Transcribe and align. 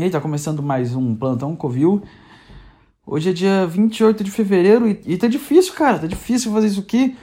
E 0.00 0.08
tá 0.08 0.20
começando 0.20 0.62
mais 0.62 0.94
um 0.94 1.12
Plantão 1.12 1.56
Covil. 1.56 2.00
Hoje 3.04 3.30
é 3.30 3.32
dia 3.32 3.66
28 3.66 4.22
de 4.22 4.30
fevereiro 4.30 4.86
e, 4.86 5.00
e 5.04 5.16
tá 5.16 5.26
difícil, 5.26 5.72
cara. 5.74 5.98
Tá 5.98 6.06
difícil 6.06 6.52
fazer 6.52 6.68
isso 6.68 6.78
aqui. 6.78 7.16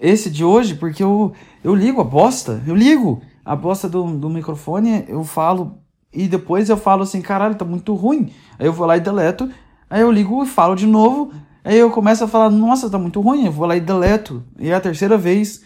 Esse 0.00 0.28
de 0.28 0.44
hoje, 0.44 0.74
porque 0.74 1.00
eu, 1.00 1.32
eu 1.62 1.72
ligo 1.76 2.00
a 2.00 2.04
bosta. 2.04 2.60
Eu 2.66 2.74
ligo 2.74 3.22
a 3.44 3.54
bosta 3.54 3.88
do, 3.88 4.02
do 4.18 4.28
microfone, 4.28 5.04
eu 5.06 5.22
falo 5.22 5.78
e 6.12 6.26
depois 6.26 6.68
eu 6.68 6.76
falo 6.76 7.04
assim, 7.04 7.22
caralho, 7.22 7.54
tá 7.54 7.64
muito 7.64 7.94
ruim. 7.94 8.32
Aí 8.58 8.66
eu 8.66 8.72
vou 8.72 8.84
lá 8.84 8.96
e 8.96 9.00
deleto. 9.00 9.48
Aí 9.88 10.00
eu 10.00 10.10
ligo 10.10 10.42
e 10.42 10.46
falo 10.48 10.74
de 10.74 10.88
novo. 10.88 11.32
Aí 11.62 11.78
eu 11.78 11.92
começo 11.92 12.24
a 12.24 12.28
falar, 12.28 12.50
nossa, 12.50 12.90
tá 12.90 12.98
muito 12.98 13.20
ruim. 13.20 13.46
Eu 13.46 13.52
vou 13.52 13.64
lá 13.64 13.76
e 13.76 13.80
deleto. 13.80 14.42
E 14.58 14.70
é 14.70 14.74
a 14.74 14.80
terceira 14.80 15.16
vez 15.16 15.62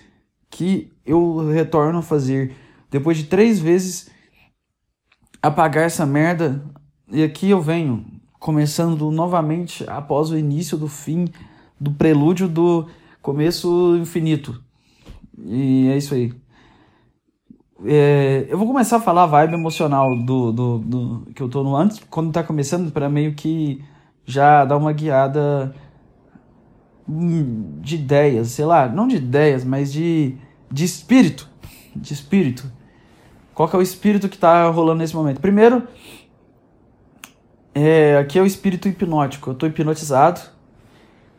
que 0.51 0.93
eu 1.03 1.49
retorno 1.49 2.01
a 2.01 2.03
fazer. 2.03 2.55
Depois 2.91 3.17
de 3.17 3.25
três 3.25 3.59
vezes 3.59 4.11
apagar 5.43 5.85
essa 5.85 6.07
merda. 6.07 6.63
E 7.11 7.23
aqui 7.23 7.51
eu 7.51 7.61
venho, 7.61 8.05
começando 8.39 9.11
novamente 9.11 9.85
após 9.89 10.31
o 10.31 10.39
início 10.39 10.77
do 10.77 10.89
fim, 10.89 11.27
do 11.79 11.91
prelúdio 11.93 12.49
do 12.49 12.87
começo 13.23 13.97
infinito. 13.97 14.63
E 15.39 15.89
é 15.89 15.97
isso 15.97 16.15
aí. 16.15 16.33
É, 17.85 18.47
eu 18.49 18.59
vou 18.59 18.67
começar 18.67 18.97
a 18.97 19.01
falar 19.01 19.23
a 19.23 19.27
vibe 19.27 19.55
emocional 19.55 20.07
do, 20.23 20.53
do, 20.53 20.79
do 20.79 21.27
que 21.35 21.43
eu 21.43 21.49
tô 21.49 21.63
no 21.63 21.75
antes, 21.75 22.01
quando 22.11 22.33
tá 22.33 22.43
começando, 22.43 22.93
para 22.93 23.09
meio 23.09 23.35
que 23.35 23.83
já 24.27 24.65
dar 24.65 24.77
uma 24.77 24.93
guiada 24.93 25.75
de 27.81 27.97
ideias, 27.97 28.49
sei 28.49 28.65
lá, 28.65 28.89
não 28.89 29.09
de 29.09 29.17
ideias, 29.17 29.65
mas 29.65 29.93
de, 29.93 30.37
de 30.71 30.85
espírito. 30.85 31.49
De 31.97 32.13
espírito. 32.13 32.71
Qual 33.61 33.69
que 33.69 33.77
é 33.77 33.79
o 33.79 33.83
espírito 33.83 34.27
que 34.27 34.37
está 34.37 34.71
rolando 34.71 35.01
nesse 35.01 35.15
momento? 35.15 35.39
Primeiro, 35.39 35.87
é, 37.75 38.17
aqui 38.17 38.39
é 38.39 38.43
o 38.43 38.47
espírito 38.47 38.89
hipnótico. 38.89 39.51
Eu 39.51 39.53
estou 39.53 39.69
hipnotizado. 39.69 40.41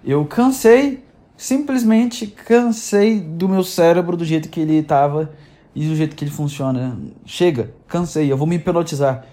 Eu 0.06 0.24
cansei, 0.26 1.04
simplesmente 1.36 2.28
cansei 2.28 3.20
do 3.20 3.50
meu 3.50 3.64
cérebro 3.64 4.16
do 4.16 4.24
jeito 4.24 4.50
que 4.50 4.60
ele 4.60 4.76
estava 4.76 5.34
e 5.74 5.88
do 5.88 5.96
jeito 5.96 6.16
que 6.16 6.24
ele 6.24 6.30
funciona. 6.30 6.96
Chega, 7.26 7.74
cansei, 7.88 8.32
eu 8.32 8.38
vou 8.38 8.46
me 8.46 8.58
hipnotizar. 8.58 9.26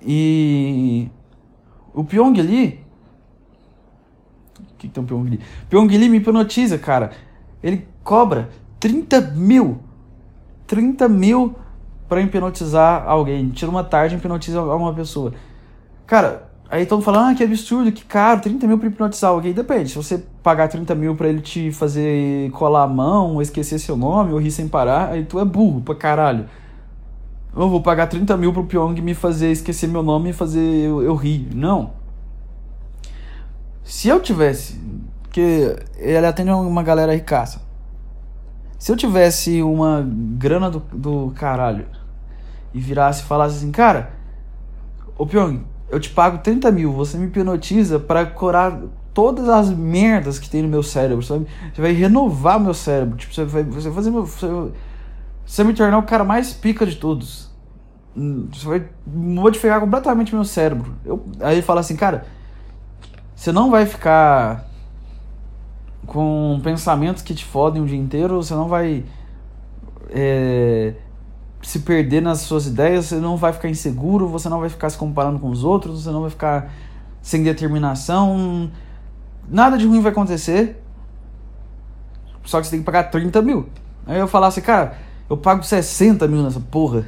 E 0.00 1.08
o 1.92 2.04
Pyong 2.04 2.38
ali. 2.38 2.80
O 4.56 4.74
que, 4.78 4.86
tem 4.86 5.02
um 5.02 5.06
Pyong 5.06 5.26
ali? 5.26 5.40
Pyong 5.68 5.92
ali 5.92 6.08
me 6.08 6.18
hipnotiza, 6.18 6.78
cara. 6.78 7.10
Ele 7.60 7.88
cobra 8.04 8.50
30 8.78 9.20
mil. 9.32 9.80
30 10.68 11.08
mil 11.08 11.56
para 12.08 12.20
hipnotizar 12.20 13.04
alguém. 13.06 13.50
Tira 13.50 13.70
uma 13.70 13.84
tarde 13.84 14.14
e 14.14 14.18
hipnotiza 14.18 14.62
uma 14.62 14.94
pessoa. 14.94 15.32
Cara, 16.06 16.48
aí 16.70 16.86
todo 16.86 16.98
mundo 16.98 17.04
falando, 17.04 17.30
ah, 17.30 17.34
que 17.34 17.44
absurdo, 17.44 17.92
que 17.92 18.04
caro, 18.04 18.40
30 18.40 18.66
mil 18.66 18.78
pra 18.78 18.88
hipnotizar 18.88 19.30
alguém. 19.30 19.52
Depende, 19.52 19.90
se 19.90 19.96
você 19.96 20.24
pagar 20.42 20.68
30 20.68 20.94
mil 20.94 21.14
pra 21.14 21.28
ele 21.28 21.40
te 21.40 21.70
fazer 21.70 22.50
colar 22.52 22.84
a 22.84 22.88
mão, 22.88 23.34
ou 23.34 23.42
esquecer 23.42 23.78
seu 23.78 23.96
nome, 23.96 24.32
ou 24.32 24.38
rir 24.38 24.50
sem 24.50 24.66
parar, 24.66 25.10
aí 25.10 25.24
tu 25.24 25.38
é 25.38 25.44
burro 25.44 25.82
pra 25.82 25.94
caralho. 25.94 26.48
Eu 27.54 27.68
vou 27.68 27.82
pagar 27.82 28.06
30 28.06 28.36
mil 28.36 28.52
pro 28.52 28.64
Pyong 28.64 29.00
me 29.00 29.14
fazer 29.14 29.50
esquecer 29.50 29.88
meu 29.88 30.02
nome 30.02 30.30
e 30.30 30.32
fazer 30.32 30.60
eu, 30.60 31.02
eu 31.02 31.14
rir. 31.14 31.48
Não. 31.54 31.92
Se 33.82 34.08
eu 34.08 34.20
tivesse. 34.20 34.78
Porque 35.22 35.76
ele 35.96 36.26
atende 36.26 36.50
uma 36.50 36.82
galera 36.82 37.14
ricaça. 37.14 37.60
Se 38.78 38.92
eu 38.92 38.96
tivesse 38.96 39.62
uma 39.62 40.06
grana 40.08 40.70
do, 40.70 40.78
do 40.92 41.32
caralho 41.34 41.86
e 42.72 42.80
virasse 42.80 43.22
e 43.22 43.26
falasse 43.26 43.56
assim, 43.56 43.70
cara, 43.70 44.12
ô 45.16 45.26
Pyong, 45.26 45.64
eu 45.90 45.98
te 45.98 46.10
pago 46.10 46.38
30 46.38 46.70
mil, 46.70 46.92
você 46.92 47.16
me 47.16 47.26
hipnotiza 47.26 47.98
para 47.98 48.26
curar 48.26 48.80
todas 49.14 49.48
as 49.48 49.70
merdas 49.70 50.38
que 50.38 50.48
tem 50.48 50.62
no 50.62 50.68
meu 50.68 50.82
cérebro, 50.82 51.24
sabe? 51.24 51.46
Você 51.74 51.80
vai 51.80 51.92
renovar 51.92 52.60
meu 52.60 52.74
cérebro, 52.74 53.16
tipo, 53.16 53.34
você 53.34 53.44
vai, 53.44 53.64
você 53.64 53.88
vai 53.88 53.96
fazer 53.96 54.10
meu. 54.10 54.24
Você, 54.24 54.46
você 55.44 55.62
vai 55.62 55.72
me 55.72 55.76
tornar 55.76 55.98
o 55.98 56.02
cara 56.02 56.24
mais 56.24 56.52
pica 56.52 56.86
de 56.86 56.96
todos. 56.96 57.50
Você 58.52 58.66
vai 58.66 58.88
modificar 59.06 59.80
completamente 59.80 60.34
meu 60.34 60.44
cérebro. 60.44 60.94
Eu, 61.04 61.24
aí 61.40 61.56
ele 61.56 61.62
fala 61.62 61.80
assim, 61.80 61.96
cara, 61.96 62.26
você 63.34 63.50
não 63.50 63.70
vai 63.70 63.86
ficar 63.86 64.68
com 66.06 66.60
pensamentos 66.62 67.22
que 67.22 67.34
te 67.34 67.44
fodem 67.44 67.82
o 67.82 67.86
dia 67.86 67.98
inteiro, 67.98 68.42
você 68.42 68.54
não 68.54 68.68
vai 68.68 69.04
é, 70.10 70.94
se 71.62 71.80
perder 71.80 72.22
nas 72.22 72.40
suas 72.40 72.66
ideias, 72.66 73.06
você 73.06 73.16
não 73.16 73.36
vai 73.36 73.52
ficar 73.52 73.68
inseguro, 73.68 74.28
você 74.28 74.48
não 74.48 74.60
vai 74.60 74.68
ficar 74.68 74.88
se 74.90 74.96
comparando 74.96 75.38
com 75.38 75.50
os 75.50 75.64
outros, 75.64 76.04
você 76.04 76.10
não 76.10 76.22
vai 76.22 76.30
ficar 76.30 76.72
sem 77.20 77.42
determinação, 77.42 78.70
nada 79.48 79.76
de 79.76 79.86
ruim 79.86 80.00
vai 80.00 80.12
acontecer, 80.12 80.82
só 82.44 82.60
que 82.60 82.66
você 82.66 82.70
tem 82.70 82.80
que 82.80 82.86
pagar 82.86 83.04
30 83.04 83.42
mil. 83.42 83.68
Aí 84.06 84.18
eu 84.18 84.28
falasse, 84.28 84.62
cara, 84.62 84.96
eu 85.28 85.36
pago 85.36 85.62
60 85.62 86.26
mil 86.26 86.42
nessa 86.42 86.60
porra. 86.60 87.06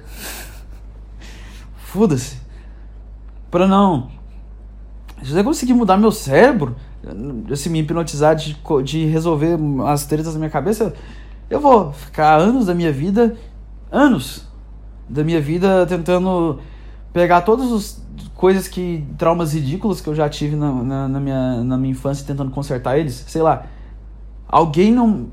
Foda-se. 1.86 2.36
Pra 3.50 3.66
não. 3.66 4.10
Se 5.22 5.32
você 5.32 5.42
conseguir 5.42 5.72
mudar 5.72 5.96
meu 5.96 6.12
cérebro, 6.12 6.76
assim, 7.50 7.70
me 7.70 7.80
hipnotizar 7.80 8.36
de, 8.36 8.56
de 8.84 9.06
resolver 9.06 9.58
as 9.86 10.04
tretas 10.04 10.34
da 10.34 10.38
minha 10.38 10.50
cabeça, 10.50 10.94
eu 11.48 11.60
vou 11.60 11.92
ficar 11.92 12.36
anos 12.36 12.66
da 12.66 12.74
minha 12.74 12.92
vida, 12.92 13.36
anos 13.90 14.46
da 15.08 15.24
minha 15.24 15.40
vida 15.40 15.86
tentando 15.86 16.60
pegar 17.12 17.40
todas 17.42 17.72
as 17.72 18.02
coisas 18.34 18.68
que, 18.68 19.04
traumas 19.18 19.52
ridículos 19.52 20.00
que 20.00 20.08
eu 20.08 20.14
já 20.14 20.28
tive 20.28 20.56
na, 20.56 20.72
na, 20.72 21.08
na 21.08 21.20
minha, 21.20 21.64
na 21.64 21.76
minha 21.76 21.92
infância 21.92 22.26
tentando 22.26 22.50
consertar 22.50 22.98
eles, 22.98 23.24
sei 23.26 23.42
lá, 23.42 23.66
alguém 24.48 24.92
não. 24.92 25.28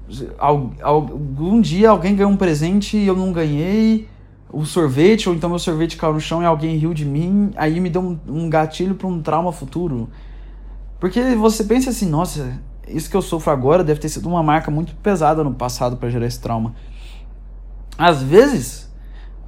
Algum 0.82 1.62
dia 1.62 1.90
alguém 1.90 2.16
ganhou 2.16 2.32
um 2.32 2.38
presente 2.38 2.98
e 2.98 3.08
eu 3.08 3.16
não 3.16 3.32
ganhei 3.32 4.08
o 4.52 4.66
sorvete, 4.66 5.28
ou 5.28 5.36
então 5.36 5.50
meu 5.50 5.60
sorvete 5.60 5.98
caiu 5.98 6.14
no 6.14 6.20
chão 6.20 6.42
e 6.42 6.46
alguém 6.46 6.78
riu 6.78 6.94
de 6.94 7.06
mim, 7.06 7.52
aí 7.56 7.80
me 7.80 7.90
deu 7.90 8.02
um, 8.02 8.20
um 8.28 8.50
gatilho 8.50 8.96
para 8.96 9.08
um 9.08 9.22
trauma 9.22 9.52
futuro. 9.52 10.10
Porque 11.00 11.36
você 11.36 11.64
pensa 11.64 11.90
assim, 11.90 12.10
nossa, 12.10 12.60
isso 12.88 13.10
que 13.10 13.16
eu 13.16 13.22
sofro 13.22 13.52
agora 13.52 13.84
deve 13.84 14.00
ter 14.00 14.10
sido 14.10 14.28
uma 14.28 14.42
marca 14.42 14.72
muito 14.72 14.96
pesada 14.96 15.44
no 15.44 15.54
passado 15.54 15.98
para 15.98 16.10
gerar 16.10 16.26
esse 16.26 16.40
trauma. 16.40 16.74
Às 17.98 18.22
vezes, 18.22 18.90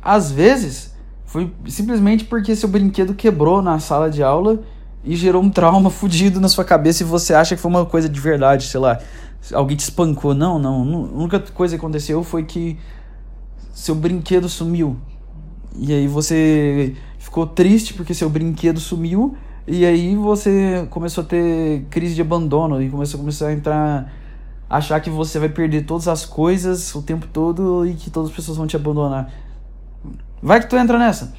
às 0.01 0.31
vezes, 0.31 0.93
foi 1.25 1.53
simplesmente 1.67 2.25
porque 2.25 2.55
seu 2.55 2.67
brinquedo 2.67 3.13
quebrou 3.13 3.61
na 3.61 3.79
sala 3.79 4.09
de 4.09 4.23
aula 4.23 4.59
e 5.03 5.15
gerou 5.15 5.43
um 5.43 5.49
trauma 5.49 5.89
fudido 5.91 6.39
na 6.39 6.49
sua 6.49 6.65
cabeça 6.65 7.03
e 7.03 7.05
você 7.05 7.33
acha 7.33 7.55
que 7.55 7.61
foi 7.61 7.69
uma 7.69 7.85
coisa 7.85 8.09
de 8.09 8.19
verdade, 8.19 8.65
sei 8.65 8.79
lá, 8.79 8.99
alguém 9.53 9.77
te 9.77 9.81
espancou. 9.81 10.33
Não, 10.33 10.57
não, 10.57 10.75
a 10.75 11.17
única 11.19 11.39
coisa 11.39 11.75
que 11.75 11.79
aconteceu 11.79 12.23
foi 12.23 12.43
que 12.43 12.77
seu 13.73 13.95
brinquedo 13.95 14.49
sumiu. 14.49 14.97
E 15.75 15.93
aí 15.93 16.07
você 16.07 16.95
ficou 17.19 17.45
triste 17.45 17.93
porque 17.93 18.13
seu 18.13 18.29
brinquedo 18.29 18.79
sumiu 18.79 19.37
e 19.67 19.85
aí 19.85 20.15
você 20.15 20.87
começou 20.89 21.23
a 21.23 21.27
ter 21.27 21.85
crise 21.91 22.15
de 22.15 22.21
abandono 22.21 22.81
e 22.81 22.89
começou, 22.89 23.19
começou 23.19 23.47
a 23.47 23.53
entrar. 23.53 24.11
Achar 24.69 24.99
que 24.99 25.09
você 25.09 25.39
vai 25.39 25.49
perder 25.49 25.85
todas 25.85 26.07
as 26.07 26.25
coisas 26.25 26.93
o 26.93 27.01
tempo 27.01 27.27
todo 27.27 27.85
e 27.85 27.95
que 27.95 28.09
todas 28.09 28.29
as 28.29 28.35
pessoas 28.35 28.57
vão 28.57 28.67
te 28.67 28.75
abandonar. 28.75 29.31
Vai 30.41 30.59
que 30.59 30.67
tu 30.67 30.75
entra 30.75 30.99
nessa. 30.99 31.33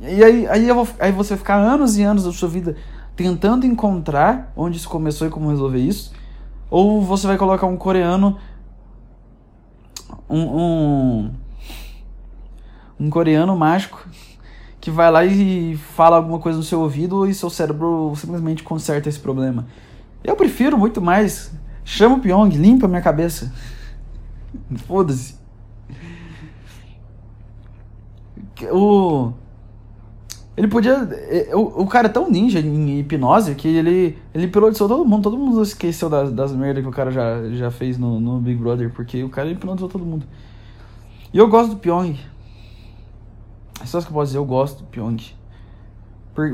E 0.00 0.22
aí, 0.22 0.46
aí, 0.46 0.72
vou, 0.72 0.86
aí 1.00 1.10
você 1.10 1.30
vai 1.30 1.38
ficar 1.38 1.56
anos 1.56 1.96
e 1.96 2.02
anos 2.02 2.24
da 2.24 2.32
sua 2.32 2.48
vida 2.48 2.76
tentando 3.16 3.64
encontrar 3.64 4.52
onde 4.54 4.76
isso 4.76 4.88
começou 4.88 5.26
e 5.26 5.30
como 5.30 5.48
resolver 5.48 5.78
isso. 5.78 6.12
Ou 6.70 7.00
você 7.00 7.26
vai 7.26 7.38
colocar 7.38 7.66
um 7.66 7.76
coreano. 7.76 8.36
Um. 10.28 10.42
Um, 10.42 11.30
um 12.98 13.10
coreano 13.10 13.56
mágico 13.56 14.06
que 14.80 14.90
vai 14.90 15.10
lá 15.10 15.24
e 15.24 15.76
fala 15.76 16.16
alguma 16.16 16.38
coisa 16.38 16.58
no 16.58 16.64
seu 16.64 16.80
ouvido 16.80 17.26
e 17.26 17.34
seu 17.34 17.50
cérebro 17.50 18.12
simplesmente 18.16 18.62
conserta 18.62 19.08
esse 19.08 19.18
problema. 19.18 19.66
Eu 20.26 20.34
prefiro 20.34 20.76
muito 20.76 21.00
mais. 21.00 21.52
Chama 21.84 22.16
o 22.16 22.20
Pyong, 22.20 22.48
limpa 22.48 22.88
minha 22.88 23.00
cabeça. 23.00 23.52
Foda-se. 24.86 25.36
O. 28.72 29.32
Ele 30.56 30.66
podia. 30.66 30.94
É, 30.94 31.54
o, 31.54 31.86
cara 31.86 32.08
é 32.08 32.10
tão 32.10 32.28
ninja 32.28 32.58
em 32.58 32.98
hipnose 32.98 33.54
que 33.54 33.68
ele, 33.68 34.18
ele 34.34 34.46
hipnotizou 34.46 34.88
todo 34.88 35.04
mundo. 35.04 35.22
Todo 35.22 35.38
mundo 35.38 35.62
esqueceu 35.62 36.08
das, 36.08 36.32
das 36.32 36.52
merdas 36.52 36.82
que 36.82 36.88
o 36.88 36.92
cara 36.92 37.12
já, 37.12 37.48
já 37.50 37.70
fez 37.70 37.96
no, 37.96 38.18
no 38.18 38.40
Big 38.40 38.58
Brother, 38.58 38.90
porque 38.90 39.22
o 39.22 39.28
cara 39.28 39.48
hipnotizou 39.48 39.88
todo 39.88 40.04
mundo. 40.04 40.26
E 41.32 41.38
eu 41.38 41.48
gosto 41.48 41.70
do 41.70 41.76
Pyong. 41.76 42.18
É 43.80 43.86
só 43.86 43.98
isso 43.98 44.06
que 44.06 44.12
eu 44.12 44.16
posso 44.16 44.30
dizer, 44.30 44.38
eu 44.38 44.44
gosto 44.44 44.78
do 44.78 44.86
Pyong. 44.86 45.35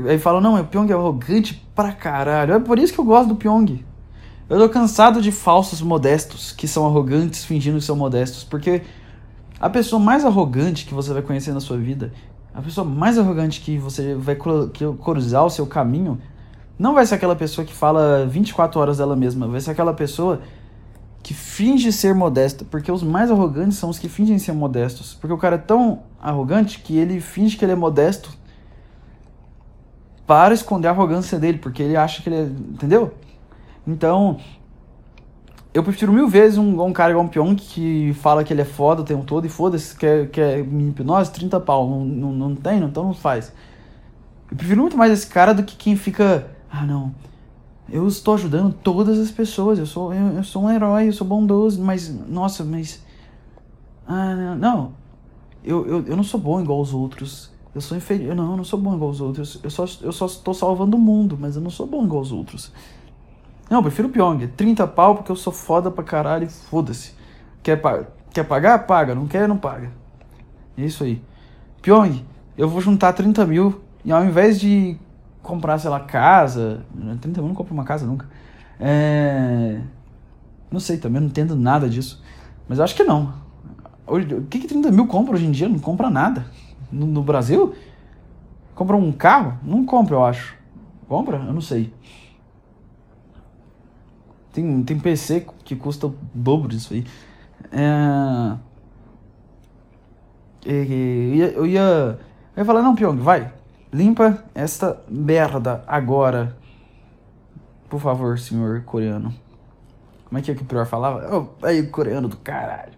Aí 0.09 0.17
falam, 0.17 0.39
não, 0.39 0.59
o 0.59 0.65
Pyong 0.65 0.89
é 0.89 0.93
arrogante 0.93 1.65
pra 1.75 1.91
caralho. 1.91 2.53
É 2.53 2.59
por 2.59 2.79
isso 2.79 2.93
que 2.93 2.99
eu 2.99 3.05
gosto 3.05 3.29
do 3.29 3.35
Pyong. 3.35 3.83
Eu 4.49 4.59
tô 4.59 4.69
cansado 4.69 5.21
de 5.21 5.31
falsos 5.31 5.81
modestos 5.81 6.51
que 6.51 6.67
são 6.67 6.85
arrogantes 6.85 7.43
fingindo 7.43 7.79
que 7.79 7.83
são 7.83 7.95
modestos. 7.95 8.43
Porque 8.43 8.81
a 9.59 9.69
pessoa 9.69 9.99
mais 9.99 10.25
arrogante 10.25 10.85
que 10.85 10.93
você 10.93 11.13
vai 11.13 11.21
conhecer 11.21 11.53
na 11.53 11.61
sua 11.61 11.77
vida 11.77 12.11
A 12.53 12.61
pessoa 12.61 12.85
mais 12.85 13.17
arrogante 13.17 13.61
que 13.61 13.77
você 13.77 14.13
vai 14.15 14.35
cruzar 14.35 15.45
o 15.45 15.49
seu 15.49 15.65
caminho 15.65 16.19
não 16.77 16.93
vai 16.93 17.05
ser 17.05 17.15
aquela 17.15 17.35
pessoa 17.35 17.63
que 17.65 17.73
fala 17.73 18.25
24 18.25 18.79
horas 18.79 18.97
dela 18.97 19.15
mesma, 19.15 19.47
vai 19.47 19.61
ser 19.61 19.71
aquela 19.71 19.93
pessoa 19.93 20.41
que 21.21 21.33
finge 21.33 21.91
ser 21.93 22.13
modesta, 22.13 22.65
porque 22.65 22.91
os 22.91 23.01
mais 23.01 23.31
arrogantes 23.31 23.77
são 23.77 23.89
os 23.89 23.97
que 23.97 24.09
fingem 24.09 24.37
ser 24.37 24.51
modestos. 24.51 25.13
Porque 25.13 25.33
o 25.33 25.37
cara 25.37 25.55
é 25.55 25.59
tão 25.59 26.03
arrogante 26.21 26.79
que 26.79 26.97
ele 26.97 27.21
finge 27.21 27.55
que 27.55 27.63
ele 27.63 27.71
é 27.71 27.75
modesto 27.75 28.31
para 30.25 30.53
esconder 30.53 30.87
a 30.87 30.91
arrogância 30.91 31.39
dele, 31.39 31.57
porque 31.57 31.83
ele 31.83 31.95
acha 31.95 32.21
que 32.21 32.29
ele 32.29 32.35
é. 32.35 32.43
Entendeu? 32.43 33.13
Então, 33.85 34.37
eu 35.73 35.83
prefiro 35.83 36.13
mil 36.13 36.27
vezes 36.27 36.57
um, 36.57 36.81
um 36.81 36.93
cara 36.93 37.11
igual 37.11 37.25
um 37.25 37.27
Pyong 37.27 37.55
que 37.55 38.13
fala 38.21 38.43
que 38.43 38.53
ele 38.53 38.61
é 38.61 38.65
foda 38.65 39.01
o 39.01 39.05
tempo 39.05 39.25
todo 39.25 39.45
e 39.45 39.49
foda-se, 39.49 39.95
quer, 39.95 40.29
quer 40.29 40.59
hipnose, 40.59 41.31
30 41.31 41.59
pau. 41.59 41.89
Não, 41.89 42.05
não, 42.05 42.31
não 42.31 42.55
tem, 42.55 42.81
então 42.81 43.03
não 43.03 43.13
faz. 43.13 43.53
Eu 44.49 44.57
prefiro 44.57 44.81
muito 44.81 44.97
mais 44.97 45.11
esse 45.11 45.27
cara 45.27 45.53
do 45.53 45.63
que 45.63 45.75
quem 45.75 45.95
fica. 45.95 46.47
Ah, 46.71 46.85
não 46.85 47.13
eu 47.93 48.07
estou 48.07 48.33
ajudando 48.33 48.73
todas 48.73 49.19
as 49.19 49.29
pessoas, 49.29 49.77
eu 49.77 49.85
sou, 49.85 50.11
eu, 50.11 50.37
eu 50.37 50.43
sou 50.43 50.63
um 50.63 50.71
herói, 50.71 51.07
eu 51.07 51.13
sou 51.13 51.27
bondoso, 51.27 51.79
mas, 51.79 52.09
nossa, 52.27 52.63
mas. 52.63 53.03
Ah, 54.07 54.55
não. 54.57 54.93
Eu, 55.63 55.85
eu, 55.85 56.05
eu 56.07 56.15
não 56.15 56.23
sou 56.23 56.39
bom 56.39 56.59
igual 56.59 56.81
os 56.81 56.91
outros. 56.91 57.52
Eu 57.73 57.81
sou 57.81 57.97
inferior. 57.97 58.35
Não, 58.35 58.51
eu 58.51 58.57
não 58.57 58.63
sou 58.63 58.79
bom 58.79 58.95
igual 58.95 59.09
os 59.09 59.21
outros. 59.21 59.59
Eu 59.63 59.69
só, 59.69 59.85
eu 60.01 60.11
só 60.11 60.27
salvando 60.53 60.95
o 60.95 60.99
mundo, 60.99 61.37
mas 61.39 61.55
eu 61.55 61.61
não 61.61 61.69
sou 61.69 61.87
bom 61.87 62.03
igual 62.03 62.21
os 62.21 62.31
outros. 62.31 62.71
Não, 63.69 63.79
eu 63.79 63.83
prefiro 63.83 64.07
o 64.07 64.11
Pyong. 64.11 64.47
30 64.55 64.85
pau 64.87 65.15
porque 65.15 65.31
eu 65.31 65.35
sou 65.35 65.51
foda 65.51 65.89
pra 65.89 66.03
caralho 66.03 66.49
foda-se. 66.49 67.13
Quer, 67.63 67.81
quer 68.31 68.43
pagar? 68.43 68.85
Paga. 68.85 69.15
Não 69.15 69.27
quer? 69.27 69.47
Não 69.47 69.57
paga. 69.57 69.91
É 70.77 70.85
isso 70.85 71.03
aí. 71.03 71.21
Pyong, 71.81 72.23
eu 72.57 72.69
vou 72.69 72.81
juntar 72.81 73.13
30 73.13 73.45
mil 73.45 73.81
e 74.05 74.11
ao 74.11 74.23
invés 74.23 74.59
de 74.59 74.97
comprar, 75.41 75.77
sei 75.79 75.89
lá, 75.89 75.99
casa. 75.99 76.85
30 77.21 77.41
mil 77.41 77.49
não 77.49 77.55
compra 77.55 77.73
uma 77.73 77.83
casa 77.83 78.05
nunca. 78.05 78.27
É... 78.79 79.81
Não 80.69 80.79
sei, 80.79 80.97
também 80.97 81.21
não 81.21 81.27
entendo 81.27 81.55
nada 81.55 81.89
disso. 81.89 82.21
Mas 82.67 82.77
eu 82.77 82.83
acho 82.83 82.95
que 82.95 83.03
não. 83.03 83.33
O 84.05 84.19
que, 84.43 84.59
que 84.59 84.67
30 84.67 84.91
mil 84.91 85.07
compra 85.07 85.35
hoje 85.35 85.45
em 85.45 85.51
dia? 85.51 85.69
Não 85.69 85.79
compra 85.79 86.09
nada. 86.09 86.45
No, 86.93 87.07
no 87.07 87.23
Brasil? 87.23 87.73
Compra 88.75 88.95
um 88.95 89.11
carro? 89.11 89.57
Não 89.63 89.85
compra, 89.85 90.15
eu 90.15 90.23
acho. 90.23 90.55
Compra? 91.07 91.37
Eu 91.37 91.53
não 91.53 91.61
sei. 91.61 91.93
Tem, 94.51 94.83
tem 94.83 94.99
PC 94.99 95.47
que 95.63 95.75
custa 95.75 96.07
o 96.07 96.15
dobro 96.33 96.69
disso 96.69 96.93
aí. 96.93 97.03
É... 97.71 98.57
Eu 100.65 100.83
ia, 100.83 101.45
eu 101.47 101.65
ia, 101.65 101.81
eu 101.81 102.19
ia 102.57 102.65
falar, 102.65 102.81
não, 102.81 102.95
Pyong, 102.95 103.17
vai. 103.17 103.51
Limpa 103.91 104.43
esta 104.55 105.01
merda 105.09 105.83
agora. 105.85 106.55
Por 107.89 107.99
favor, 107.99 108.39
senhor 108.39 108.83
coreano. 108.83 109.33
Como 110.25 110.39
é 110.39 110.41
que 110.41 110.51
é 110.51 110.55
que 110.55 110.63
o 110.63 110.65
pior 110.65 110.85
falava? 110.85 111.29
Oh, 111.35 111.65
aí, 111.65 111.85
coreano 111.87 112.27
do 112.27 112.37
caralho. 112.37 112.93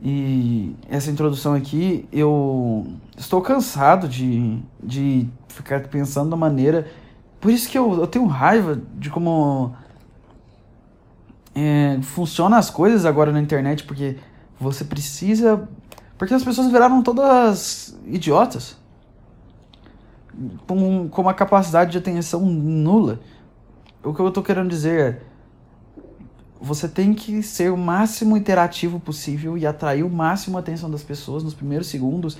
E 0.00 0.76
essa 0.88 1.10
introdução 1.10 1.54
aqui, 1.54 2.08
eu 2.12 2.86
estou 3.16 3.40
cansado 3.40 4.08
de, 4.08 4.58
de 4.82 5.28
ficar 5.48 5.80
pensando 5.88 6.30
da 6.30 6.36
maneira. 6.36 6.86
Por 7.40 7.50
isso 7.50 7.68
que 7.68 7.76
eu, 7.76 8.00
eu 8.00 8.06
tenho 8.06 8.26
raiva 8.26 8.80
de 8.94 9.10
como 9.10 9.74
é, 11.54 11.98
funciona 12.02 12.58
as 12.58 12.70
coisas 12.70 13.04
agora 13.04 13.32
na 13.32 13.40
internet, 13.40 13.84
porque 13.84 14.16
você 14.60 14.84
precisa 14.84 15.68
porque 16.18 16.34
as 16.34 16.42
pessoas 16.42 16.70
viraram 16.70 17.00
todas 17.00 17.96
idiotas. 18.04 18.76
Com, 20.66 21.08
com 21.08 21.22
uma 21.22 21.32
capacidade 21.32 21.92
de 21.92 21.98
atenção 21.98 22.40
nula. 22.44 23.20
O 24.02 24.12
que 24.12 24.20
eu 24.20 24.30
tô 24.30 24.42
querendo 24.42 24.68
dizer 24.68 25.00
é. 25.00 25.27
Você 26.60 26.88
tem 26.88 27.14
que 27.14 27.42
ser 27.42 27.72
o 27.72 27.76
máximo 27.76 28.36
interativo 28.36 28.98
possível 28.98 29.56
e 29.56 29.66
atrair 29.66 30.02
o 30.02 30.10
máximo 30.10 30.56
a 30.56 30.60
atenção 30.60 30.90
das 30.90 31.02
pessoas 31.02 31.44
nos 31.44 31.54
primeiros 31.54 31.86
segundos. 31.86 32.36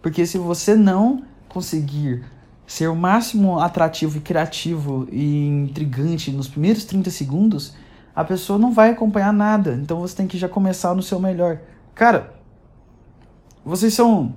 Porque 0.00 0.24
se 0.24 0.38
você 0.38 0.76
não 0.76 1.24
conseguir 1.48 2.24
ser 2.66 2.88
o 2.88 2.96
máximo 2.96 3.58
atrativo 3.58 4.18
e 4.18 4.20
criativo 4.20 5.08
e 5.10 5.46
intrigante 5.46 6.30
nos 6.30 6.48
primeiros 6.48 6.84
30 6.84 7.10
segundos, 7.10 7.74
a 8.14 8.24
pessoa 8.24 8.58
não 8.58 8.72
vai 8.72 8.90
acompanhar 8.90 9.32
nada. 9.32 9.74
Então 9.74 10.00
você 10.00 10.16
tem 10.16 10.26
que 10.26 10.38
já 10.38 10.48
começar 10.48 10.94
no 10.94 11.02
seu 11.02 11.18
melhor. 11.18 11.58
Cara, 11.94 12.34
vocês 13.64 13.94
são. 13.94 14.32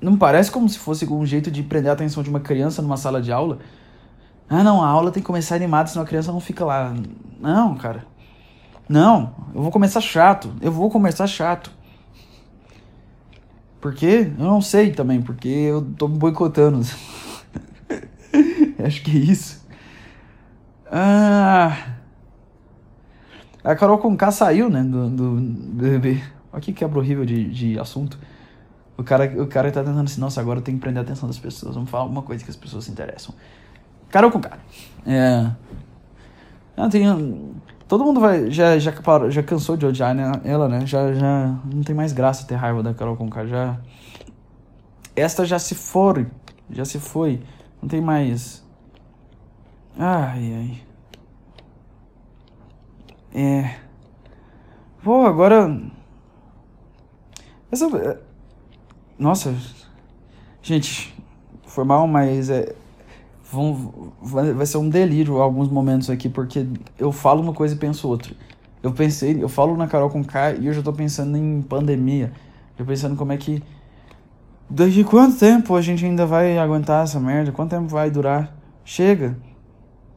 Não 0.00 0.16
parece 0.16 0.50
como 0.50 0.68
se 0.68 0.78
fosse 0.78 1.06
um 1.06 1.24
jeito 1.24 1.50
de 1.50 1.62
prender 1.62 1.90
a 1.90 1.94
atenção 1.94 2.22
de 2.22 2.28
uma 2.28 2.40
criança 2.40 2.82
numa 2.82 2.96
sala 2.96 3.22
de 3.22 3.30
aula? 3.30 3.58
Ah, 4.48 4.62
não, 4.62 4.82
a 4.82 4.88
aula 4.88 5.10
tem 5.10 5.22
que 5.22 5.26
começar 5.26 5.54
animada, 5.54 5.88
senão 5.88 6.04
a 6.04 6.06
criança 6.06 6.30
não 6.30 6.40
fica 6.40 6.64
lá. 6.64 6.94
Não, 7.40 7.74
cara. 7.76 8.04
Não, 8.88 9.34
eu 9.54 9.62
vou 9.62 9.70
começar 9.70 10.00
chato. 10.00 10.52
Eu 10.60 10.70
vou 10.70 10.90
começar 10.90 11.26
chato. 11.26 11.70
Por 13.80 13.94
quê? 13.94 14.32
Eu 14.38 14.44
não 14.44 14.60
sei 14.60 14.92
também, 14.92 15.20
porque 15.20 15.48
eu 15.48 15.82
tô 15.96 16.08
me 16.08 16.18
boicotando. 16.18 16.80
Acho 18.84 19.02
que 19.02 19.10
é 19.10 19.20
isso. 19.20 19.66
Ah. 20.90 21.94
A 23.62 23.74
Carol 23.74 23.98
Conká 23.98 24.30
saiu, 24.30 24.70
né, 24.70 24.82
do, 24.82 25.10
do 25.10 25.36
BBB. 25.40 26.22
Olha 26.52 26.62
que 26.62 26.72
quebra 26.72 26.98
horrível 26.98 27.24
de, 27.24 27.48
de 27.50 27.78
assunto. 27.78 28.18
O 28.96 29.02
cara, 29.02 29.24
o 29.42 29.46
cara 29.46 29.70
tá 29.70 29.82
tentando 29.82 30.04
assim, 30.04 30.20
nossa, 30.20 30.40
agora 30.40 30.60
eu 30.60 30.62
tenho 30.62 30.78
que 30.78 30.82
prender 30.82 31.00
a 31.00 31.02
atenção 31.02 31.28
das 31.28 31.38
pessoas. 31.38 31.74
Vamos 31.74 31.90
falar 31.90 32.04
alguma 32.04 32.22
coisa 32.22 32.44
que 32.44 32.50
as 32.50 32.56
pessoas 32.56 32.84
se 32.84 32.90
interessam. 32.90 33.34
Com 34.10 34.40
cara. 34.40 34.60
É. 35.04 35.50
Não, 36.76 36.88
tem, 36.88 37.04
todo 37.88 38.04
mundo 38.04 38.20
vai. 38.20 38.50
Já, 38.50 38.78
já, 38.78 38.92
já 39.28 39.42
cansou 39.42 39.76
de 39.76 39.86
odiar 39.86 40.14
né, 40.14 40.32
ela, 40.44 40.68
né? 40.68 40.86
Já, 40.86 41.12
já 41.12 41.56
não 41.72 41.82
tem 41.82 41.94
mais 41.94 42.12
graça 42.12 42.46
ter 42.46 42.54
raiva 42.54 42.82
da 42.82 42.94
Carol 42.94 43.16
Conká. 43.16 43.46
Já. 43.46 43.78
Esta 45.14 45.44
já 45.44 45.58
se 45.58 45.74
foi. 45.74 46.26
Já 46.70 46.84
se 46.84 46.98
foi. 46.98 47.42
Não 47.80 47.88
tem 47.88 48.00
mais. 48.00 48.64
Ai, 49.98 50.52
ai. 50.54 50.86
É. 53.34 53.76
Pô, 55.02 55.24
agora. 55.24 55.80
Essa, 57.70 57.86
é, 57.96 58.18
nossa, 59.18 59.54
gente, 60.62 61.14
foi 61.66 61.84
mal, 61.84 62.06
mas 62.06 62.48
é, 62.48 62.74
vão, 63.50 64.12
vai, 64.20 64.66
ser 64.66 64.78
um 64.78 64.88
delírio 64.88 65.40
alguns 65.40 65.68
momentos 65.68 66.10
aqui, 66.10 66.28
porque 66.28 66.66
eu 66.98 67.12
falo 67.12 67.42
uma 67.42 67.52
coisa 67.52 67.74
e 67.74 67.78
penso 67.78 68.08
outra. 68.08 68.34
Eu 68.82 68.92
pensei, 68.92 69.42
eu 69.42 69.48
falo 69.48 69.76
na 69.76 69.86
Carol 69.86 70.10
com 70.10 70.24
K 70.24 70.54
e 70.54 70.66
eu 70.66 70.72
já 70.72 70.82
tô 70.82 70.92
pensando 70.92 71.36
em 71.36 71.62
pandemia. 71.62 72.32
Já 72.78 72.84
pensando 72.84 73.16
como 73.16 73.32
é 73.32 73.36
que. 73.36 73.62
Daqui 74.68 75.04
quanto 75.04 75.38
tempo 75.38 75.74
a 75.74 75.80
gente 75.80 76.04
ainda 76.04 76.26
vai 76.26 76.58
aguentar 76.58 77.04
essa 77.04 77.18
merda? 77.20 77.52
Quanto 77.52 77.70
tempo 77.70 77.88
vai 77.88 78.10
durar? 78.10 78.54
Chega! 78.84 79.36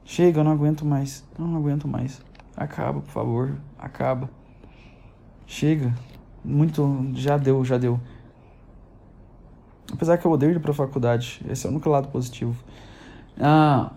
Chega, 0.04 0.40
eu 0.40 0.44
não 0.44 0.52
aguento 0.52 0.86
mais. 0.86 1.24
Eu 1.38 1.46
não 1.46 1.58
aguento 1.58 1.88
mais. 1.88 2.22
Acaba, 2.58 3.00
por 3.00 3.12
favor. 3.12 3.56
Acaba. 3.78 4.30
Chega. 5.46 5.94
Muito. 6.44 7.12
Já 7.14 7.38
deu, 7.38 7.64
já 7.64 7.78
deu. 7.78 8.00
Apesar 9.92 10.18
que 10.18 10.26
eu 10.26 10.32
odeio 10.32 10.52
ir 10.52 10.60
pra 10.60 10.74
faculdade. 10.74 11.42
Esse 11.50 11.66
é 11.66 11.70
o 11.70 11.72
único 11.72 11.90
lado 11.90 12.10
positivo. 12.10 12.56
Ah. 13.40 13.92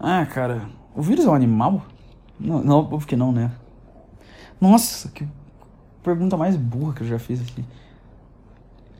Ah, 0.00 0.24
cara. 0.26 0.68
O 0.94 1.02
vírus 1.02 1.26
é 1.26 1.28
um 1.28 1.34
animal? 1.34 1.82
Não, 2.38 2.62
não 2.62 2.86
porque 2.86 3.16
não, 3.16 3.32
né? 3.32 3.50
Nossa, 4.60 5.08
que 5.10 5.28
pergunta 6.02 6.36
mais 6.36 6.56
burra 6.56 6.94
que 6.94 7.02
eu 7.02 7.06
já 7.06 7.18
fiz 7.18 7.42
aqui. 7.42 7.64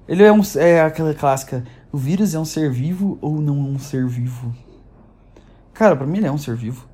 Ele 0.07 0.23
é 0.23 0.33
um. 0.33 0.41
É 0.57 0.83
aquela 0.83 1.15
clássica. 1.15 1.65
O 1.91 1.97
vírus 1.97 2.35
é 2.35 2.39
um 2.39 2.45
ser 2.45 2.71
vivo 2.71 3.19
ou 3.23 3.41
não 3.41 3.57
é 3.57 3.69
um 3.71 3.79
ser 3.79 4.07
vivo? 4.07 4.55
Cara, 5.73 5.97
pra 5.97 6.07
mim 6.07 6.19
ele 6.19 6.27
é 6.27 6.33
um 6.33 6.39
ser 6.39 6.55
vivo. 6.55 6.87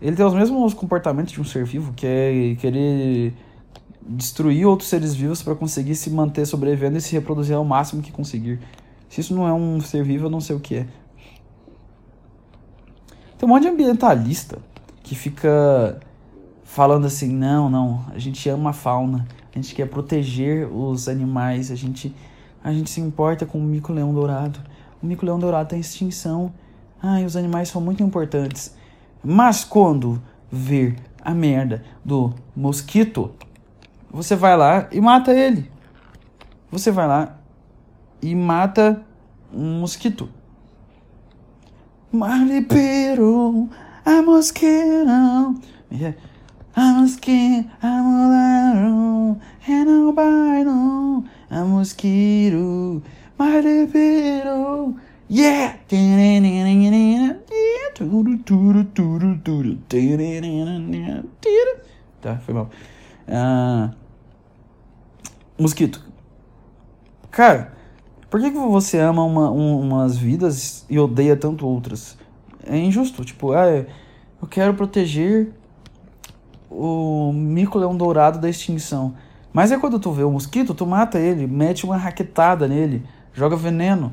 Ele 0.00 0.16
tem 0.16 0.26
os 0.26 0.34
mesmos 0.34 0.74
comportamentos 0.74 1.32
de 1.32 1.40
um 1.40 1.44
ser 1.44 1.64
vivo, 1.64 1.92
que 1.92 2.06
é 2.06 2.56
querer 2.56 3.34
destruir 4.04 4.66
outros 4.66 4.88
seres 4.88 5.14
vivos 5.14 5.42
para 5.42 5.54
conseguir 5.54 5.94
se 5.94 6.10
manter 6.10 6.44
sobrevivendo 6.44 6.98
e 6.98 7.00
se 7.00 7.12
reproduzir 7.12 7.54
ao 7.54 7.64
máximo 7.64 8.02
que 8.02 8.10
conseguir. 8.10 8.58
Se 9.12 9.20
isso 9.20 9.34
não 9.34 9.46
é 9.46 9.52
um 9.52 9.78
ser 9.78 10.02
vivo, 10.02 10.24
eu 10.24 10.30
não 10.30 10.40
sei 10.40 10.56
o 10.56 10.58
que 10.58 10.74
é. 10.74 10.86
Tem 13.36 13.46
um 13.46 13.48
monte 13.48 13.64
de 13.64 13.68
ambientalista 13.68 14.56
que 15.02 15.14
fica 15.14 16.00
falando 16.64 17.06
assim: 17.06 17.28
não, 17.28 17.68
não, 17.68 18.06
a 18.14 18.18
gente 18.18 18.48
ama 18.48 18.70
a 18.70 18.72
fauna, 18.72 19.28
a 19.54 19.58
gente 19.58 19.74
quer 19.74 19.86
proteger 19.86 20.66
os 20.66 21.08
animais, 21.08 21.70
a 21.70 21.74
gente, 21.74 22.16
a 22.64 22.72
gente 22.72 22.88
se 22.88 23.02
importa 23.02 23.44
com 23.44 23.58
o 23.58 23.62
mico-leão 23.62 24.14
dourado. 24.14 24.58
O 25.02 25.04
mico-leão 25.04 25.38
dourado 25.38 25.64
está 25.64 25.76
em 25.76 25.80
extinção. 25.80 26.50
Ai, 27.02 27.26
os 27.26 27.36
animais 27.36 27.68
são 27.68 27.82
muito 27.82 28.02
importantes. 28.02 28.74
Mas 29.22 29.62
quando 29.62 30.22
ver 30.50 30.96
a 31.22 31.34
merda 31.34 31.84
do 32.02 32.32
mosquito 32.56 33.30
você 34.10 34.34
vai 34.34 34.56
lá 34.56 34.88
e 34.90 35.02
mata 35.02 35.34
ele. 35.34 35.70
Você 36.70 36.90
vai 36.90 37.06
lá 37.06 37.41
e 38.22 38.34
mata 38.34 39.04
um 39.52 39.80
mosquito. 39.80 40.28
Marlipero, 42.12 43.68
a 44.04 44.22
mosqueiro. 44.22 45.54
Yeah. 45.90 46.16
A 46.74 46.92
mosquito, 46.92 47.68
a 47.82 47.86
molaro, 47.86 49.38
and 49.68 49.88
albino, 49.88 51.24
a 51.50 51.64
mosquito, 51.64 53.02
marlipero. 53.38 54.96
Yeah! 55.28 55.78
Tá, 62.20 62.36
foi 62.38 62.54
mal. 62.54 62.70
Ah, 63.28 63.90
mosquito. 65.58 66.02
Cara, 67.30 67.72
por 68.32 68.40
que, 68.40 68.50
que 68.50 68.56
você 68.56 68.98
ama 68.98 69.22
uma, 69.22 69.50
um, 69.50 69.78
umas 69.78 70.16
vidas 70.16 70.86
e 70.88 70.98
odeia 70.98 71.36
tanto 71.36 71.66
outras? 71.66 72.16
É 72.66 72.78
injusto. 72.78 73.22
Tipo, 73.26 73.52
ah, 73.52 73.68
eu 73.68 74.48
quero 74.48 74.72
proteger 74.72 75.52
o 76.70 77.30
mico-leão 77.30 77.94
dourado 77.94 78.38
da 78.38 78.48
extinção. 78.48 79.12
Mas 79.52 79.70
é 79.70 79.76
quando 79.76 80.00
tu 80.00 80.10
vê 80.12 80.22
o 80.24 80.30
mosquito, 80.30 80.72
tu 80.72 80.86
mata 80.86 81.18
ele, 81.18 81.46
mete 81.46 81.84
uma 81.84 81.98
raquetada 81.98 82.66
nele, 82.66 83.04
joga 83.34 83.54
veneno. 83.54 84.10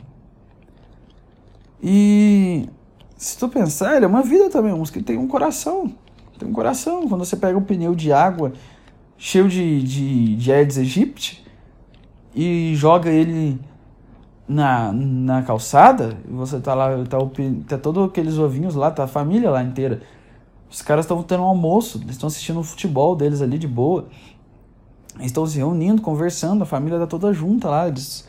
E 1.81 2.67
se 3.15 3.37
tu 3.37 3.47
pensar, 3.47 3.95
ele 3.95 4.03
é 4.03 4.07
uma 4.09 4.21
vida 4.21 4.49
também. 4.49 4.73
Um 4.73 4.79
mosquito 4.79 5.05
tem 5.05 5.17
um 5.17 5.29
coração. 5.29 5.93
Tem 6.37 6.45
um 6.45 6.51
coração. 6.51 7.07
Quando 7.07 7.23
você 7.23 7.37
pega 7.37 7.57
um 7.57 7.63
pneu 7.63 7.95
de 7.95 8.11
água 8.11 8.51
cheio 9.17 9.47
de, 9.47 9.81
de, 9.81 10.35
de 10.35 10.51
Aedes 10.51 10.77
aegypti 10.77 11.41
e 12.35 12.73
joga 12.75 13.09
ele 13.09 13.57
na, 14.49 14.91
na 14.91 15.43
calçada, 15.43 16.17
você 16.27 16.59
tá 16.59 16.73
lá, 16.73 16.89
tá, 17.05 17.17
tá 17.67 17.77
todos 17.77 18.09
aqueles 18.09 18.39
ovinhos 18.39 18.73
lá, 18.73 18.89
tá 18.89 19.03
a 19.03 19.07
família 19.07 19.51
lá 19.51 19.63
inteira. 19.63 20.01
Os 20.67 20.81
caras 20.81 21.05
estão 21.05 21.21
tendo 21.21 21.43
um 21.43 21.45
almoço, 21.45 21.99
eles 21.99 22.15
estão 22.15 22.27
assistindo 22.27 22.59
o 22.59 22.63
futebol 22.63 23.15
deles 23.15 23.43
ali 23.43 23.59
de 23.59 23.67
boa. 23.67 24.07
Eles 25.15 25.27
estão 25.27 25.45
se 25.45 25.57
reunindo, 25.57 26.01
conversando, 26.01 26.63
a 26.63 26.65
família 26.65 26.97
tá 26.97 27.05
toda 27.05 27.31
junta 27.31 27.69
lá. 27.69 27.87
Eles 27.87 28.27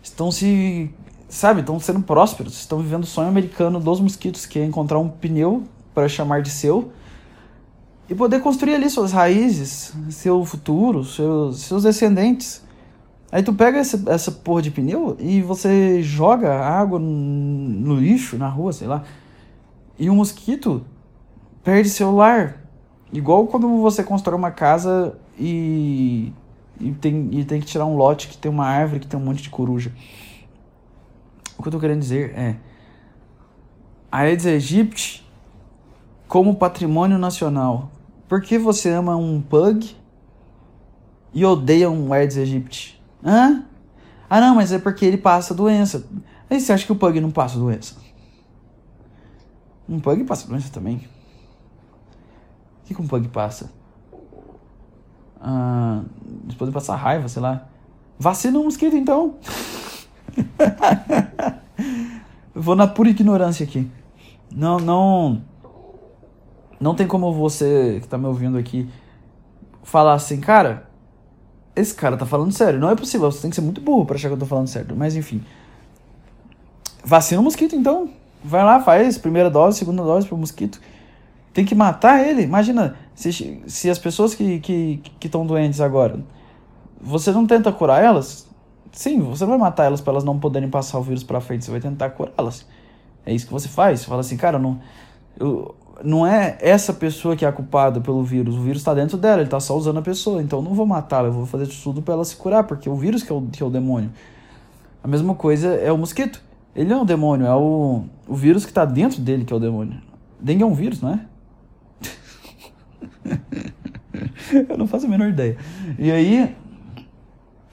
estão 0.00 0.30
se 0.30 0.88
sabe, 1.28 1.60
estão 1.60 1.78
sendo 1.80 2.00
prósperos, 2.00 2.54
estão 2.54 2.78
vivendo 2.78 3.04
o 3.04 3.06
sonho 3.06 3.28
americano 3.28 3.80
dos 3.80 4.00
mosquitos, 4.00 4.46
que 4.46 4.58
é 4.58 4.64
encontrar 4.64 4.98
um 4.98 5.08
pneu 5.08 5.64
para 5.92 6.08
chamar 6.08 6.42
de 6.42 6.50
seu 6.50 6.92
e 8.08 8.14
poder 8.14 8.40
construir 8.40 8.74
ali 8.74 8.88
suas 8.88 9.12
raízes, 9.12 9.92
seu 10.10 10.44
futuro, 10.44 11.04
seus, 11.04 11.60
seus 11.60 11.82
descendentes. 11.82 12.62
Aí 13.32 13.42
tu 13.42 13.52
pega 13.52 13.78
essa, 13.78 14.02
essa 14.10 14.32
porra 14.32 14.60
de 14.60 14.70
pneu 14.70 15.16
e 15.20 15.40
você 15.40 16.02
joga 16.02 16.52
água 16.52 16.98
no 16.98 17.94
lixo, 17.94 18.36
na 18.36 18.48
rua, 18.48 18.72
sei 18.72 18.88
lá. 18.88 19.04
E 19.98 20.10
o 20.10 20.14
mosquito 20.14 20.84
perde 21.62 21.88
seu 21.88 22.14
lar. 22.14 22.64
Igual 23.12 23.46
quando 23.46 23.68
você 23.80 24.02
constrói 24.02 24.36
uma 24.36 24.50
casa 24.50 25.16
e, 25.38 26.32
e, 26.80 26.90
tem, 26.92 27.28
e 27.32 27.44
tem 27.44 27.60
que 27.60 27.66
tirar 27.66 27.86
um 27.86 27.96
lote 27.96 28.28
que 28.28 28.36
tem 28.36 28.50
uma 28.50 28.66
árvore 28.66 29.00
que 29.00 29.06
tem 29.06 29.18
um 29.18 29.24
monte 29.24 29.42
de 29.42 29.50
coruja. 29.50 29.92
O 31.56 31.62
que 31.62 31.68
eu 31.68 31.72
tô 31.72 31.78
querendo 31.78 32.00
dizer 32.00 32.32
é. 32.36 32.56
A 34.10 34.18
Aedes 34.20 34.46
aegypti 34.46 35.24
como 36.26 36.56
patrimônio 36.56 37.16
nacional. 37.16 37.90
Por 38.28 38.40
que 38.40 38.58
você 38.58 38.90
ama 38.90 39.16
um 39.16 39.40
pug 39.40 39.96
e 41.32 41.44
odeia 41.44 41.88
um 41.88 42.12
Aedes 42.12 42.38
aegypti? 42.38 42.99
Hã? 43.24 43.64
Ah, 44.28 44.40
não, 44.40 44.54
mas 44.54 44.72
é 44.72 44.78
porque 44.78 45.04
ele 45.04 45.18
passa 45.18 45.54
doença. 45.54 46.06
Aí 46.48 46.60
você 46.60 46.72
acha 46.72 46.86
que 46.86 46.92
o 46.92 46.96
pug 46.96 47.20
não 47.20 47.30
passa 47.30 47.58
doença? 47.58 47.96
Um 49.88 49.98
pug 49.98 50.24
passa 50.24 50.46
doença 50.46 50.70
também. 50.72 50.96
O 50.96 52.86
que, 52.86 52.94
que 52.94 53.02
um 53.02 53.06
pug 53.06 53.28
passa? 53.28 53.72
Ah, 55.40 56.02
eles 56.44 56.72
passar 56.72 56.96
raiva, 56.96 57.28
sei 57.28 57.40
lá. 57.40 57.66
Vacina 58.18 58.58
um 58.58 58.64
mosquito 58.64 58.94
então. 58.94 59.36
Vou 62.54 62.76
na 62.76 62.86
pura 62.86 63.08
ignorância 63.08 63.64
aqui. 63.64 63.90
Não, 64.54 64.78
não. 64.78 65.42
Não 66.78 66.94
tem 66.94 67.06
como 67.06 67.32
você 67.32 67.98
que 68.02 68.08
tá 68.08 68.18
me 68.18 68.26
ouvindo 68.26 68.58
aqui 68.58 68.88
falar 69.82 70.14
assim, 70.14 70.40
cara. 70.40 70.89
Esse 71.80 71.94
cara 71.94 72.16
tá 72.16 72.26
falando 72.26 72.52
sério. 72.52 72.78
Não 72.78 72.90
é 72.90 72.94
possível. 72.94 73.30
Você 73.30 73.42
tem 73.42 73.50
que 73.50 73.56
ser 73.56 73.62
muito 73.62 73.80
burro 73.80 74.04
pra 74.04 74.16
achar 74.16 74.28
que 74.28 74.34
eu 74.34 74.38
tô 74.38 74.46
falando 74.46 74.68
sério. 74.68 74.94
Mas 74.96 75.16
enfim. 75.16 75.42
Vacina 77.04 77.40
o 77.40 77.44
mosquito 77.44 77.74
então. 77.74 78.10
Vai 78.44 78.64
lá, 78.64 78.80
faz 78.80 79.18
primeira 79.18 79.50
dose, 79.50 79.78
segunda 79.78 80.02
dose 80.02 80.26
pro 80.26 80.36
mosquito. 80.36 80.80
Tem 81.52 81.64
que 81.64 81.74
matar 81.74 82.26
ele. 82.26 82.42
Imagina 82.42 82.96
se, 83.14 83.62
se 83.66 83.90
as 83.90 83.98
pessoas 83.98 84.34
que 84.34 84.44
estão 84.44 84.60
que, 84.60 85.02
que 85.18 85.28
doentes 85.28 85.80
agora. 85.80 86.18
Você 87.00 87.32
não 87.32 87.46
tenta 87.46 87.72
curar 87.72 88.02
elas? 88.02 88.46
Sim, 88.92 89.20
você 89.20 89.46
vai 89.46 89.56
matar 89.56 89.84
elas 89.84 90.00
para 90.00 90.12
elas 90.12 90.24
não 90.24 90.38
poderem 90.38 90.68
passar 90.68 90.98
o 90.98 91.02
vírus 91.02 91.22
para 91.22 91.40
frente, 91.40 91.64
você 91.64 91.70
vai 91.70 91.80
tentar 91.80 92.10
curá-las. 92.10 92.66
É 93.24 93.32
isso 93.32 93.46
que 93.46 93.52
você 93.52 93.68
faz. 93.68 94.00
Você 94.00 94.06
fala 94.06 94.20
assim, 94.20 94.36
cara, 94.36 94.58
não, 94.58 94.80
eu, 95.38 95.74
não 96.04 96.26
é 96.26 96.56
essa 96.60 96.92
pessoa 96.92 97.36
que 97.36 97.44
é 97.44 97.48
a 97.48 97.52
culpada 97.52 98.00
pelo 98.00 98.22
vírus. 98.22 98.56
O 98.56 98.60
vírus 98.60 98.78
está 98.78 98.94
dentro 98.94 99.16
dela, 99.16 99.36
ele 99.36 99.44
está 99.44 99.60
só 99.60 99.76
usando 99.76 99.98
a 99.98 100.02
pessoa. 100.02 100.42
Então 100.42 100.60
eu 100.60 100.62
não 100.62 100.74
vou 100.74 100.86
matá-la, 100.86 101.28
eu 101.28 101.32
vou 101.32 101.46
fazer 101.46 101.66
tudo 101.66 102.02
para 102.02 102.14
ela 102.14 102.24
se 102.24 102.36
curar, 102.36 102.64
porque 102.64 102.88
o 102.88 102.94
vírus 102.94 103.22
que 103.22 103.32
é 103.32 103.34
o, 103.34 103.42
que 103.42 103.62
é 103.62 103.66
o 103.66 103.70
demônio. 103.70 104.10
A 105.02 105.08
mesma 105.08 105.34
coisa 105.34 105.68
é 105.68 105.90
o 105.90 105.98
mosquito. 105.98 106.42
Ele 106.74 106.88
não 106.88 107.00
é 107.00 107.02
o 107.02 107.04
demônio, 107.04 107.46
é 107.46 107.54
o, 107.54 108.04
o 108.28 108.34
vírus 108.34 108.64
que 108.64 108.70
está 108.70 108.84
dentro 108.84 109.20
dele 109.20 109.44
que 109.44 109.52
é 109.52 109.56
o 109.56 109.60
demônio. 109.60 110.00
Dengue 110.38 110.62
é 110.62 110.66
um 110.66 110.74
vírus, 110.74 111.00
não 111.00 111.10
é? 111.12 111.20
eu 114.68 114.78
não 114.78 114.86
faço 114.86 115.06
a 115.06 115.08
menor 115.08 115.28
ideia. 115.28 115.56
E 115.98 116.10
aí, 116.10 116.54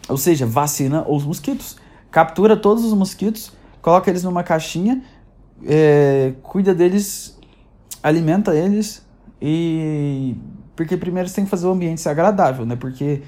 ou 0.07 0.17
seja, 0.17 0.45
vacina 0.45 1.05
os 1.07 1.23
mosquitos. 1.23 1.77
Captura 2.09 2.55
todos 2.55 2.83
os 2.83 2.93
mosquitos, 2.93 3.51
coloca 3.81 4.09
eles 4.09 4.23
numa 4.23 4.43
caixinha, 4.43 5.03
é, 5.65 6.33
cuida 6.41 6.73
deles, 6.73 7.36
alimenta 8.01 8.55
eles 8.55 9.05
e. 9.41 10.35
Porque 10.75 10.95
primeiro 10.95 11.27
você 11.27 11.35
tem 11.35 11.43
que 11.43 11.49
fazer 11.49 11.67
o 11.67 11.71
ambiente 11.71 12.01
ser 12.01 12.09
agradável, 12.09 12.65
né? 12.65 12.75
Porque. 12.75 13.23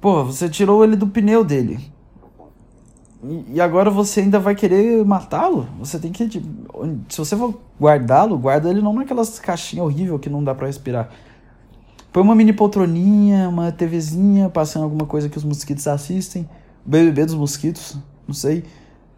Pô, 0.00 0.24
você 0.24 0.48
tirou 0.48 0.84
ele 0.84 0.96
do 0.96 1.06
pneu 1.06 1.44
dele. 1.44 1.92
E 3.48 3.60
agora 3.60 3.90
você 3.90 4.20
ainda 4.20 4.38
vai 4.38 4.54
querer 4.54 5.04
matá-lo? 5.04 5.66
Você 5.78 5.98
tem 5.98 6.12
que. 6.12 6.28
Tipo, 6.28 6.48
se 7.08 7.18
você 7.18 7.36
for 7.36 7.60
guardá-lo, 7.80 8.38
guarda 8.38 8.70
ele 8.70 8.80
não 8.80 8.92
naquelas 8.92 9.38
caixinhas 9.38 9.86
horríveis 9.86 10.20
que 10.20 10.30
não 10.30 10.44
dá 10.44 10.54
para 10.54 10.66
respirar. 10.66 11.08
Põe 12.12 12.22
uma 12.22 12.34
mini 12.34 12.52
poltroninha, 12.52 13.48
uma 13.48 13.72
TVzinha, 13.72 14.48
passando 14.48 14.84
alguma 14.84 15.04
coisa 15.04 15.28
que 15.28 15.36
os 15.36 15.44
mosquitos 15.44 15.86
assistem. 15.86 16.48
BBB 16.84 17.26
dos 17.26 17.34
mosquitos, 17.34 17.98
não 18.26 18.34
sei. 18.34 18.64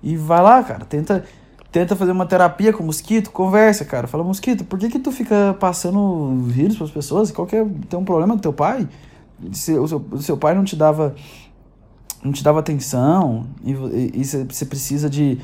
E 0.02 0.16
vai 0.16 0.42
lá, 0.42 0.62
cara, 0.64 0.84
tenta 0.84 1.24
tenta 1.70 1.94
fazer 1.94 2.12
uma 2.12 2.26
terapia 2.26 2.72
com 2.72 2.82
o 2.82 2.86
mosquito, 2.86 3.30
conversa, 3.30 3.84
cara. 3.84 4.06
Fala, 4.06 4.24
mosquito, 4.24 4.64
por 4.64 4.78
que 4.78 4.88
que 4.88 4.98
tu 4.98 5.12
fica 5.12 5.56
passando 5.58 6.36
vírus 6.44 6.76
para 6.76 6.86
as 6.86 6.90
pessoas? 6.90 7.30
Qual 7.30 7.46
que 7.46 7.56
é, 7.56 7.64
tem 7.88 7.98
um 7.98 8.04
problema 8.04 8.34
com 8.34 8.40
teu 8.40 8.52
pai? 8.52 8.88
Se 9.52 9.72
o 9.78 9.86
seu, 9.86 10.04
o 10.10 10.22
seu 10.22 10.36
pai 10.36 10.54
não 10.54 10.64
te 10.64 10.76
dava 10.76 11.14
não 12.22 12.32
te 12.32 12.44
dava 12.44 12.60
atenção 12.60 13.46
e 13.64 13.72
você 13.72 14.66
precisa 14.66 15.08
de 15.08 15.38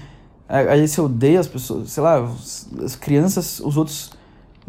aí 0.46 0.86
você 0.86 1.00
odeia 1.00 1.40
as 1.40 1.46
pessoas, 1.46 1.90
sei 1.90 2.02
lá, 2.02 2.22
as 2.84 2.94
crianças, 2.94 3.60
os 3.60 3.78
outros 3.78 4.12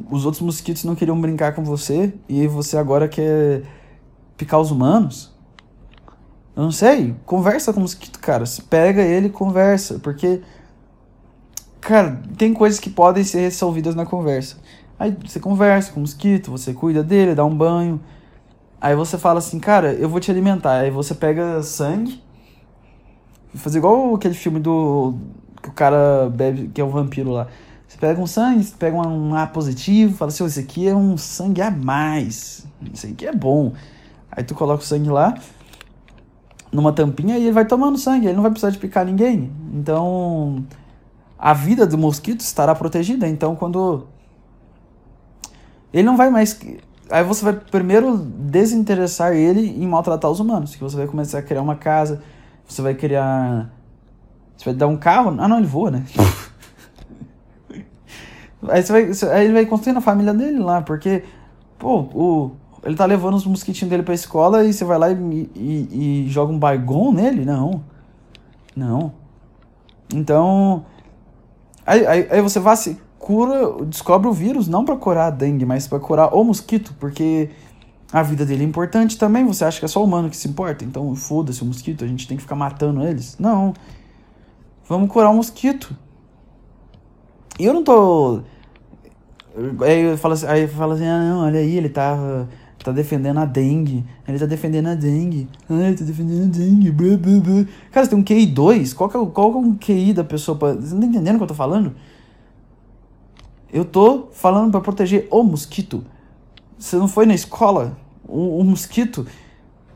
os 0.09 0.25
outros 0.25 0.41
mosquitos 0.41 0.83
não 0.85 0.95
queriam 0.95 1.19
brincar 1.19 1.53
com 1.53 1.63
você 1.63 2.13
e 2.29 2.47
você 2.47 2.77
agora 2.77 3.07
quer 3.09 3.63
picar 4.37 4.59
os 4.59 4.71
humanos? 4.71 5.35
Eu 6.55 6.63
não 6.63 6.71
sei. 6.71 7.15
Conversa 7.23 7.71
com 7.71 7.79
o 7.79 7.83
mosquito, 7.83 8.19
cara. 8.19 8.43
Pega 8.67 9.03
ele 9.03 9.29
conversa. 9.29 9.99
Porque, 9.99 10.41
cara, 11.81 12.21
tem 12.37 12.53
coisas 12.53 12.79
que 12.79 12.89
podem 12.89 13.23
ser 13.23 13.41
resolvidas 13.41 13.95
na 13.95 14.05
conversa. 14.05 14.57
Aí 14.99 15.15
você 15.25 15.39
conversa 15.39 15.91
com 15.91 15.99
o 15.99 16.01
mosquito, 16.01 16.49
você 16.49 16.73
cuida 16.73 17.03
dele, 17.03 17.35
dá 17.35 17.45
um 17.45 17.55
banho. 17.55 17.99
Aí 18.79 18.95
você 18.95 19.17
fala 19.17 19.39
assim, 19.39 19.59
cara, 19.59 19.93
eu 19.93 20.09
vou 20.09 20.19
te 20.19 20.31
alimentar. 20.31 20.79
Aí 20.79 20.91
você 20.91 21.13
pega 21.13 21.61
sangue. 21.61 22.21
Fazer 23.55 23.79
igual 23.79 24.15
aquele 24.15 24.33
filme 24.33 24.59
do. 24.59 25.15
que 25.61 25.69
o 25.69 25.73
cara 25.73 26.29
bebe, 26.29 26.69
que 26.73 26.81
é 26.81 26.83
o 26.83 26.89
vampiro 26.89 27.31
lá. 27.31 27.47
Você 27.87 27.97
pega 27.97 28.19
um 28.19 28.27
sangue, 28.27 28.63
você 28.63 28.75
pega 28.77 28.97
um 28.97 29.33
A 29.33 29.47
positivo, 29.47 30.15
fala 30.15 30.29
assim, 30.29 30.43
oh, 30.43 30.47
esse 30.47 30.59
aqui 30.59 30.87
é 30.87 30.95
um 30.95 31.17
sangue 31.17 31.61
a 31.61 31.71
mais. 31.71 32.67
Isso 32.93 33.07
aqui 33.07 33.25
é 33.25 33.33
bom. 33.33 33.73
Aí 34.29 34.43
tu 34.43 34.53
coloca 34.53 34.83
o 34.83 34.85
sangue 34.85 35.09
lá, 35.09 35.33
numa 36.71 36.91
tampinha, 36.91 37.37
e 37.37 37.43
ele 37.43 37.51
vai 37.53 37.65
tomando 37.65 37.97
sangue, 37.97 38.27
ele 38.27 38.35
não 38.35 38.41
vai 38.41 38.51
precisar 38.51 38.71
de 38.71 38.77
picar 38.77 39.05
ninguém. 39.05 39.51
Então, 39.73 40.65
a 41.37 41.53
vida 41.53 41.85
do 41.85 41.97
mosquito 41.97 42.41
estará 42.41 42.73
protegida. 42.73 43.27
Então, 43.27 43.55
quando. 43.55 44.07
Ele 45.93 46.03
não 46.03 46.17
vai 46.17 46.29
mais. 46.29 46.59
Aí 47.09 47.23
você 47.23 47.45
vai 47.45 47.53
primeiro 47.53 48.17
desinteressar 48.17 49.33
ele 49.33 49.61
em 49.61 49.87
maltratar 49.87 50.29
os 50.29 50.39
humanos. 50.39 50.75
Que 50.75 50.81
você 50.81 50.97
vai 50.97 51.07
começar 51.07 51.39
a 51.39 51.41
criar 51.41 51.61
uma 51.61 51.75
casa, 51.75 52.21
você 52.67 52.81
vai 52.81 52.95
criar. 52.95 53.69
Você 54.57 54.65
vai 54.65 54.73
dar 54.73 54.87
um 54.87 54.97
carro. 54.97 55.35
Ah, 55.39 55.47
não, 55.47 55.57
ele 55.57 55.67
voa, 55.67 55.91
né? 55.91 56.03
aí, 58.67 58.81
você 58.81 58.91
vai, 58.91 59.37
aí 59.37 59.45
ele 59.45 59.53
vai 59.53 59.65
construindo 59.65 59.97
a 59.97 60.01
família 60.01 60.33
dele 60.33 60.57
lá, 60.57 60.81
porque, 60.81 61.23
pô, 61.77 61.99
o, 62.13 62.51
ele 62.83 62.95
tá 62.95 63.05
levando 63.05 63.35
os 63.35 63.45
mosquitinhos 63.45 63.89
dele 63.89 64.01
pra 64.01 64.15
escola 64.15 64.65
e 64.65 64.73
você 64.73 64.83
vai 64.83 64.97
lá 64.97 65.11
e, 65.11 65.49
e, 65.55 66.25
e 66.25 66.29
joga 66.29 66.51
um 66.51 66.57
baigon 66.57 67.11
nele? 67.11 67.45
Não. 67.45 67.83
Não. 68.75 69.13
Então. 70.13 70.85
Aí, 71.87 72.05
aí, 72.05 72.27
aí 72.29 72.41
você 72.41 72.59
vai 72.59 72.75
se 72.75 72.97
cura, 73.17 73.85
descobre 73.85 74.27
o 74.27 74.33
vírus 74.33 74.67
não 74.67 74.83
para 74.83 74.97
curar 74.97 75.27
a 75.27 75.29
dengue, 75.29 75.65
mas 75.65 75.87
para 75.87 76.01
curar 76.01 76.35
o 76.35 76.43
mosquito, 76.43 76.93
porque 76.99 77.49
a 78.11 78.21
vida 78.21 78.45
dele 78.45 78.63
é 78.63 78.67
importante 78.67 79.17
também. 79.17 79.45
Você 79.45 79.63
acha 79.63 79.79
que 79.79 79.85
é 79.85 79.87
só 79.87 80.01
o 80.01 80.03
humano 80.03 80.29
que 80.29 80.35
se 80.35 80.49
importa? 80.49 80.83
Então 80.83 81.15
foda-se 81.15 81.61
o 81.61 81.65
mosquito, 81.65 82.03
a 82.03 82.07
gente 82.07 82.27
tem 82.27 82.35
que 82.35 82.43
ficar 82.43 82.57
matando 82.57 83.01
eles? 83.07 83.37
Não. 83.39 83.73
Vamos 84.87 85.09
curar 85.09 85.29
o 85.29 85.35
mosquito. 85.35 85.95
E 87.57 87.65
eu 87.65 87.73
não 87.73 87.83
tô. 87.83 88.41
Aí 89.81 90.01
eu 90.01 90.17
falo 90.17 90.33
assim, 90.33 90.45
aí 90.45 90.67
fala 90.67 90.93
assim, 90.95 91.07
ah 91.07 91.19
não, 91.19 91.45
olha 91.45 91.59
aí, 91.59 91.77
ele 91.77 91.89
tá, 91.89 92.45
tá 92.87 92.93
defendendo 92.93 93.37
a 93.39 93.45
dengue. 93.45 94.05
Ele 94.25 94.39
tá 94.39 94.45
defendendo 94.45 94.87
a 94.87 94.95
dengue. 94.95 95.47
Ele 95.69 95.95
tá 95.95 96.05
defendendo 96.05 96.43
a 96.43 96.57
dengue. 96.57 96.91
Blá, 96.91 97.17
blá, 97.17 97.39
blá. 97.39 97.65
Cara, 97.91 98.05
você 98.05 98.09
tem 98.09 98.19
um 98.19 98.23
QI 98.23 98.45
2? 98.45 98.93
Qual 98.93 99.09
que 99.09 99.17
é, 99.17 99.25
qual 99.25 99.51
que 99.51 99.57
é 99.57 99.59
um 99.59 99.75
QI 99.75 100.13
da 100.13 100.23
pessoa 100.23 100.57
pra. 100.57 100.73
Você 100.73 100.93
não 100.93 101.01
tá 101.01 101.07
entendendo 101.07 101.35
o 101.35 101.37
que 101.39 101.43
eu 101.43 101.47
tô 101.47 101.53
falando? 101.53 101.95
Eu 103.71 103.83
tô 103.83 104.29
falando 104.31 104.71
para 104.71 104.79
proteger 104.79 105.27
o 105.29 105.43
mosquito. 105.43 106.05
Você 106.79 106.95
não 106.95 107.09
foi 107.09 107.25
na 107.25 107.35
escola? 107.35 107.97
O, 108.25 108.59
o, 108.59 108.63
mosquito, 108.63 109.25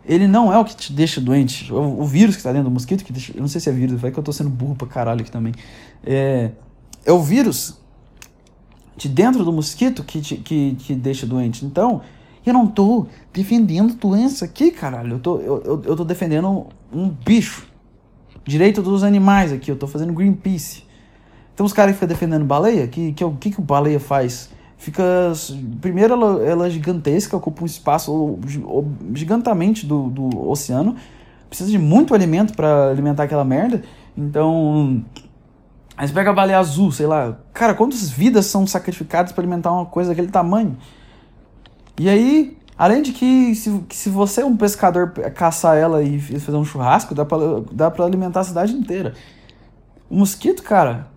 ele 0.06 0.28
não 0.28 0.52
é 0.52 0.58
o 0.58 0.66
que 0.66 0.76
te 0.76 0.92
deixa 0.92 1.22
doente. 1.22 1.72
O, 1.72 2.02
o 2.02 2.06
vírus 2.06 2.36
que 2.36 2.44
tá 2.44 2.52
dentro 2.52 2.70
do 2.70 2.74
mosquito, 2.74 3.06
que 3.06 3.14
deixa, 3.14 3.32
eu 3.34 3.40
não 3.40 3.48
sei 3.48 3.62
se 3.62 3.70
é 3.70 3.72
vírus, 3.72 4.02
vai 4.02 4.12
que 4.12 4.20
eu 4.20 4.24
tô 4.24 4.34
sendo 4.34 4.50
burro 4.50 4.76
pra 4.76 4.88
caralho 4.88 5.22
aqui 5.22 5.32
também. 5.32 5.54
É, 6.04 6.52
é 7.06 7.12
o 7.12 7.22
vírus 7.22 7.80
de 8.98 9.08
dentro 9.08 9.46
do 9.46 9.54
mosquito 9.54 10.04
que, 10.04 10.20
te, 10.20 10.36
que, 10.36 10.76
que 10.76 10.94
deixa 10.94 11.26
doente. 11.26 11.66
Então, 11.66 12.02
eu 12.50 12.54
não 12.54 12.68
tô 12.68 13.08
defendendo 13.32 13.94
doença 13.94 14.46
aqui, 14.46 14.72
caralho. 14.72 15.14
Eu 15.14 15.20
tô, 15.20 15.38
eu, 15.38 15.64
eu, 15.64 15.82
eu 15.86 15.96
tô 15.96 16.04
defendendo 16.04 16.68
um 16.92 17.10
bicho. 17.10 17.68
Direito 18.44 18.82
dos 18.82 19.04
animais 19.04 19.54
aqui. 19.54 19.70
Eu 19.70 19.76
tô 19.76 19.88
fazendo 19.88 20.14
Greenpeace. 20.14 20.84
Então 21.54 21.66
os 21.66 21.74
caras 21.74 21.94
ficam 21.94 22.08
defendendo 22.08 22.44
baleia, 22.44 22.88
que 22.88 23.14
que 23.14 23.24
o 23.24 23.34
que, 23.34 23.52
que 23.52 23.62
baleia 23.62 24.00
faz? 24.00 24.50
Fica. 24.78 25.04
Primeiro, 25.80 26.14
ela, 26.16 26.44
ela 26.44 26.68
é 26.68 26.70
gigantesca, 26.72 27.38
ocupa 27.38 27.62
um 27.62 27.68
espaço 27.68 28.40
gigantamente 29.14 29.86
do, 29.86 30.10
do 30.10 30.50
oceano. 30.50 30.96
Precisa 31.48 31.70
de 31.70 31.78
muito 31.78 32.16
alimento 32.16 32.56
para 32.56 32.90
alimentar 32.90 33.24
aquela 33.24 33.46
merda. 33.46 33.84
Então. 34.18 35.04
Aí 35.96 36.08
você 36.08 36.14
pega 36.16 36.32
a 36.32 36.34
baleia 36.34 36.58
azul, 36.58 36.92
sei 36.92 37.06
lá. 37.06 37.38
Cara, 37.54 37.76
quantas 37.76 38.10
vidas 38.10 38.48
são 38.48 38.66
sacrificadas 38.66 39.32
para 39.32 39.44
alimentar 39.44 39.72
uma 39.72 39.86
coisa 39.86 40.10
daquele 40.10 40.30
tamanho? 40.30 40.76
E 42.02 42.10
aí, 42.10 42.58
além 42.76 43.04
de 43.04 43.14
que 43.14 43.54
se, 43.54 43.70
que 43.88 43.96
se 43.96 44.10
você 44.10 44.42
é 44.42 44.46
um 44.46 44.58
pescador 44.58 45.12
caçar 45.36 45.78
ela 45.78 46.02
e 46.02 46.20
fazer 46.20 46.58
um 46.58 46.66
churrasco, 46.66 47.14
dá 47.14 47.24
pra, 47.24 47.38
dá 47.72 47.92
pra 47.92 48.06
alimentar 48.06 48.40
a 48.40 48.44
cidade 48.44 48.74
inteira. 48.74 49.14
O 50.10 50.16
mosquito, 50.16 50.64
cara, 50.64 51.10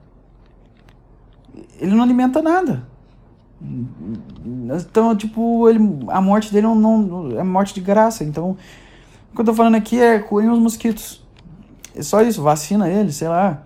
ele 1.81 1.95
não 1.95 2.03
alimenta 2.03 2.43
nada. 2.43 2.87
Então, 4.79 5.17
tipo, 5.17 5.67
ele, 5.67 5.79
a 6.09 6.21
morte 6.21 6.53
dele 6.53 6.67
não, 6.67 6.75
não 6.75 7.41
é 7.41 7.43
morte 7.43 7.73
de 7.73 7.81
graça. 7.81 8.23
Então, 8.23 8.51
o 9.33 9.35
que 9.35 9.41
eu 9.41 9.45
tô 9.47 9.55
falando 9.55 9.77
aqui 9.77 9.99
é 9.99 10.19
curem 10.19 10.51
os 10.51 10.59
mosquitos. 10.59 11.25
É 11.97 12.03
só 12.03 12.21
isso, 12.21 12.43
vacina 12.43 12.91
ele, 12.91 13.11
sei 13.11 13.29
lá. 13.29 13.63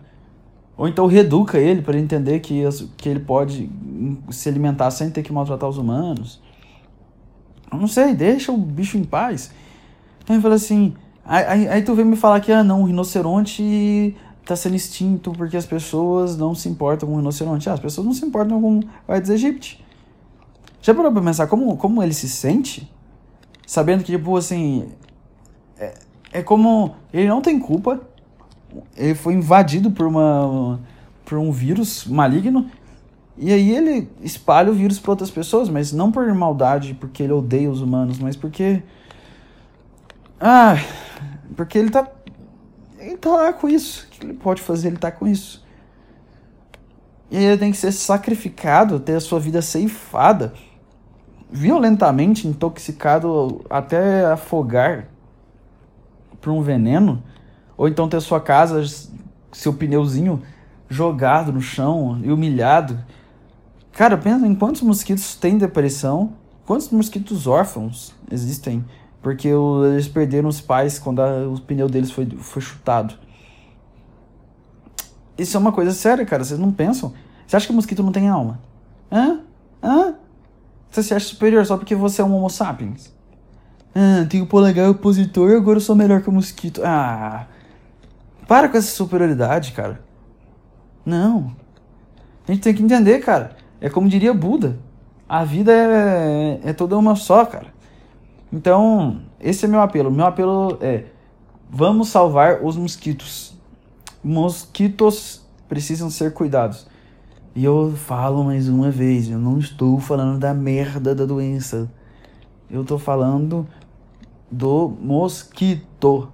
Ou 0.77 0.87
então 0.87 1.09
reeduca 1.09 1.59
ele 1.59 1.83
para 1.83 1.99
entender 1.99 2.39
que, 2.39 2.63
que 2.97 3.09
ele 3.09 3.19
pode 3.19 3.69
se 4.31 4.49
alimentar 4.49 4.93
sem 4.93 5.11
ter 5.11 5.25
que 5.25 5.33
maltratar 5.33 5.69
os 5.69 5.79
humanos. 5.79 6.47
Não 7.73 7.89
sei, 7.89 8.15
deixa 8.15 8.53
o 8.53 8.57
bicho 8.57 8.97
em 8.97 9.05
paz. 9.05 9.51
Então 10.23 10.37
eu 10.37 10.43
falei 10.43 10.57
assim. 10.57 10.95
Aí, 11.25 11.45
aí, 11.45 11.69
aí 11.69 11.83
tu 11.83 11.95
vem 11.95 12.05
me 12.05 12.17
falar 12.17 12.41
que, 12.41 12.51
ah, 12.51 12.65
não, 12.65 12.83
o 12.83 12.85
rinoceronte 12.87 14.17
está 14.41 14.57
sendo 14.57 14.77
extinto 14.77 15.31
porque 15.33 15.59
as 15.59 15.67
pessoas 15.67 16.39
não 16.39 16.55
se 16.55 16.69
importam 16.69 17.09
com 17.09 17.15
o 17.15 17.19
rinoceronte. 17.19 17.69
Ah, 17.69 17.75
as 17.75 17.81
pessoas 17.81 18.07
não 18.07 18.15
se 18.15 18.25
importam 18.25 18.61
com 18.61 18.79
o 18.79 19.13
Aedes 19.13 19.31
aegypti. 19.31 19.85
Já 20.81 20.95
parou 20.95 21.13
pra 21.13 21.21
pensar 21.21 21.47
como, 21.47 21.77
como 21.77 22.03
ele 22.03 22.15
se 22.15 22.29
sente? 22.29 22.91
Sabendo 23.67 24.03
que, 24.03 24.13
tipo, 24.13 24.37
assim. 24.37 24.89
É, 25.79 25.95
é 26.33 26.43
como. 26.43 26.95
Ele 27.13 27.29
não 27.29 27.43
tem 27.43 27.59
culpa. 27.59 28.01
Ele 28.97 29.15
foi 29.15 29.35
invadido 29.35 29.91
por 29.91 30.07
uma. 30.07 30.81
por 31.25 31.37
um 31.37 31.53
vírus 31.53 32.07
maligno. 32.07 32.71
E 33.39 33.53
aí 33.53 33.75
ele 33.75 34.11
espalha 34.21 34.71
o 34.71 34.75
vírus 34.75 34.99
para 34.99 35.13
outras 35.13 35.31
pessoas, 35.31 35.69
mas 35.69 35.93
não 35.93 36.11
por 36.11 36.27
maldade, 36.35 36.95
porque 36.95 37.23
ele 37.23 37.33
odeia 37.33 37.71
os 37.71 37.81
humanos, 37.81 38.19
mas 38.19 38.37
porque. 38.37 38.83
Ah. 40.41 40.77
Porque 41.57 41.79
ele 41.79 41.91
tá 41.91 42.07
ele 42.99 43.17
tá 43.17 43.31
lá 43.31 43.53
com 43.53 43.69
isso. 43.69 44.07
O 44.07 44.11
que 44.11 44.27
ele 44.27 44.35
pode 44.35 44.61
fazer? 44.61 44.89
Ele 44.89 44.97
tá 44.97 45.11
com 45.11 45.27
isso. 45.27 45.65
E 47.31 47.37
ele 47.37 47.59
tem 47.59 47.71
que 47.71 47.77
ser 47.77 47.93
sacrificado, 47.93 48.99
ter 48.99 49.15
a 49.15 49.21
sua 49.21 49.39
vida 49.39 49.63
ceifada, 49.63 50.53
violentamente 51.51 52.49
intoxicado 52.49 53.65
até 53.69 54.27
afogar 54.27 55.09
por 56.41 56.53
um 56.53 56.63
veneno, 56.63 57.23
ou 57.77 57.89
então 57.89 58.09
ter 58.09 58.21
sua 58.21 58.41
casa, 58.41 58.83
seu 59.53 59.75
pneuzinho 59.75 60.43
jogado 60.89 61.53
no 61.53 61.61
chão 61.61 62.21
e 62.23 62.33
humilhado. 62.33 62.99
Cara, 63.99 64.17
pensa 64.17 64.47
em 64.47 64.55
quantos 64.55 64.81
mosquitos 64.81 65.35
têm 65.35 65.59
depressão, 65.59 66.35
quantos 66.65 66.89
mosquitos 66.91 67.49
órfãos 67.49 68.15
existem 68.31 68.85
porque 69.21 69.49
eles 69.49 70.07
perderam 70.07 70.49
os 70.49 70.61
pais 70.61 71.01
quando 71.01 71.21
a, 71.21 71.49
o 71.49 71.61
pneu 71.61 71.89
deles 71.89 72.13
foi, 72.13 72.25
foi 72.39 72.63
chutado. 72.63 73.15
Isso 75.37 75.57
é 75.57 75.59
uma 75.59 75.73
coisa 75.73 75.91
séria, 75.91 76.25
cara. 76.25 76.45
Vocês 76.45 76.61
não 76.61 76.71
pensam? 76.71 77.13
Você 77.45 77.57
acha 77.57 77.67
que 77.67 77.73
o 77.73 77.75
mosquito 77.75 78.01
não 78.05 78.13
tem 78.13 78.29
alma? 78.29 78.61
Hã? 79.11 79.41
Hã? 79.83 80.15
Você 80.89 81.03
se 81.03 81.13
acha 81.13 81.27
superior 81.27 81.67
só 81.67 81.77
porque 81.77 81.97
você 81.97 82.23
é 82.23 82.25
um 82.25 82.37
homo 82.37 82.49
sapiens? 82.49 83.13
Ah, 83.93 84.25
tenho 84.31 84.47
polegar 84.47 84.89
opositor 84.89 85.51
e 85.51 85.57
agora 85.57 85.79
eu 85.79 85.83
sou 85.83 85.97
melhor 85.97 86.23
que 86.23 86.29
o 86.29 86.33
mosquito. 86.33 86.83
Ah, 86.85 87.49
para 88.47 88.69
com 88.69 88.79
essa 88.79 88.93
superioridade, 88.93 89.73
cara. 89.73 90.01
Não. 91.05 91.51
A 92.47 92.53
gente 92.53 92.63
tem 92.63 92.73
que 92.73 92.83
entender, 92.85 93.19
cara. 93.19 93.58
É 93.81 93.89
como 93.89 94.09
diria 94.09 94.35
Buda. 94.35 94.79
A 95.29 95.45
vida 95.45 95.73
é, 95.73 96.61
é 96.65 96.73
toda 96.73 96.97
uma 96.97 97.15
só, 97.15 97.45
cara. 97.45 97.69
Então, 98.53 99.21
esse 99.39 99.67
é 99.67 99.69
meu 99.69 99.81
apelo. 99.81 100.11
Meu 100.11 100.27
apelo 100.27 100.79
é: 100.81 101.05
vamos 101.71 102.09
salvar 102.09 102.65
os 102.65 102.77
mosquitos. 102.77 103.55
Mosquitos 104.25 105.47
precisam 105.69 106.11
ser 106.11 106.33
cuidados. 106.33 106.87
E 107.55 107.65
eu 107.65 107.93
falo 107.95 108.45
mais 108.45 108.69
uma 108.69 108.91
vez: 108.91 109.31
eu 109.31 109.39
não 109.39 109.59
estou 109.59 110.01
falando 110.01 110.39
da 110.39 110.55
merda 110.55 111.15
da 111.15 111.25
doença. 111.25 111.91
Eu 112.71 112.83
estou 112.83 112.99
falando 112.99 113.67
do 114.51 114.89
mosquito. 115.01 116.29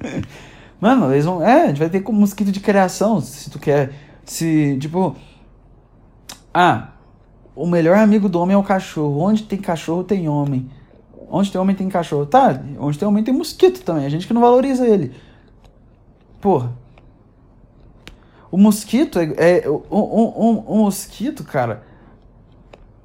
Mano, 0.82 1.12
eles 1.12 1.24
vão. 1.24 1.40
É, 1.40 1.62
a 1.62 1.66
gente 1.68 1.78
vai 1.78 1.88
ter 1.88 2.00
como 2.00 2.18
mosquito 2.18 2.50
de 2.50 2.58
criação, 2.58 3.20
se 3.20 3.48
tu 3.48 3.60
quer. 3.60 3.92
Se, 4.24 4.76
tipo. 4.80 5.14
Ah, 6.52 6.88
o 7.54 7.68
melhor 7.68 7.96
amigo 7.98 8.28
do 8.28 8.40
homem 8.40 8.54
é 8.54 8.58
o 8.58 8.64
cachorro. 8.64 9.20
Onde 9.20 9.44
tem 9.44 9.60
cachorro 9.60 10.02
tem 10.02 10.28
homem. 10.28 10.68
Onde 11.30 11.52
tem 11.52 11.60
homem 11.60 11.76
tem 11.76 11.88
cachorro. 11.88 12.26
Tá, 12.26 12.60
onde 12.80 12.98
tem 12.98 13.06
homem 13.06 13.22
tem 13.22 13.32
mosquito 13.32 13.84
também. 13.84 14.04
A 14.04 14.08
gente 14.08 14.26
que 14.26 14.34
não 14.34 14.40
valoriza 14.40 14.84
ele. 14.84 15.14
Porra. 16.40 16.72
O 18.50 18.58
mosquito 18.58 19.20
é. 19.20 19.28
é 19.38 19.70
um, 19.70 19.82
um, 19.88 20.64
um, 20.68 20.78
mosquito, 20.78 21.44
cara. 21.44 21.84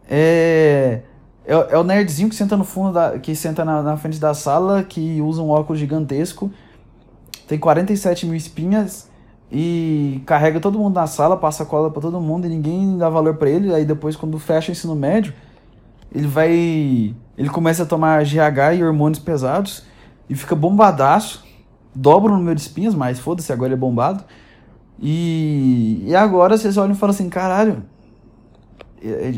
É, 0.09 1.01
é. 1.45 1.53
É 1.53 1.77
o 1.77 1.83
nerdzinho 1.83 2.27
que 2.27 2.35
senta 2.35 2.57
no 2.57 2.63
fundo 2.63 2.91
da. 2.93 3.19
que 3.19 3.35
senta 3.35 3.63
na, 3.63 3.83
na 3.83 3.97
frente 3.97 4.19
da 4.19 4.33
sala, 4.33 4.83
que 4.83 5.21
usa 5.21 5.43
um 5.43 5.51
óculos 5.51 5.79
gigantesco. 5.79 6.51
Tem 7.47 7.57
47 7.57 8.25
mil 8.25 8.35
espinhas 8.35 9.09
e 9.51 10.21
carrega 10.25 10.59
todo 10.59 10.77
mundo 10.77 10.95
na 10.95 11.07
sala, 11.07 11.37
passa 11.37 11.65
cola 11.65 11.89
para 11.89 12.01
todo 12.01 12.19
mundo 12.19 12.45
e 12.45 12.49
ninguém 12.49 12.97
dá 12.97 13.09
valor 13.09 13.35
para 13.35 13.49
ele. 13.49 13.73
Aí 13.73 13.85
depois, 13.85 14.15
quando 14.15 14.37
fecha 14.37 14.69
o 14.69 14.73
ensino 14.73 14.95
médio, 14.95 15.33
ele 16.13 16.27
vai. 16.27 17.15
Ele 17.37 17.49
começa 17.49 17.83
a 17.83 17.85
tomar 17.85 18.23
GH 18.23 18.77
e 18.77 18.83
hormônios 18.83 19.19
pesados 19.19 19.83
e 20.29 20.35
fica 20.35 20.55
bombadaço, 20.55 21.45
dobra 21.93 22.33
o 22.33 22.37
número 22.37 22.55
de 22.55 22.61
espinhas, 22.61 22.93
mas 22.93 23.19
foda-se, 23.19 23.53
agora 23.53 23.69
ele 23.69 23.75
é 23.75 23.77
bombado. 23.77 24.23
E, 24.99 26.03
e 26.05 26.15
agora 26.15 26.57
vocês 26.57 26.75
olham 26.75 26.93
e 26.93 26.97
falam 26.97 27.13
assim: 27.13 27.29
caralho, 27.29 27.83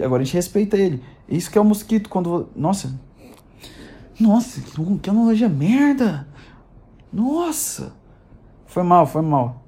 Agora 0.04 0.22
a 0.22 0.26
gente 0.26 0.36
respeita 0.36 0.78
ele. 0.78 1.04
Isso 1.28 1.52
que 1.52 1.58
é 1.58 1.62
o 1.62 1.66
mosquito 1.66 2.10
quando. 2.10 2.50
Nossa. 2.56 3.00
Nossa, 4.20 4.62
que 5.02 5.10
analogia 5.10 5.48
merda! 5.48 6.28
Nossa! 7.12 7.94
Foi 8.70 8.84
mal, 8.84 9.08
foi 9.08 9.24
mal. 9.24 9.64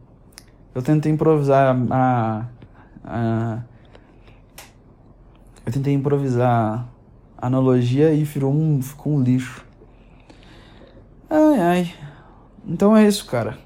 Eu 0.76 0.82
tentei 0.84 1.12
improvisar 1.12 1.76
a. 1.90 2.46
a 3.04 3.64
eu 5.66 5.72
tentei 5.72 5.94
improvisar 5.94 6.88
a 7.36 7.48
analogia 7.48 8.14
e 8.14 8.24
virou 8.24 8.54
um, 8.54 8.80
ficou 8.80 9.14
um 9.14 9.22
lixo. 9.22 9.66
Ai 11.28 11.60
ai. 11.60 11.94
Então 12.64 12.96
é 12.96 13.08
isso, 13.08 13.26
cara. 13.26 13.58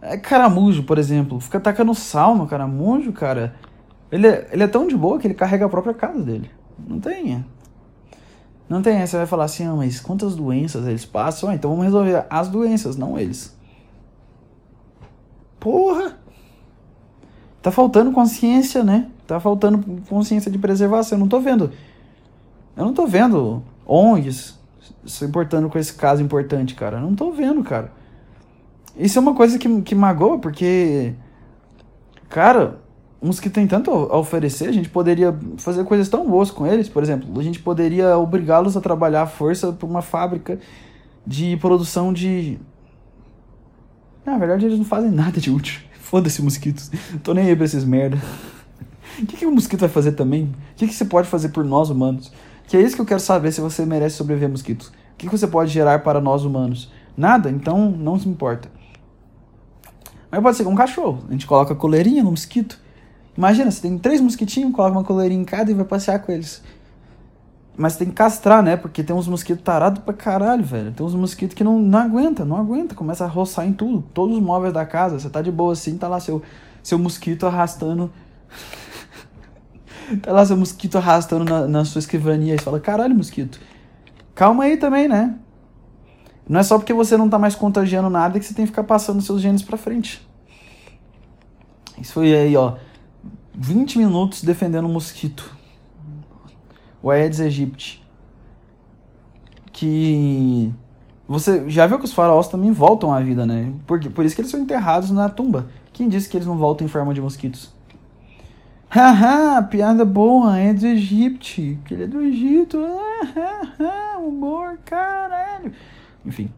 É 0.00 0.16
caramujo, 0.16 0.84
por 0.84 0.96
exemplo. 0.96 1.40
Fica 1.40 1.58
tacando 1.58 1.92
sal 1.96 2.36
no 2.36 2.46
caramujo, 2.46 3.12
cara. 3.12 3.56
Ele 4.10 4.28
é, 4.28 4.48
ele 4.52 4.62
é 4.62 4.68
tão 4.68 4.86
de 4.86 4.96
boa 4.96 5.18
que 5.18 5.26
ele 5.26 5.34
carrega 5.34 5.66
a 5.66 5.68
própria 5.68 5.94
casa 5.94 6.22
dele. 6.22 6.48
Não 6.78 7.00
tem. 7.00 7.44
Não 8.68 8.80
tem. 8.82 9.04
Você 9.04 9.16
vai 9.16 9.26
falar 9.26 9.44
assim, 9.44 9.66
ah, 9.66 9.74
mas 9.74 10.00
quantas 10.00 10.34
doenças 10.34 10.86
eles 10.86 11.04
passam? 11.04 11.50
Ah, 11.50 11.54
então 11.54 11.70
vamos 11.70 11.84
resolver 11.84 12.26
as 12.28 12.48
doenças, 12.48 12.96
não 12.96 13.18
eles. 13.18 13.56
Porra! 15.60 16.18
Tá 17.60 17.70
faltando 17.70 18.10
consciência, 18.12 18.82
né? 18.82 19.08
Tá 19.26 19.38
faltando 19.38 19.84
consciência 20.08 20.50
de 20.50 20.58
preservação. 20.58 21.16
Eu 21.16 21.20
não 21.20 21.28
tô 21.28 21.40
vendo. 21.40 21.70
Eu 22.76 22.84
não 22.84 22.92
tô 22.92 23.06
vendo 23.06 23.62
ONGs 23.86 24.58
se 25.06 25.24
importando 25.24 25.68
com 25.68 25.78
esse 25.78 25.94
caso 25.94 26.22
importante, 26.22 26.74
cara. 26.74 26.98
Eu 26.98 27.02
não 27.02 27.14
tô 27.14 27.30
vendo, 27.30 27.62
cara. 27.62 27.92
Isso 28.96 29.18
é 29.18 29.22
uma 29.22 29.34
coisa 29.34 29.58
que, 29.58 29.82
que 29.82 29.94
magoa, 29.94 30.38
porque. 30.38 31.14
Cara, 32.28 32.80
uns 33.22 33.38
que 33.38 33.48
tem 33.48 33.66
tanto 33.66 33.90
a 33.90 34.18
oferecer, 34.18 34.68
a 34.68 34.72
gente 34.72 34.88
poderia 34.88 35.38
fazer 35.56 35.84
coisas 35.84 36.08
tão 36.08 36.28
boas 36.28 36.50
com 36.50 36.66
eles. 36.66 36.88
Por 36.88 37.02
exemplo, 37.02 37.38
a 37.38 37.42
gente 37.42 37.60
poderia 37.60 38.18
obrigá-los 38.18 38.76
a 38.76 38.80
trabalhar 38.80 39.22
à 39.22 39.26
força 39.26 39.72
para 39.72 39.86
uma 39.86 40.02
fábrica 40.02 40.58
de 41.24 41.56
produção 41.58 42.12
de. 42.12 42.58
Na 44.26 44.36
verdade, 44.36 44.66
eles 44.66 44.78
não 44.78 44.84
fazem 44.84 45.10
nada 45.10 45.40
de 45.40 45.50
útil. 45.50 45.80
Foda-se, 46.00 46.42
mosquitos. 46.42 46.90
Tô 47.22 47.32
nem 47.32 47.46
aí 47.46 47.54
pra 47.54 47.64
esses 47.64 47.84
merda. 47.84 48.18
O 49.20 49.26
que, 49.26 49.36
que 49.36 49.46
o 49.46 49.52
mosquito 49.52 49.80
vai 49.80 49.88
fazer 49.88 50.12
também? 50.12 50.44
O 50.72 50.76
que, 50.76 50.88
que 50.88 50.94
você 50.94 51.04
pode 51.04 51.28
fazer 51.28 51.50
por 51.50 51.64
nós 51.64 51.90
humanos? 51.90 52.32
Que 52.66 52.76
é 52.76 52.80
isso 52.80 52.96
que 52.96 53.02
eu 53.02 53.06
quero 53.06 53.20
saber 53.20 53.52
se 53.52 53.60
você 53.60 53.86
merece 53.86 54.16
sobreviver, 54.16 54.48
mosquitos. 54.48 54.88
O 54.88 54.92
que, 55.18 55.28
que 55.28 55.38
você 55.38 55.46
pode 55.46 55.70
gerar 55.70 56.00
para 56.00 56.20
nós 56.20 56.44
humanos? 56.44 56.90
Nada? 57.16 57.50
Então 57.50 57.90
não 57.90 58.18
se 58.18 58.28
importa. 58.28 58.68
Mas 60.30 60.42
pode 60.42 60.56
ser 60.56 60.66
um 60.66 60.74
cachorro. 60.74 61.24
A 61.28 61.32
gente 61.32 61.46
coloca 61.46 61.74
coleirinha 61.74 62.22
no 62.22 62.30
mosquito. 62.30 62.81
Imagina, 63.36 63.70
você 63.70 63.80
tem 63.80 63.98
três 63.98 64.20
mosquitinhos, 64.20 64.74
coloca 64.74 64.96
uma 64.96 65.04
coleirinha 65.04 65.40
em 65.40 65.44
cada 65.44 65.70
e 65.70 65.74
vai 65.74 65.84
passear 65.84 66.18
com 66.20 66.30
eles. 66.30 66.62
Mas 67.76 67.96
tem 67.96 68.08
que 68.08 68.14
castrar, 68.14 68.62
né? 68.62 68.76
Porque 68.76 69.02
tem 69.02 69.16
uns 69.16 69.26
mosquitos 69.26 69.64
tarados 69.64 70.02
pra 70.02 70.12
caralho, 70.12 70.62
velho. 70.62 70.92
Tem 70.92 71.04
uns 71.04 71.14
mosquitos 71.14 71.54
que 71.54 71.64
não, 71.64 71.78
não 71.78 71.98
aguenta, 71.98 72.44
não 72.44 72.56
aguenta. 72.56 72.94
Começa 72.94 73.24
a 73.24 73.28
roçar 73.28 73.66
em 73.66 73.72
tudo. 73.72 74.02
Todos 74.12 74.36
os 74.36 74.42
móveis 74.42 74.74
da 74.74 74.84
casa. 74.84 75.18
Você 75.18 75.30
tá 75.30 75.40
de 75.40 75.50
boa 75.50 75.72
assim, 75.72 75.96
tá 75.96 76.06
lá 76.06 76.20
seu, 76.20 76.42
seu 76.82 76.98
mosquito 76.98 77.46
arrastando. 77.46 78.12
tá 80.20 80.32
lá 80.32 80.44
seu 80.44 80.56
mosquito 80.56 80.98
arrastando 80.98 81.46
na, 81.46 81.66
na 81.66 81.84
sua 81.86 82.00
escrivania. 82.00 82.54
E 82.54 82.58
fala, 82.58 82.78
caralho, 82.78 83.14
mosquito. 83.14 83.58
Calma 84.34 84.64
aí 84.64 84.76
também, 84.76 85.08
né? 85.08 85.34
Não 86.46 86.60
é 86.60 86.62
só 86.62 86.76
porque 86.76 86.92
você 86.92 87.16
não 87.16 87.30
tá 87.30 87.38
mais 87.38 87.54
contagiando 87.54 88.10
nada 88.10 88.38
que 88.38 88.44
você 88.44 88.52
tem 88.52 88.66
que 88.66 88.70
ficar 88.70 88.84
passando 88.84 89.22
seus 89.22 89.40
genes 89.40 89.62
pra 89.62 89.78
frente. 89.78 90.26
Isso 91.98 92.12
foi 92.12 92.34
aí, 92.34 92.54
ó. 92.54 92.74
20 93.54 93.98
minutos 93.98 94.42
defendendo 94.42 94.86
o 94.86 94.88
mosquito. 94.88 95.56
O 97.02 97.10
Aedes 97.10 97.40
aegypti. 97.40 98.02
Que. 99.72 100.72
Você 101.26 101.68
já 101.68 101.86
viu 101.86 101.98
que 101.98 102.04
os 102.04 102.12
faraós 102.12 102.48
também 102.48 102.72
voltam 102.72 103.12
à 103.12 103.20
vida, 103.20 103.46
né? 103.46 103.72
Por, 103.86 104.00
por 104.10 104.24
isso 104.24 104.34
que 104.34 104.42
eles 104.42 104.50
são 104.50 104.60
enterrados 104.60 105.10
na 105.10 105.28
tumba. 105.28 105.68
Quem 105.92 106.08
disse 106.08 106.28
que 106.28 106.36
eles 106.36 106.46
não 106.46 106.56
voltam 106.56 106.86
em 106.86 106.90
forma 106.90 107.12
de 107.14 107.20
mosquitos? 107.20 107.74
Haha, 108.88 109.62
piada 109.62 110.04
boa, 110.04 110.52
Aedes 110.52 110.84
aegypti. 110.84 111.78
Que 111.84 111.94
ele 111.94 112.04
é 112.04 112.06
do 112.06 112.20
Egito. 112.20 112.78
Haha, 113.34 114.18
humor, 114.18 114.78
caralho. 114.84 115.72
Enfim. 116.24 116.50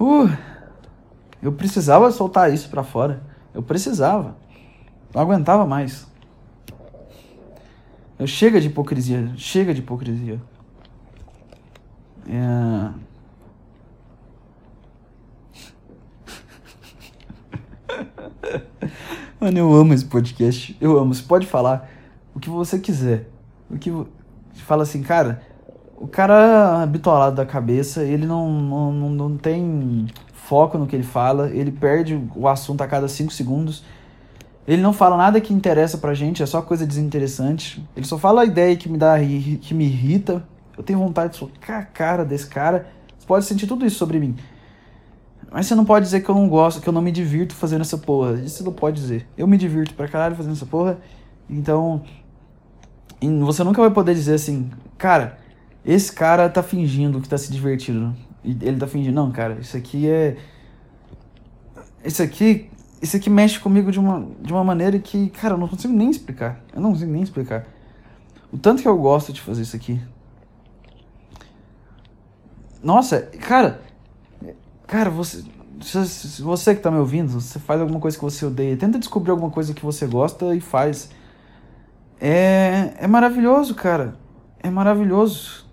Uh, 0.00 0.28
eu 1.42 1.52
precisava 1.52 2.10
soltar 2.10 2.52
isso 2.52 2.68
pra 2.68 2.82
fora. 2.82 3.22
Eu 3.54 3.62
precisava. 3.62 4.36
Não 5.14 5.22
aguentava 5.22 5.66
mais. 5.66 6.06
Eu 8.18 8.26
chega 8.26 8.60
de 8.60 8.66
hipocrisia. 8.66 9.32
Chega 9.36 9.72
de 9.72 9.80
hipocrisia. 9.80 10.40
É... 12.28 12.90
Mano, 19.40 19.58
eu 19.58 19.72
amo 19.72 19.94
esse 19.94 20.04
podcast. 20.04 20.76
Eu 20.80 20.98
amo. 20.98 21.14
Você 21.14 21.22
pode 21.22 21.46
falar 21.46 21.88
o 22.34 22.40
que 22.40 22.50
você 22.50 22.78
quiser. 22.78 23.28
O 23.70 23.78
que 23.78 23.92
fala 24.54 24.82
assim, 24.82 25.02
cara, 25.02 25.42
o 25.96 26.06
cara 26.06 26.82
habituado 26.82 27.34
da 27.34 27.46
cabeça, 27.46 28.02
ele 28.02 28.26
não, 28.26 28.50
não, 28.92 29.10
não 29.10 29.36
tem 29.36 30.06
foco 30.32 30.78
no 30.78 30.86
que 30.86 30.96
ele 30.96 31.04
fala, 31.04 31.50
ele 31.50 31.70
perde 31.70 32.20
o 32.34 32.48
assunto 32.48 32.82
a 32.82 32.86
cada 32.86 33.08
cinco 33.08 33.32
segundos. 33.32 33.84
Ele 34.68 34.82
não 34.82 34.92
fala 34.92 35.16
nada 35.16 35.40
que 35.40 35.54
interessa 35.54 35.96
pra 35.96 36.12
gente, 36.12 36.42
é 36.42 36.46
só 36.46 36.60
coisa 36.60 36.86
desinteressante. 36.86 37.82
Ele 37.96 38.04
só 38.04 38.18
fala 38.18 38.42
a 38.42 38.44
ideia 38.44 38.76
que 38.76 38.86
me 38.86 38.98
dá 38.98 39.18
que 39.18 39.72
me 39.72 39.86
irrita. 39.86 40.46
Eu 40.76 40.84
tenho 40.84 40.98
vontade 40.98 41.32
de 41.32 41.38
socar 41.38 41.80
a 41.80 41.84
cara 41.86 42.22
desse 42.22 42.46
cara. 42.46 42.86
Você 43.18 43.26
pode 43.26 43.46
sentir 43.46 43.66
tudo 43.66 43.86
isso 43.86 43.96
sobre 43.96 44.20
mim. 44.20 44.36
Mas 45.50 45.64
você 45.64 45.74
não 45.74 45.86
pode 45.86 46.04
dizer 46.04 46.20
que 46.20 46.28
eu 46.28 46.34
não 46.34 46.50
gosto, 46.50 46.82
que 46.82 46.88
eu 46.88 46.92
não 46.92 47.00
me 47.00 47.10
divirto 47.10 47.54
fazendo 47.54 47.80
essa 47.80 47.96
porra. 47.96 48.34
Isso 48.34 48.58
você 48.58 48.62
não 48.62 48.72
pode 48.74 49.00
dizer. 49.00 49.26
Eu 49.38 49.46
me 49.46 49.56
divirto 49.56 49.94
pra 49.94 50.06
caralho 50.06 50.36
fazendo 50.36 50.52
essa 50.52 50.66
porra. 50.66 50.98
Então. 51.48 52.02
Você 53.46 53.64
nunca 53.64 53.80
vai 53.80 53.90
poder 53.90 54.14
dizer 54.14 54.34
assim, 54.34 54.70
cara, 54.98 55.38
esse 55.82 56.12
cara 56.12 56.46
tá 56.50 56.62
fingindo 56.62 57.22
que 57.22 57.28
tá 57.28 57.38
se 57.38 57.50
divertindo. 57.50 58.14
Ele 58.44 58.76
tá 58.76 58.86
fingindo, 58.86 59.14
não, 59.14 59.32
cara, 59.32 59.56
isso 59.60 59.78
aqui 59.78 60.06
é. 60.06 60.36
Isso 62.04 62.22
aqui. 62.22 62.70
Isso 63.00 63.16
aqui 63.16 63.30
mexe 63.30 63.60
comigo 63.60 63.92
de 63.92 63.98
uma, 63.98 64.26
de 64.40 64.52
uma 64.52 64.64
maneira 64.64 64.98
que, 64.98 65.28
cara, 65.30 65.54
eu 65.54 65.58
não 65.58 65.68
consigo 65.68 65.94
nem 65.94 66.10
explicar. 66.10 66.60
Eu 66.74 66.80
não 66.80 66.90
consigo 66.90 67.12
nem 67.12 67.22
explicar. 67.22 67.66
O 68.52 68.58
tanto 68.58 68.82
que 68.82 68.88
eu 68.88 68.96
gosto 68.96 69.32
de 69.32 69.40
fazer 69.40 69.62
isso 69.62 69.76
aqui. 69.76 70.00
Nossa, 72.82 73.22
cara. 73.40 73.80
Cara, 74.86 75.10
você. 75.10 75.44
Você 76.40 76.74
que 76.74 76.80
tá 76.80 76.90
me 76.90 76.98
ouvindo, 76.98 77.40
você 77.40 77.60
faz 77.60 77.80
alguma 77.80 78.00
coisa 78.00 78.16
que 78.16 78.24
você 78.24 78.44
odeia. 78.44 78.76
Tenta 78.76 78.98
descobrir 78.98 79.30
alguma 79.30 79.50
coisa 79.50 79.72
que 79.72 79.84
você 79.84 80.06
gosta 80.06 80.52
e 80.54 80.60
faz. 80.60 81.10
É, 82.20 82.94
é 82.98 83.06
maravilhoso, 83.06 83.76
cara. 83.76 84.16
É 84.60 84.68
maravilhoso 84.68 85.68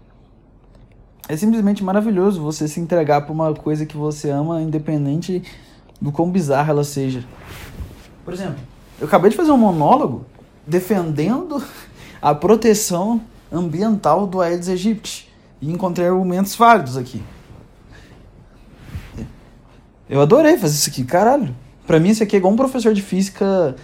é 1.27 1.35
simplesmente 1.35 1.83
maravilhoso 1.83 2.41
você 2.41 2.67
se 2.67 2.79
entregar 2.79 3.21
para 3.21 3.33
uma 3.33 3.53
coisa 3.53 3.85
que 3.85 3.97
você 3.97 4.29
ama, 4.29 4.61
independente 4.61 5.43
do 6.05 6.11
quão 6.11 6.29
bizarra 6.29 6.69
ela 6.69 6.83
seja. 6.83 7.25
Por 8.23 8.33
exemplo, 8.33 8.59
eu 8.99 9.07
acabei 9.07 9.31
de 9.31 9.35
fazer 9.35 9.51
um 9.51 9.57
monólogo 9.57 10.23
defendendo 10.65 11.61
a 12.21 12.33
proteção 12.33 13.21
ambiental 13.51 14.27
do 14.27 14.39
Aedes 14.39 14.69
aegypti 14.69 15.33
e 15.59 15.71
encontrei 15.71 16.07
argumentos 16.07 16.55
válidos 16.55 16.95
aqui. 16.95 17.23
Eu 20.07 20.21
adorei 20.21 20.57
fazer 20.57 20.75
isso 20.75 20.89
aqui, 20.89 21.03
caralho. 21.03 21.55
Pra 21.87 21.99
mim, 21.99 22.09
isso 22.09 22.21
aqui 22.21 22.35
é 22.35 22.39
igual 22.39 22.53
um 22.53 22.57
professor 22.57 22.93
de 22.93 23.01
física 23.01 23.75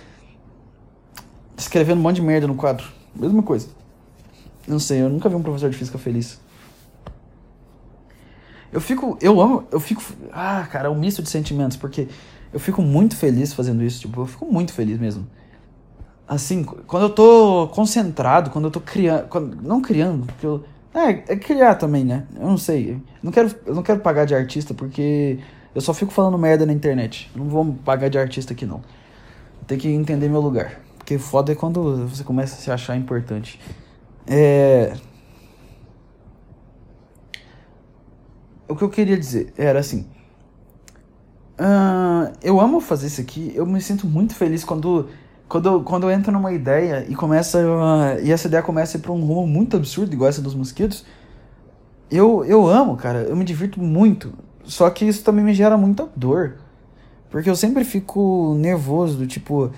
escrevendo 1.58 1.98
um 1.98 2.02
monte 2.02 2.18
de 2.18 2.22
merda 2.22 2.46
no 2.46 2.56
quadro. 2.56 2.86
Mesma 3.16 3.42
coisa. 3.42 3.68
Não 4.68 4.78
sei, 4.78 5.02
eu 5.02 5.10
nunca 5.10 5.28
vi 5.28 5.36
um 5.36 5.42
professor 5.42 5.72
de 5.72 5.78
física 5.78 5.98
feliz. 5.98 6.40
Eu 8.72 8.80
fico, 8.80 9.18
eu 9.22 9.42
amo, 9.42 9.66
eu 9.72 9.80
fico, 9.80 10.02
ah, 10.32 10.66
cara, 10.72 10.88
é 10.88 10.92
um 10.92 10.96
misto 10.96 11.22
de 11.22 11.30
sentimentos, 11.30 11.76
porque 11.76 12.08
eu 12.54 12.60
fico 12.60 12.82
muito 12.82 13.16
feliz 13.16 13.54
fazendo 13.54 13.84
isso, 13.84 14.02
tipo, 14.02 14.22
eu 14.22 14.26
fico 14.26 14.46
muito 14.46 14.74
feliz 14.74 14.98
mesmo. 15.00 15.28
Assim, 16.28 16.64
quando 16.64 17.04
eu 17.04 17.10
tô 17.10 17.68
concentrado, 17.74 18.50
quando 18.50 18.66
eu 18.66 18.72
tô 18.72 18.80
criando, 18.80 19.28
quando, 19.28 19.62
não 19.62 19.82
criando, 19.82 20.26
porque 20.26 20.46
eu, 20.46 20.64
é, 20.94 21.10
é 21.10 21.36
criar 21.36 21.76
também, 21.76 22.06
né? 22.06 22.26
Eu 22.36 22.48
não 22.48 22.58
sei, 22.58 22.92
eu 22.92 23.02
não 23.22 23.32
quero, 23.32 23.54
eu 23.66 23.76
não 23.76 23.84
quero 23.84 24.00
pagar 24.00 24.26
de 24.26 24.34
artista, 24.34 24.74
porque 24.74 25.40
eu 25.74 25.82
só 25.82 25.94
fico 25.94 26.12
falando 26.12 26.38
merda 26.38 26.66
na 26.66 26.74
internet. 26.74 27.32
Não 27.36 27.46
vou 27.46 27.74
pagar 27.86 28.10
de 28.10 28.18
artista 28.18 28.54
aqui, 28.54 28.66
não. 28.66 28.82
Tem 29.66 29.78
que 29.78 29.88
entender 29.88 30.28
meu 30.28 30.42
lugar. 30.42 30.82
Porque 30.98 31.18
foda 31.18 31.52
é 31.52 31.56
quando 31.56 32.08
você 32.08 32.24
começa 32.24 32.56
a 32.56 32.58
se 32.58 32.72
achar 32.72 32.96
importante. 32.96 33.60
É... 34.28 34.94
o 38.72 38.76
que 38.76 38.84
eu 38.84 38.90
queria 38.90 39.18
dizer 39.18 39.54
era 39.58 39.80
assim. 39.80 40.08
Uh, 41.60 42.34
eu 42.42 42.60
amo 42.60 42.80
fazer 42.80 43.08
isso 43.08 43.22
aqui. 43.22 43.52
Eu 43.56 43.66
me 43.66 43.82
sinto 43.82 44.08
muito 44.08 44.34
feliz 44.34 44.64
quando, 44.64 45.10
quando, 45.48 45.84
quando 45.84 46.04
eu 46.04 46.12
entro 46.12 46.32
numa 46.32 46.52
ideia 46.52 47.06
e 47.08 47.16
começa. 47.16 47.60
Uh, 47.60 48.24
e 48.24 48.32
essa 48.32 48.48
ideia 48.48 48.64
começa 48.64 48.98
a 48.98 49.00
ir 49.00 49.02
pra 49.02 49.12
um 49.12 49.22
rumo 49.22 49.46
muito 49.46 49.78
absurdo, 49.78 50.14
igual 50.14 50.30
essa 50.30 50.42
dos 50.42 50.56
mosquitos, 50.56 51.06
eu, 52.10 52.44
eu 52.46 52.68
amo, 52.68 52.98
cara. 52.98 53.24
Eu 53.24 53.36
me 53.36 53.46
divirto 53.46 53.80
muito. 53.80 54.34
Só 54.64 54.90
que 54.90 55.06
isso 55.06 55.24
também 55.24 55.44
me 55.44 55.54
gera 55.54 55.78
muita 55.78 56.10
dor. 56.16 56.58
Porque 57.30 57.50
eu 57.50 57.56
sempre 57.56 57.84
fico 57.86 58.56
nervoso, 58.60 59.18
do 59.18 59.26
tipo, 59.26 59.72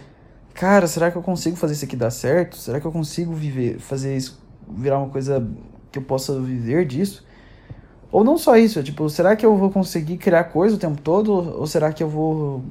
cara, 0.54 0.88
será 0.88 1.12
que 1.12 1.18
eu 1.18 1.22
consigo 1.22 1.56
fazer 1.56 1.74
isso 1.74 1.86
aqui 1.86 1.96
dar 1.96 2.10
certo? 2.10 2.58
Será 2.58 2.80
que 2.80 2.88
eu 2.88 2.92
consigo 2.92 3.34
viver, 3.34 3.80
fazer 3.80 4.18
isso 4.18 4.42
virar 4.68 4.98
uma 4.98 5.10
coisa 5.10 5.48
que 5.92 6.00
eu 6.00 6.04
possa 6.04 6.40
viver 6.40 6.86
disso? 6.86 7.23
Ou 8.14 8.24
não 8.24 8.38
só 8.38 8.56
isso, 8.56 8.78
é 8.78 8.84
tipo, 8.84 9.10
será 9.10 9.36
que 9.36 9.44
eu 9.44 9.58
vou 9.58 9.72
conseguir 9.72 10.18
criar 10.18 10.44
coisa 10.44 10.76
o 10.76 10.78
tempo 10.78 11.02
todo? 11.02 11.34
Ou 11.34 11.66
será 11.66 11.92
que 11.92 12.04
eu 12.04 12.08
vou, 12.08 12.64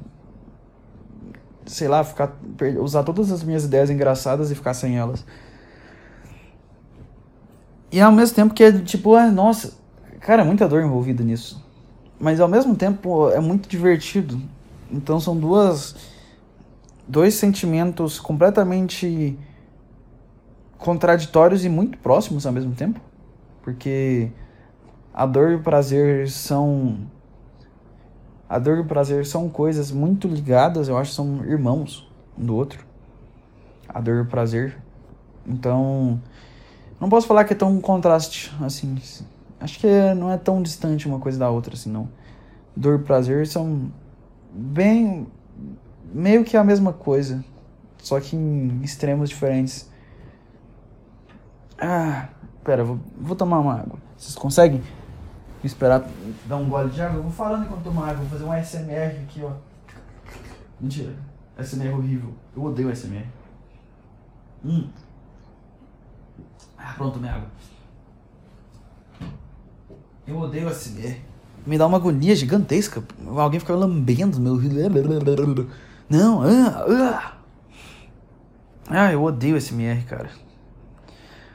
sei 1.65 1.89
lá, 1.89 2.01
ficar 2.01 2.33
usar 2.79 3.03
todas 3.03 3.29
as 3.29 3.43
minhas 3.43 3.65
ideias 3.65 3.89
engraçadas 3.89 4.49
e 4.49 4.55
ficar 4.55 4.73
sem 4.73 4.97
elas? 4.97 5.25
E 7.91 7.99
ao 7.99 8.09
mesmo 8.09 8.33
tempo 8.33 8.53
que 8.53 8.63
é 8.63 8.71
tipo, 8.71 9.15
ah, 9.15 9.29
nossa, 9.29 9.73
cara, 10.21 10.43
é 10.43 10.45
muita 10.45 10.65
dor 10.65 10.81
envolvida 10.81 11.21
nisso. 11.25 11.61
Mas 12.17 12.39
ao 12.39 12.47
mesmo 12.47 12.73
tempo 12.73 13.29
é 13.29 13.41
muito 13.41 13.67
divertido. 13.67 14.41
Então 14.89 15.19
são 15.19 15.35
duas 15.35 15.93
dois 17.05 17.33
sentimentos 17.33 18.17
completamente 18.17 19.37
contraditórios 20.77 21.65
e 21.65 21.69
muito 21.69 21.97
próximos 21.97 22.45
ao 22.45 22.53
mesmo 22.53 22.73
tempo, 22.73 23.01
porque 23.61 24.31
a 25.13 25.25
dor 25.25 25.51
e 25.51 25.55
o 25.55 25.61
prazer 25.61 26.27
são 26.29 26.97
a 28.49 28.57
dor 28.59 28.77
e 28.77 28.81
o 28.81 28.85
prazer 28.85 29.25
são 29.25 29.47
coisas 29.47 29.91
muito 29.91 30.27
ligadas, 30.27 30.87
eu 30.87 30.97
acho 30.97 31.11
são 31.11 31.43
irmãos 31.45 32.09
um 32.37 32.45
do 32.45 32.55
outro. 32.55 32.85
A 33.87 34.01
dor 34.01 34.17
e 34.17 34.21
o 34.21 34.25
prazer. 34.25 34.77
Então, 35.45 36.19
não 36.99 37.09
posso 37.09 37.27
falar 37.27 37.43
que 37.43 37.53
é 37.53 37.55
tão 37.55 37.79
contraste 37.79 38.51
assim. 38.61 38.95
Acho 39.59 39.79
que 39.79 39.87
não 40.15 40.31
é 40.31 40.37
tão 40.37 40.61
distante 40.61 41.07
uma 41.07 41.19
coisa 41.19 41.37
da 41.39 41.49
outra 41.49 41.73
assim, 41.73 41.91
não. 41.91 42.09
Dor 42.75 42.99
e 42.99 43.03
prazer 43.03 43.45
são 43.47 43.91
bem. 44.51 45.27
meio 46.11 46.43
que 46.43 46.57
a 46.57 46.63
mesma 46.63 46.91
coisa, 46.91 47.43
só 47.99 48.19
que 48.19 48.35
em 48.35 48.81
extremos 48.83 49.29
diferentes. 49.29 49.89
Ah, 51.79 52.29
pera, 52.63 52.83
vou, 52.83 52.99
vou 53.17 53.35
tomar 53.35 53.59
uma 53.59 53.73
água. 53.73 53.99
Vocês 54.17 54.35
conseguem 54.35 54.81
esperar 55.67 56.07
dar 56.45 56.57
um 56.57 56.69
gole 56.69 56.89
de 56.89 57.01
água? 57.01 57.17
Eu 57.17 57.23
vou 57.23 57.31
falando 57.31 57.65
enquanto 57.65 57.83
tomo 57.83 58.03
água, 58.03 58.15
vou 58.15 58.27
fazer 58.27 58.43
um 58.43 58.63
SMR 58.63 59.23
aqui, 59.23 59.41
ó. 59.43 59.51
Mentira, 60.79 61.13
SMR 61.61 61.89
é 61.89 61.93
horrível. 61.93 62.33
Eu 62.55 62.63
odeio 62.63 62.95
SMR. 62.95 63.25
Hum. 64.65 64.87
Ah, 66.77 66.93
pronto, 66.97 67.19
minha 67.19 67.33
água. 67.33 67.47
Eu 70.25 70.37
odeio 70.37 70.69
SMR 70.69 71.33
me 71.65 71.77
dá 71.77 71.87
uma 71.87 71.97
agonia 71.97 72.35
gigantesca. 72.35 73.03
Alguém 73.25 73.59
fica 73.59 73.73
lambendo 73.73 74.39
meu 74.39 74.59
Não, 76.09 76.41
ah, 76.43 76.85
ah. 76.89 77.33
ah, 78.89 79.13
eu 79.13 79.23
odeio 79.23 79.59
SMR, 79.59 80.03
cara. 80.03 80.29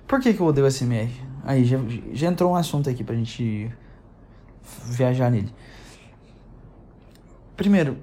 Por 0.07 0.21
que, 0.21 0.33
que 0.33 0.40
eu 0.40 0.47
odeio 0.47 0.71
SMR? 0.71 1.11
Aí, 1.44 1.64
já, 1.64 1.79
já 2.12 2.29
entrou 2.29 2.53
um 2.53 2.57
assunto 2.57 2.88
aqui 2.88 3.05
pra 3.05 3.14
gente 3.14 3.71
viajar 4.85 5.31
nele. 5.31 5.52
Primeiro, 7.57 7.98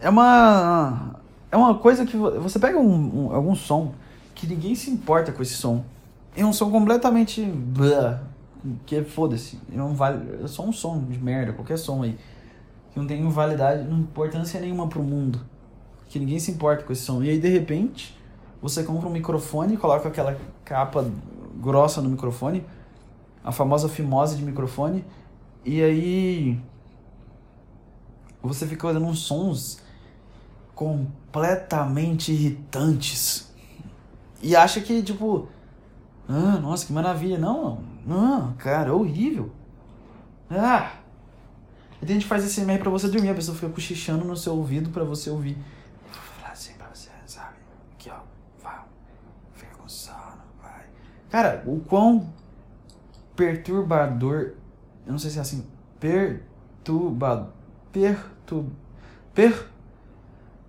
é 0.00 0.08
uma. 0.08 1.16
É 1.50 1.56
uma 1.56 1.74
coisa 1.74 2.06
que 2.06 2.16
você 2.16 2.58
pega 2.58 2.78
um, 2.78 3.26
um, 3.26 3.34
algum 3.34 3.54
som 3.54 3.92
que 4.34 4.46
ninguém 4.46 4.74
se 4.74 4.90
importa 4.90 5.32
com 5.32 5.42
esse 5.42 5.54
som. 5.54 5.84
É 6.36 6.44
um 6.44 6.52
som 6.52 6.70
completamente 6.70 7.42
que 8.86 9.02
foda-se, 9.04 9.58
não 9.72 9.94
vale, 9.94 10.44
é 10.44 10.46
só 10.46 10.62
um 10.62 10.72
som 10.72 11.02
de 11.02 11.18
merda, 11.18 11.52
qualquer 11.52 11.78
som 11.78 12.02
aí, 12.02 12.16
que 12.92 12.98
não 12.98 13.06
tem 13.06 13.26
validade, 13.28 13.84
não 13.88 14.00
importância 14.00 14.60
nenhuma 14.60 14.86
pro 14.86 15.02
mundo, 15.02 15.40
que 16.08 16.18
ninguém 16.18 16.38
se 16.38 16.50
importa 16.50 16.84
com 16.84 16.92
esse 16.92 17.02
som. 17.02 17.22
E 17.22 17.30
aí 17.30 17.38
de 17.38 17.48
repente, 17.48 18.18
você 18.60 18.82
compra 18.82 19.08
um 19.08 19.12
microfone, 19.12 19.76
coloca 19.76 20.08
aquela 20.08 20.36
capa 20.64 21.10
grossa 21.56 22.00
no 22.00 22.10
microfone, 22.10 22.64
a 23.42 23.52
famosa 23.52 23.88
fimose 23.88 24.36
de 24.36 24.44
microfone, 24.44 25.04
e 25.64 25.82
aí 25.82 26.60
você 28.42 28.66
fica 28.66 28.86
ouvindo 28.86 29.04
uns 29.06 29.20
sons 29.20 29.82
completamente 30.74 32.32
irritantes. 32.32 33.52
E 34.42 34.56
acha 34.56 34.80
que, 34.80 35.02
tipo, 35.02 35.48
ah, 36.28 36.58
nossa, 36.58 36.86
que 36.86 36.92
maravilha. 36.92 37.36
Não, 37.36 37.82
não, 38.06 38.54
cara, 38.54 38.88
é 38.88 38.92
horrível. 38.92 39.52
Ah! 40.48 40.92
E 42.00 42.04
a 42.04 42.08
gente 42.08 42.24
faz 42.24 42.44
esse 42.44 42.62
e-mail 42.62 42.80
pra 42.80 42.90
você 42.90 43.08
dormir, 43.08 43.28
a 43.28 43.34
pessoa 43.34 43.54
fica 43.54 43.70
cochichando 43.70 44.24
no 44.24 44.36
seu 44.36 44.56
ouvido 44.56 44.88
pra 44.88 45.04
você 45.04 45.28
ouvir. 45.28 45.58
Vou 46.04 46.14
falar 46.14 46.52
assim 46.52 46.72
pra 46.74 46.88
você, 46.94 47.10
sabe? 47.26 47.56
Aqui, 47.92 48.10
ó. 48.10 48.20
Fica 49.52 49.76
com 49.76 49.86
sono, 49.86 50.40
vai. 50.62 50.86
Cara, 51.28 51.62
o 51.66 51.80
quão 51.80 52.32
perturbador. 53.40 54.52
Eu 55.06 55.12
não 55.12 55.18
sei 55.18 55.30
se 55.30 55.38
é 55.38 55.40
assim. 55.40 55.64
Perturbador. 55.98 57.48
Pertur. 57.90 58.66
Per. 59.34 59.66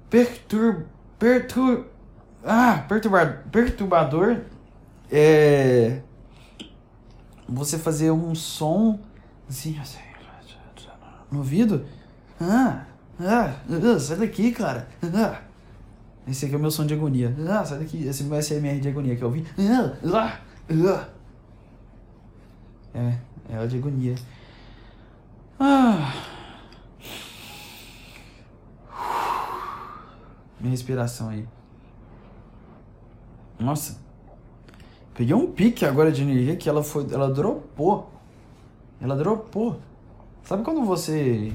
Pertur. 0.09 0.85
Pertur. 1.19 1.85
Ah, 2.43 2.85
perturbador. 2.87 3.43
Perturbador. 3.51 4.41
É 5.11 6.01
você 7.49 7.77
fazer 7.77 8.11
um 8.11 8.33
som 8.33 8.97
assim, 9.49 9.77
assim 9.77 9.99
no 11.29 11.39
ouvido. 11.39 11.85
Ah, 12.39 12.85
ah, 13.19 13.53
ah, 13.69 13.99
sai 13.99 14.17
daqui, 14.17 14.51
cara. 14.51 14.87
Ah. 15.13 15.41
Esse 16.27 16.45
aqui 16.45 16.55
é 16.55 16.57
o 16.57 16.61
meu 16.61 16.71
som 16.71 16.85
de 16.85 16.93
agonia. 16.93 17.33
Ah, 17.47 17.63
sai 17.63 17.79
daqui. 17.79 18.05
Esse 18.05 18.23
é 18.23 18.25
meu 18.25 18.41
SMR 18.41 18.79
de 18.79 18.89
agonia 18.89 19.15
que 19.15 19.23
eu 19.23 19.27
ouvi. 19.27 19.45
Ah, 19.57 19.93
ah, 20.13 20.39
ah. 20.87 21.20
É, 22.93 23.17
é 23.49 23.59
o 23.63 23.67
de 23.67 23.77
agonia. 23.77 24.15
Ah. 25.59 26.13
Minha 30.59 30.71
respiração 30.71 31.29
aí. 31.29 31.47
Nossa. 33.59 33.99
Peguei 35.13 35.35
um 35.35 35.51
pique 35.51 35.85
agora 35.85 36.11
de 36.11 36.21
energia 36.21 36.55
que 36.55 36.69
ela 36.69 36.83
foi. 36.83 37.07
Ela 37.11 37.31
dropou. 37.31 38.09
Ela 38.99 39.15
dropou. 39.15 39.79
Sabe 40.43 40.63
quando 40.63 40.83
você. 40.83 41.53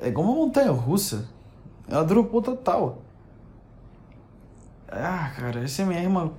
É 0.00 0.08
igual 0.08 0.26
uma 0.26 0.36
montanha 0.36 0.70
russa. 0.70 1.28
Ela 1.88 2.04
dropou 2.04 2.40
total. 2.40 3.02
Ah, 4.88 5.32
cara, 5.36 5.66
SMR 5.66 6.04
é 6.04 6.08
uma. 6.08 6.32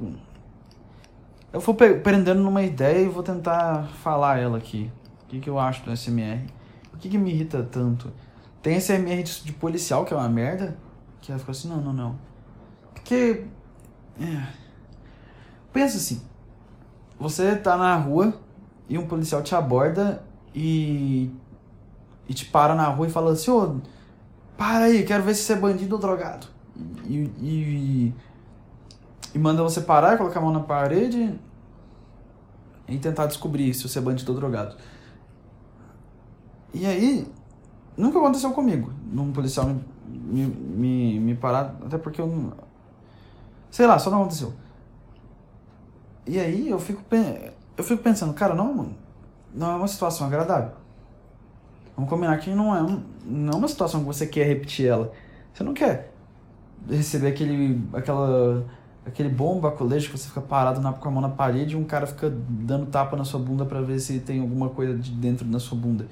Eu 1.53 1.59
vou 1.59 1.75
prendendo 1.75 2.41
numa 2.41 2.63
ideia 2.63 3.05
e 3.05 3.07
vou 3.07 3.21
tentar 3.21 3.83
falar 4.01 4.39
ela 4.39 4.57
aqui. 4.57 4.91
O 5.23 5.27
que, 5.27 5.39
que 5.39 5.47
eu 5.47 5.59
acho 5.59 5.85
do 5.85 5.95
SMR? 5.95 6.43
O 6.91 6.97
que, 6.97 7.07
que 7.07 7.17
me 7.17 7.31
irrita 7.31 7.61
tanto? 7.61 8.11
Tem 8.59 8.79
SMR 8.79 9.21
de, 9.21 9.43
de 9.43 9.53
policial, 9.53 10.03
que 10.03 10.15
é 10.15 10.17
uma 10.17 10.27
merda. 10.27 10.75
Que 11.21 11.31
ela 11.31 11.37
ficou 11.37 11.51
assim, 11.51 11.69
não, 11.69 11.79
não, 11.79 11.93
não. 11.93 12.15
Porque. 12.91 13.45
É. 14.19 14.47
Pensa 15.71 15.97
assim, 15.97 16.21
você 17.19 17.55
tá 17.55 17.77
na 17.77 17.95
rua 17.97 18.33
e 18.89 18.97
um 18.97 19.05
policial 19.07 19.41
te 19.43 19.55
aborda 19.55 20.23
e, 20.53 21.31
e 22.27 22.33
te 22.33 22.45
para 22.45 22.75
na 22.75 22.87
rua 22.87 23.07
e 23.07 23.11
fala 23.11 23.31
assim, 23.31 23.51
ô, 23.51 23.77
para 24.57 24.85
aí, 24.85 25.03
quero 25.03 25.23
ver 25.23 25.35
se 25.35 25.43
você 25.43 25.53
é 25.53 25.55
bandido 25.55 25.95
ou 25.95 26.01
drogado. 26.01 26.47
E, 27.05 27.31
e, 27.41 28.13
e 29.33 29.39
manda 29.39 29.63
você 29.63 29.81
parar, 29.81 30.17
colocar 30.17 30.39
a 30.39 30.43
mão 30.43 30.51
na 30.51 30.59
parede 30.59 31.39
e 32.87 32.97
tentar 32.97 33.25
descobrir 33.25 33.73
se 33.73 33.87
você 33.87 33.99
é 33.99 34.01
bandido 34.01 34.31
ou 34.31 34.37
drogado. 34.37 34.75
E 36.73 36.85
aí, 36.85 37.27
nunca 37.97 38.17
aconteceu 38.17 38.51
comigo, 38.51 38.91
num 39.11 39.31
policial 39.31 39.67
me, 39.67 39.83
me, 40.07 40.45
me, 40.45 41.19
me 41.19 41.35
parar, 41.35 41.75
até 41.85 41.97
porque 41.97 42.19
eu. 42.19 42.53
Sei 43.69 43.87
lá, 43.87 43.97
só 43.97 44.09
não 44.09 44.21
aconteceu. 44.21 44.53
E 46.25 46.39
aí 46.39 46.69
eu 46.69 46.79
fico, 46.79 47.03
eu 47.77 47.83
fico 47.83 48.01
pensando, 48.01 48.33
cara, 48.33 48.53
não, 48.53 48.93
não 49.53 49.71
é 49.71 49.75
uma 49.75 49.87
situação 49.87 50.27
agradável. 50.27 50.71
Vamos 51.95 52.09
combinar 52.09 52.37
que 52.37 52.49
não 52.51 52.75
é, 52.75 52.81
um, 52.81 53.03
não 53.25 53.53
é 53.53 53.55
uma 53.55 53.67
situação 53.67 53.99
que 53.99 54.05
você 54.05 54.25
quer 54.25 54.45
repetir 54.45 54.87
ela. 54.87 55.11
Você 55.53 55.63
não 55.63 55.73
quer 55.73 56.11
receber 56.89 57.27
aquele, 57.27 57.83
aquela, 57.93 58.65
aquele 59.05 59.29
bom 59.29 59.59
baculejo 59.59 60.09
que 60.09 60.17
você 60.17 60.27
fica 60.27 60.41
parado 60.41 60.81
na, 60.81 60.93
com 60.93 61.07
a 61.07 61.11
mão 61.11 61.21
na 61.21 61.29
parede 61.29 61.73
e 61.73 61.77
um 61.77 61.83
cara 61.83 62.07
fica 62.07 62.29
dando 62.29 62.85
tapa 62.85 63.17
na 63.17 63.25
sua 63.25 63.39
bunda 63.39 63.65
para 63.65 63.81
ver 63.81 63.99
se 63.99 64.19
tem 64.19 64.39
alguma 64.39 64.69
coisa 64.69 64.97
de 64.97 65.11
dentro 65.11 65.45
da 65.45 65.59
sua 65.59 65.77
bunda. 65.77 66.07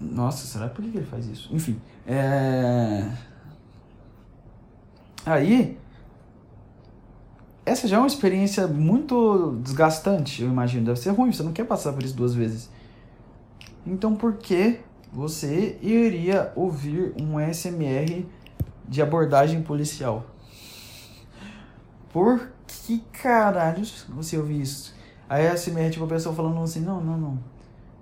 Nossa, 0.00 0.46
será 0.46 0.68
por 0.68 0.84
que 0.84 0.96
ele 0.96 1.06
faz 1.06 1.26
isso? 1.26 1.48
Enfim. 1.54 1.80
É... 2.06 3.10
Aí. 5.24 5.78
Essa 7.64 7.88
já 7.88 7.96
é 7.96 7.98
uma 7.98 8.06
experiência 8.06 8.68
muito 8.68 9.58
desgastante, 9.62 10.42
eu 10.42 10.48
imagino. 10.48 10.84
Deve 10.84 11.00
ser 11.00 11.10
ruim, 11.10 11.32
você 11.32 11.42
não 11.42 11.52
quer 11.52 11.64
passar 11.64 11.92
por 11.92 12.02
isso 12.02 12.14
duas 12.14 12.32
vezes. 12.32 12.70
Então 13.84 14.14
por 14.14 14.34
que 14.34 14.80
você 15.12 15.78
iria 15.82 16.52
ouvir 16.54 17.12
um 17.20 17.40
SMR 17.52 18.24
de 18.88 19.02
abordagem 19.02 19.62
policial? 19.62 20.24
Por 22.16 22.50
que 22.66 23.00
caralhos 23.12 24.06
você 24.08 24.38
ouviu 24.38 24.62
isso? 24.62 24.94
Aí 25.28 25.46
a 25.46 25.54
SMR, 25.54 25.90
tipo, 25.90 26.06
a 26.06 26.08
pessoa 26.08 26.34
falando 26.34 26.58
assim, 26.62 26.80
não, 26.80 26.98
não, 26.98 27.18
não. 27.18 27.38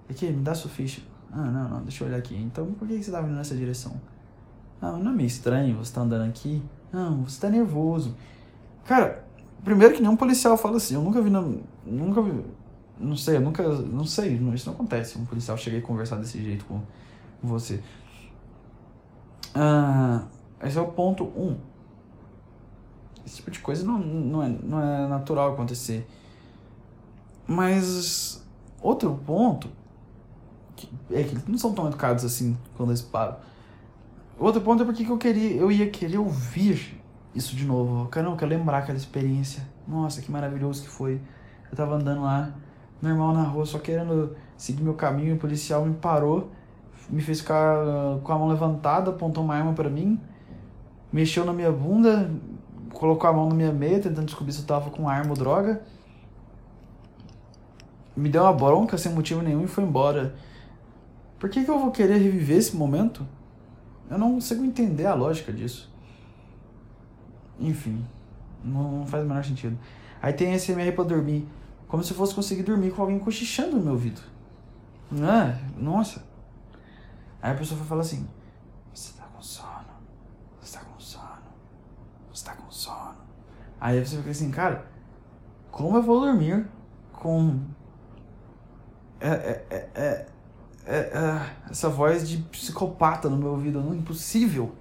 Aqui, 0.08 0.30
me 0.30 0.40
dá 0.40 0.54
sua 0.54 0.70
ficha. 0.70 1.02
Ah, 1.32 1.50
não, 1.50 1.68
não, 1.68 1.82
deixa 1.82 2.04
eu 2.04 2.06
olhar 2.06 2.18
aqui. 2.18 2.36
Então, 2.36 2.64
por 2.74 2.86
que 2.86 3.02
você 3.02 3.10
tá 3.10 3.20
vindo 3.20 3.34
nessa 3.34 3.56
direção? 3.56 4.00
Ah, 4.80 4.92
não 4.92 5.10
é 5.10 5.14
meio 5.16 5.26
estranho 5.26 5.76
você 5.76 5.92
tá 5.92 6.02
andando 6.02 6.28
aqui? 6.28 6.62
Não, 6.92 7.24
você 7.24 7.40
tá 7.40 7.50
nervoso. 7.50 8.14
Cara, 8.84 9.24
primeiro 9.64 9.94
que 9.94 10.00
nenhum 10.00 10.16
policial 10.16 10.56
fala 10.56 10.76
assim. 10.76 10.94
Eu 10.94 11.02
nunca 11.02 11.20
vi, 11.20 11.30
não, 11.30 11.60
nunca 11.84 12.22
vi, 12.22 12.40
não 12.96 13.16
sei, 13.16 13.38
eu 13.38 13.40
nunca, 13.40 13.68
não 13.68 14.04
sei, 14.04 14.34
isso 14.54 14.66
não 14.66 14.74
acontece. 14.74 15.18
Um 15.18 15.24
policial 15.24 15.58
chegar 15.58 15.78
e 15.78 15.82
conversar 15.82 16.18
desse 16.18 16.40
jeito 16.40 16.64
com 16.66 16.80
você. 17.42 17.82
Ah, 19.52 20.22
esse 20.62 20.78
é 20.78 20.80
o 20.80 20.86
ponto 20.86 21.24
um. 21.24 21.73
Esse 23.26 23.36
tipo 23.36 23.50
de 23.50 23.58
coisa 23.60 23.84
não, 23.84 23.98
não, 23.98 24.42
é, 24.42 24.48
não 24.48 24.80
é 24.80 25.08
natural 25.08 25.52
acontecer. 25.52 26.06
Mas 27.46 28.44
outro 28.80 29.18
ponto 29.26 29.68
que, 30.76 30.88
é 31.10 31.22
que 31.22 31.30
eles 31.30 31.46
não 31.46 31.58
são 31.58 31.72
tão 31.72 31.86
educados 31.86 32.24
assim 32.24 32.56
quando 32.76 32.90
eles 32.90 33.02
param. 33.02 33.36
Outro 34.38 34.60
ponto 34.60 34.82
é 34.82 34.86
porque 34.86 35.04
eu 35.04 35.18
queria, 35.18 35.56
eu 35.56 35.70
ia 35.70 35.88
querer 35.88 36.18
ouvir 36.18 37.00
isso 37.34 37.54
de 37.54 37.64
novo. 37.64 38.04
Eu 38.04 38.08
quero, 38.08 38.30
eu 38.30 38.36
quero 38.36 38.50
lembrar 38.50 38.78
aquela 38.78 38.98
experiência. 38.98 39.66
Nossa, 39.86 40.20
que 40.20 40.30
maravilhoso 40.30 40.82
que 40.82 40.88
foi. 40.88 41.20
Eu 41.70 41.76
tava 41.76 41.96
andando 41.96 42.22
lá, 42.22 42.52
normal 43.00 43.34
na 43.34 43.42
rua, 43.42 43.66
só 43.66 43.78
querendo 43.78 44.36
seguir 44.56 44.82
meu 44.82 44.94
caminho, 44.94 45.34
o 45.34 45.38
policial 45.38 45.84
me 45.84 45.94
parou, 45.94 46.50
me 47.10 47.20
fez 47.20 47.40
ficar 47.40 47.84
uh, 47.84 48.20
com 48.20 48.32
a 48.32 48.38
mão 48.38 48.48
levantada, 48.48 49.10
apontou 49.10 49.44
uma 49.44 49.54
arma 49.54 49.72
para 49.72 49.90
mim, 49.90 50.20
mexeu 51.12 51.44
na 51.44 51.52
minha 51.52 51.70
bunda, 51.70 52.30
colocou 52.94 53.28
a 53.28 53.32
mão 53.32 53.48
na 53.48 53.54
minha 53.54 53.72
meia, 53.72 54.00
tentando 54.00 54.24
descobrir 54.24 54.52
se 54.52 54.60
eu 54.60 54.66
tava 54.66 54.90
com 54.90 55.08
arma 55.08 55.30
ou 55.30 55.36
droga. 55.36 55.82
Me 58.16 58.28
deu 58.28 58.42
uma 58.42 58.52
bronca 58.52 58.96
sem 58.96 59.12
motivo 59.12 59.42
nenhum 59.42 59.64
e 59.64 59.66
foi 59.66 59.84
embora. 59.84 60.34
Por 61.38 61.50
que, 61.50 61.64
que 61.64 61.70
eu 61.70 61.78
vou 61.78 61.90
querer 61.90 62.16
reviver 62.16 62.56
esse 62.56 62.74
momento? 62.74 63.26
Eu 64.08 64.16
não 64.16 64.32
consigo 64.34 64.64
entender 64.64 65.06
a 65.06 65.14
lógica 65.14 65.52
disso. 65.52 65.92
Enfim, 67.58 68.04
não 68.62 69.04
faz 69.06 69.24
o 69.24 69.26
menor 69.26 69.44
sentido. 69.44 69.78
Aí 70.22 70.32
tem 70.32 70.58
SMR 70.58 70.92
pra 70.92 71.04
dormir. 71.04 71.46
Como 71.88 72.02
se 72.02 72.12
eu 72.12 72.16
fosse 72.16 72.34
conseguir 72.34 72.62
dormir 72.62 72.92
com 72.92 73.02
alguém 73.02 73.18
cochichando 73.18 73.76
no 73.76 73.82
meu 73.82 73.92
ouvido. 73.92 74.20
Ah, 75.22 75.58
nossa. 75.76 76.24
Aí 77.42 77.52
a 77.52 77.54
pessoa 77.54 77.78
vai 77.78 77.86
falar 77.86 78.00
assim: 78.00 78.26
Você 78.92 79.12
tá 79.18 79.24
com 79.24 79.42
sono? 79.42 79.84
Você 80.60 80.78
tá 80.78 80.84
com 80.84 80.98
sono? 80.98 81.42
Você 82.32 82.44
tá 82.44 82.54
com 82.54 82.70
sono? 82.70 83.16
Aí 83.84 84.02
você 84.02 84.16
fica 84.16 84.30
assim, 84.30 84.50
cara, 84.50 84.86
como 85.70 85.98
eu 85.98 86.02
vou 86.02 86.18
dormir 86.18 86.66
com. 87.12 87.60
É, 89.20 89.28
é, 89.28 89.66
é, 89.70 89.88
é 89.94 90.26
é, 90.86 90.96
é, 90.96 91.40
essa 91.70 91.90
voz 91.90 92.26
de 92.26 92.38
psicopata 92.38 93.28
no 93.28 93.36
meu 93.36 93.50
ouvido. 93.50 93.82
Não, 93.82 93.94
impossível. 93.94 94.72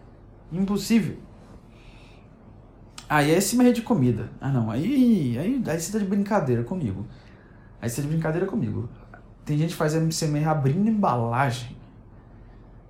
Impossível. 0.54 1.18
Aí 3.10 3.30
ah, 3.30 3.36
é 3.36 3.38
esse 3.38 3.58
meio 3.58 3.74
de 3.74 3.82
comida. 3.82 4.30
Ah 4.40 4.50
não, 4.50 4.72
aí, 4.72 5.38
aí, 5.38 5.62
aí 5.68 5.80
você 5.80 5.92
tá 5.92 6.00
de 6.00 6.06
brincadeira 6.06 6.64
comigo. 6.64 7.06
Aí 7.82 7.90
você 7.90 7.98
tá 7.98 8.02
de 8.04 8.08
brincadeira 8.08 8.48
comigo. 8.48 8.88
Tem 9.44 9.58
gente 9.58 9.72
que 9.72 9.76
faz 9.76 9.94
MCMR 9.96 10.46
abrindo 10.46 10.90
embalagem. 10.90 11.76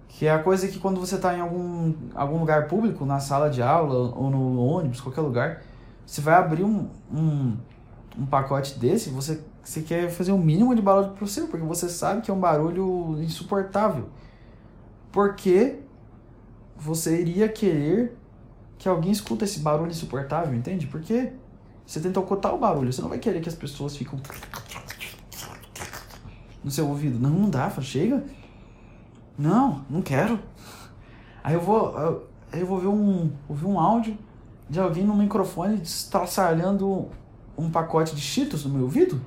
Que 0.08 0.28
é 0.28 0.32
a 0.32 0.38
coisa 0.38 0.68
que 0.68 0.78
quando 0.78 1.00
você 1.00 1.18
tá 1.18 1.36
em 1.36 1.42
algum, 1.42 1.92
algum 2.14 2.38
lugar 2.38 2.68
público, 2.68 3.04
na 3.04 3.20
sala 3.20 3.50
de 3.50 3.64
aula 3.64 4.14
ou 4.16 4.30
no 4.30 4.58
ônibus, 4.58 5.02
qualquer 5.02 5.22
lugar, 5.22 5.64
você 6.06 6.22
vai 6.22 6.36
abrir 6.36 6.64
um, 6.64 6.90
um, 7.12 7.58
um 8.18 8.26
pacote 8.26 8.78
desse, 8.80 9.10
você 9.10 9.42
você 9.64 9.82
quer 9.82 10.10
fazer 10.10 10.34
o 10.34 10.36
um 10.36 10.42
mínimo 10.42 10.76
de 10.76 10.82
barulho 10.82 11.12
possível, 11.12 11.50
porque 11.50 11.66
você 11.66 11.88
sabe 11.88 12.22
que 12.22 12.30
é 12.30 12.34
um 12.34 12.40
barulho 12.40 13.18
insuportável. 13.24 14.10
Porque 15.12 15.80
você 16.76 17.22
iria 17.22 17.48
querer 17.48 18.18
que 18.78 18.90
alguém 18.90 19.12
escuta 19.12 19.46
esse 19.46 19.60
barulho 19.60 19.90
insuportável, 19.90 20.54
entende? 20.54 20.86
Porque 20.88 21.32
você 21.86 22.02
tenta 22.02 22.20
ocultar 22.20 22.54
o 22.54 22.58
barulho, 22.58 22.92
você 22.92 23.02
não 23.02 23.08
vai 23.08 23.20
querer 23.20 23.40
que 23.40 23.48
as 23.48 23.56
pessoas 23.56 23.96
fiquem 23.96 24.20
no 26.62 26.70
seu 26.70 26.88
ouvido. 26.90 27.18
Não, 27.18 27.30
não 27.30 27.50
dá, 27.50 27.70
chega. 27.80 28.22
Não, 29.38 29.86
não 29.90 30.02
quero. 30.02 30.40
Aí 31.42 31.54
eu 31.54 31.62
vou, 31.62 31.98
eu 32.52 32.66
vou 32.66 32.80
ver 32.80 32.88
um, 32.88 33.32
ouvir 33.48 33.66
um 33.66 33.80
áudio 33.80 34.18
de 34.70 34.80
alguém 34.80 35.04
no 35.04 35.16
microfone 35.16 35.82
estraçalhando 35.82 37.10
um 37.58 37.70
pacote 37.70 38.16
de 38.16 38.22
cheetos 38.22 38.66
no 38.66 38.74
meu 38.74 38.84
ouvido. 38.84 39.22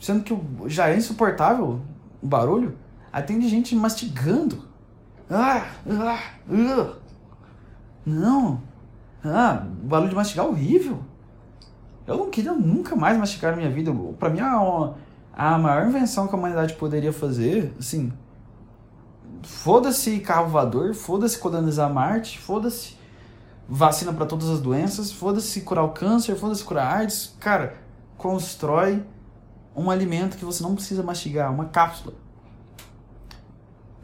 Sendo 0.00 0.22
que 0.22 0.36
já 0.66 0.88
é 0.88 0.96
insuportável 0.96 1.80
o 2.22 2.26
barulho. 2.26 2.76
Aí 3.12 3.22
tem 3.22 3.40
gente 3.42 3.74
mastigando. 3.76 4.64
Ah, 5.28 5.66
ah, 5.88 6.18
ah. 6.50 6.94
Não. 8.04 8.62
Ah, 9.24 9.66
o 9.82 9.86
barulho 9.86 10.08
de 10.08 10.16
mastigar 10.16 10.46
é 10.46 10.48
horrível. 10.48 11.00
Eu 12.06 12.16
não 12.16 12.30
queria 12.30 12.52
nunca 12.52 12.96
mais 12.96 13.16
mastigar 13.18 13.52
na 13.52 13.58
minha 13.58 13.70
vida. 13.70 13.92
Pra 14.18 14.30
mim, 14.30 14.40
a, 14.40 14.94
a 15.32 15.58
maior 15.58 15.86
invenção 15.86 16.26
que 16.26 16.34
a 16.34 16.38
humanidade 16.38 16.74
poderia 16.74 17.12
fazer, 17.12 17.72
assim. 17.78 18.12
Foda-se 19.42 20.20
carro 20.20 20.48
voador, 20.48 20.94
foda-se 20.94 21.38
colonizar 21.38 21.92
Marte, 21.92 22.38
foda-se 22.38 22.98
vacina 23.68 24.12
para 24.12 24.26
todas 24.26 24.48
as 24.48 24.60
doenças, 24.60 25.12
foda-se 25.12 25.60
curar 25.60 25.84
o 25.84 25.90
câncer, 25.90 26.34
foda-se 26.36 26.64
curar 26.64 26.96
AIDS. 26.98 27.36
Cara, 27.38 27.76
constrói 28.18 29.02
um 29.74 29.90
alimento 29.90 30.36
que 30.36 30.44
você 30.44 30.62
não 30.62 30.74
precisa 30.74 31.02
mastigar, 31.02 31.52
uma 31.52 31.66
cápsula. 31.66 32.14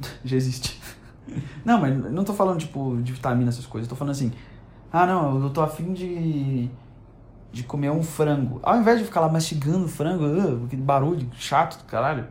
Já 0.25 0.37
existe. 0.37 0.81
Não, 1.65 1.81
mas 1.81 2.13
não 2.13 2.23
tô 2.23 2.33
falando 2.33 2.61
tipo 2.61 3.03
de 3.03 3.13
vitamina, 3.13 3.49
essas 3.49 3.67
coisas. 3.67 3.89
tô 3.89 3.97
falando 3.97 4.13
assim, 4.13 4.31
ah 4.93 5.05
não, 5.05 5.43
eu 5.43 5.51
tô 5.51 5.61
afim 5.61 5.93
de, 5.93 6.71
de 7.51 7.65
comer 7.65 7.91
um 7.91 8.01
frango. 8.01 8.61
Ao 8.63 8.79
invés 8.79 9.01
de 9.01 9.05
ficar 9.05 9.21
lá 9.21 9.29
mastigando 9.29 9.89
frango, 9.89 10.25
uh, 10.25 10.65
aquele 10.67 10.83
barulho 10.83 11.29
chato 11.35 11.79
do 11.79 11.85
caralho, 11.85 12.29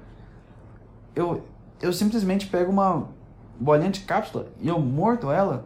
eu, 1.13 1.46
eu 1.81 1.91
simplesmente 1.93 2.47
pego 2.47 2.71
uma 2.71 3.07
bolinha 3.59 3.91
de 3.91 4.01
cápsula 4.01 4.47
e 4.59 4.67
eu 4.67 4.79
mordo 4.79 5.31
ela. 5.31 5.65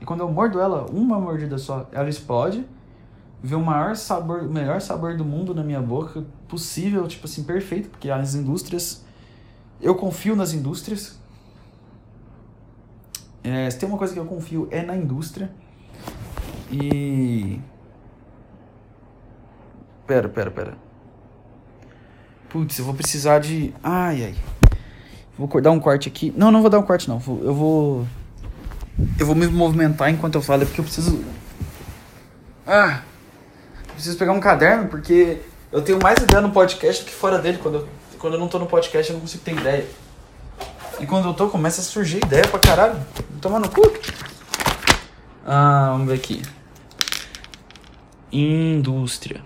E 0.00 0.04
quando 0.04 0.20
eu 0.20 0.30
mordo 0.30 0.60
ela, 0.60 0.86
uma 0.90 1.18
mordida 1.18 1.58
só, 1.58 1.88
ela 1.92 2.08
explode 2.08 2.64
ver 3.42 3.54
o 3.54 3.60
maior 3.60 3.96
sabor, 3.96 4.42
o 4.42 4.50
melhor 4.50 4.80
sabor 4.80 5.16
do 5.16 5.24
mundo 5.24 5.54
na 5.54 5.62
minha 5.62 5.80
boca, 5.80 6.24
possível, 6.48 7.06
tipo 7.06 7.26
assim, 7.26 7.44
perfeito, 7.44 7.88
porque 7.88 8.10
as 8.10 8.34
indústrias, 8.34 9.04
eu 9.80 9.94
confio 9.94 10.34
nas 10.34 10.52
indústrias. 10.52 11.18
É, 13.42 13.70
se 13.70 13.78
tem 13.78 13.88
uma 13.88 13.98
coisa 13.98 14.12
que 14.12 14.18
eu 14.18 14.24
confio 14.24 14.68
é 14.70 14.82
na 14.82 14.96
indústria. 14.96 15.50
E. 16.70 17.60
Pera, 20.06 20.28
pera, 20.28 20.50
pera. 20.50 20.76
Putz, 22.48 22.78
eu 22.78 22.84
vou 22.84 22.94
precisar 22.94 23.38
de. 23.38 23.74
Ai, 23.82 24.24
ai. 24.24 24.34
Vou 25.38 25.60
dar 25.60 25.70
um 25.70 25.78
corte 25.78 26.08
aqui. 26.08 26.34
Não, 26.36 26.50
não 26.50 26.60
vou 26.60 26.68
dar 26.68 26.80
um 26.80 26.82
corte, 26.82 27.08
não. 27.08 27.22
Eu 27.42 27.54
vou. 27.54 28.06
Eu 29.18 29.26
vou 29.26 29.36
me 29.36 29.46
movimentar 29.46 30.10
enquanto 30.10 30.34
eu 30.34 30.42
falo, 30.42 30.66
porque 30.66 30.80
eu 30.80 30.84
preciso. 30.84 31.24
Ah! 32.66 33.02
preciso 33.98 34.16
pegar 34.16 34.32
um 34.32 34.40
caderno, 34.40 34.88
porque 34.88 35.40
eu 35.72 35.82
tenho 35.82 35.98
mais 36.00 36.18
ideia 36.18 36.40
no 36.40 36.50
podcast 36.50 37.02
do 37.02 37.06
que 37.06 37.12
fora 37.12 37.38
dele. 37.38 37.58
Quando 37.58 37.74
eu, 37.76 37.88
quando 38.18 38.34
eu 38.34 38.40
não 38.40 38.48
tô 38.48 38.58
no 38.58 38.66
podcast, 38.66 39.10
eu 39.10 39.14
não 39.14 39.20
consigo 39.20 39.44
ter 39.44 39.52
ideia. 39.52 39.86
E 41.00 41.06
quando 41.06 41.28
eu 41.28 41.34
tô, 41.34 41.48
começa 41.48 41.80
a 41.80 41.84
surgir 41.84 42.18
ideia 42.18 42.46
pra 42.46 42.58
caralho. 42.60 42.96
Tomar 43.40 43.60
no 43.60 43.68
cu. 43.68 43.82
Ah, 45.46 45.90
vamos 45.92 46.08
ver 46.08 46.14
aqui. 46.14 46.42
Indústria. 48.30 49.40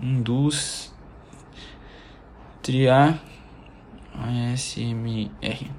Indústria. 0.00 0.92
ASMR. 4.14 5.70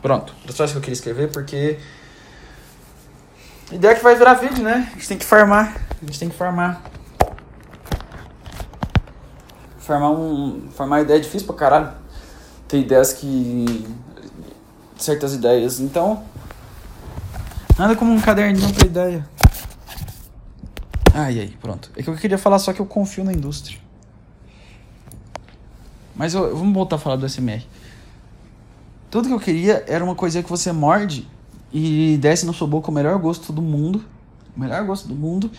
Pronto. 0.00 0.34
Era 0.44 0.52
só 0.52 0.64
isso 0.64 0.74
que 0.74 0.78
eu 0.78 0.82
queria 0.82 0.94
escrever, 0.94 1.30
porque. 1.30 1.78
Ideia 3.70 3.94
que 3.94 4.02
vai 4.02 4.16
virar 4.16 4.34
vídeo, 4.34 4.62
né? 4.62 4.88
A 4.90 4.94
gente 4.94 5.08
tem 5.08 5.18
que 5.18 5.24
farmar. 5.24 5.76
A 6.00 6.04
gente 6.04 6.18
tem 6.18 6.28
que 6.28 6.36
farmar. 6.36 6.82
Formar 9.78 10.10
um. 10.10 10.68
Formar 10.72 11.02
ideia 11.02 11.18
é 11.18 11.20
difícil 11.20 11.46
pra 11.46 11.56
caralho. 11.56 11.92
ter 12.68 12.78
ideias 12.78 13.12
que. 13.12 13.86
certas 14.98 15.34
ideias. 15.34 15.80
Então. 15.80 16.24
Nada 17.78 17.96
como 17.96 18.12
um 18.12 18.20
caderninho 18.20 18.72
pra 18.74 18.86
ideia. 18.86 19.28
Ai, 21.14 21.40
ai, 21.40 21.52
pronto. 21.60 21.90
É 21.96 22.02
que 22.02 22.08
eu 22.08 22.16
queria 22.16 22.38
falar 22.38 22.58
só 22.58 22.72
que 22.72 22.80
eu 22.80 22.86
confio 22.86 23.24
na 23.24 23.32
indústria. 23.32 23.78
Mas 26.14 26.34
eu, 26.34 26.56
vamos 26.56 26.74
voltar 26.74 26.96
a 26.96 26.98
falar 26.98 27.16
do 27.16 27.28
SMR. 27.28 27.64
Tudo 29.12 29.28
que 29.28 29.34
eu 29.34 29.38
queria 29.38 29.84
era 29.86 30.02
uma 30.02 30.14
coisa 30.14 30.42
que 30.42 30.48
você 30.48 30.72
morde 30.72 31.28
e 31.70 32.16
desce 32.18 32.46
na 32.46 32.52
sua 32.54 32.66
boca 32.66 32.90
o 32.90 32.94
melhor 32.94 33.18
gosto 33.18 33.52
do 33.52 33.60
mundo. 33.60 34.02
O 34.56 34.60
melhor 34.60 34.82
gosto 34.86 35.06
do 35.06 35.14
mundo. 35.14 35.50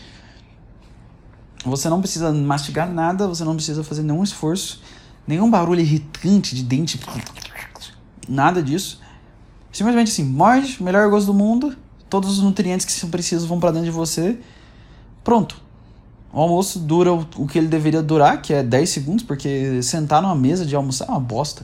Você 1.64 1.88
não 1.88 1.99
precisa 1.99 2.34
mastigar 2.34 2.91
nada, 2.91 3.28
você 3.28 3.43
não 3.43 3.54
precisa 3.54 3.84
fazer 3.84 4.01
nenhum 4.01 4.24
esforço, 4.24 4.82
nenhum 5.28 5.51
barulho 5.51 5.82
irritante 5.82 6.56
de 6.56 6.64
dente. 6.64 6.99
Nada 8.28 8.60
disso. 8.64 8.99
Simplesmente 9.72 10.12
assim, 10.12 10.24
morde, 10.24 10.82
melhor 10.82 11.08
gosto 11.12 11.28
do 11.28 11.34
mundo, 11.36 11.78
todos 12.10 12.39
os 12.39 12.43
nutrientes 12.43 12.88
que 12.88 12.91
são 12.91 13.12
precisos 13.12 13.47
vão 13.47 13.60
para 13.60 13.70
dentro 13.70 13.86
de 13.86 13.91
você. 13.91 14.39
Pronto. 15.24 15.62
O 16.34 16.41
almoço 16.41 16.80
dura 16.80 17.14
o 17.14 17.47
que 17.47 17.60
ele 17.60 17.68
deveria 17.68 18.01
durar, 18.01 18.41
que 18.41 18.51
é 18.51 18.64
10 18.64 18.89
segundos, 18.89 19.24
porque 19.24 19.80
sentar 19.84 20.24
numa 20.24 20.34
mesa 20.34 20.66
de 20.66 20.76
almoçar 20.76 21.08
é 21.08 21.12
uma 21.12 21.20
bosta. 21.20 21.64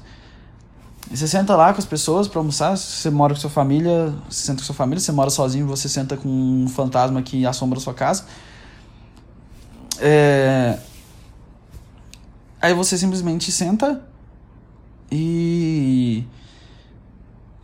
E 1.11 1.17
você 1.17 1.27
senta 1.27 1.55
lá 1.55 1.73
com 1.73 1.79
as 1.79 1.85
pessoas 1.85 2.27
para 2.27 2.39
almoçar, 2.39 2.77
você 2.77 3.09
mora 3.09 3.33
com 3.33 3.39
sua 3.39 3.49
família, 3.49 4.13
você 4.29 4.45
senta 4.45 4.59
com 4.59 4.65
sua 4.65 4.75
família, 4.75 4.99
você 4.99 5.11
mora 5.11 5.29
sozinho, 5.29 5.65
você 5.65 5.89
senta 5.89 6.15
com 6.15 6.29
um 6.29 6.67
fantasma 6.67 7.21
que 7.21 7.45
assombra 7.45 7.79
a 7.79 7.81
sua 7.81 7.93
casa. 7.93 8.25
É... 9.99 10.77
Aí 12.61 12.73
você 12.73 12.97
simplesmente 12.97 13.51
senta 13.51 14.03
e 15.11 16.23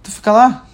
tu 0.02 0.10
fica 0.10 0.32
lá 0.32 0.66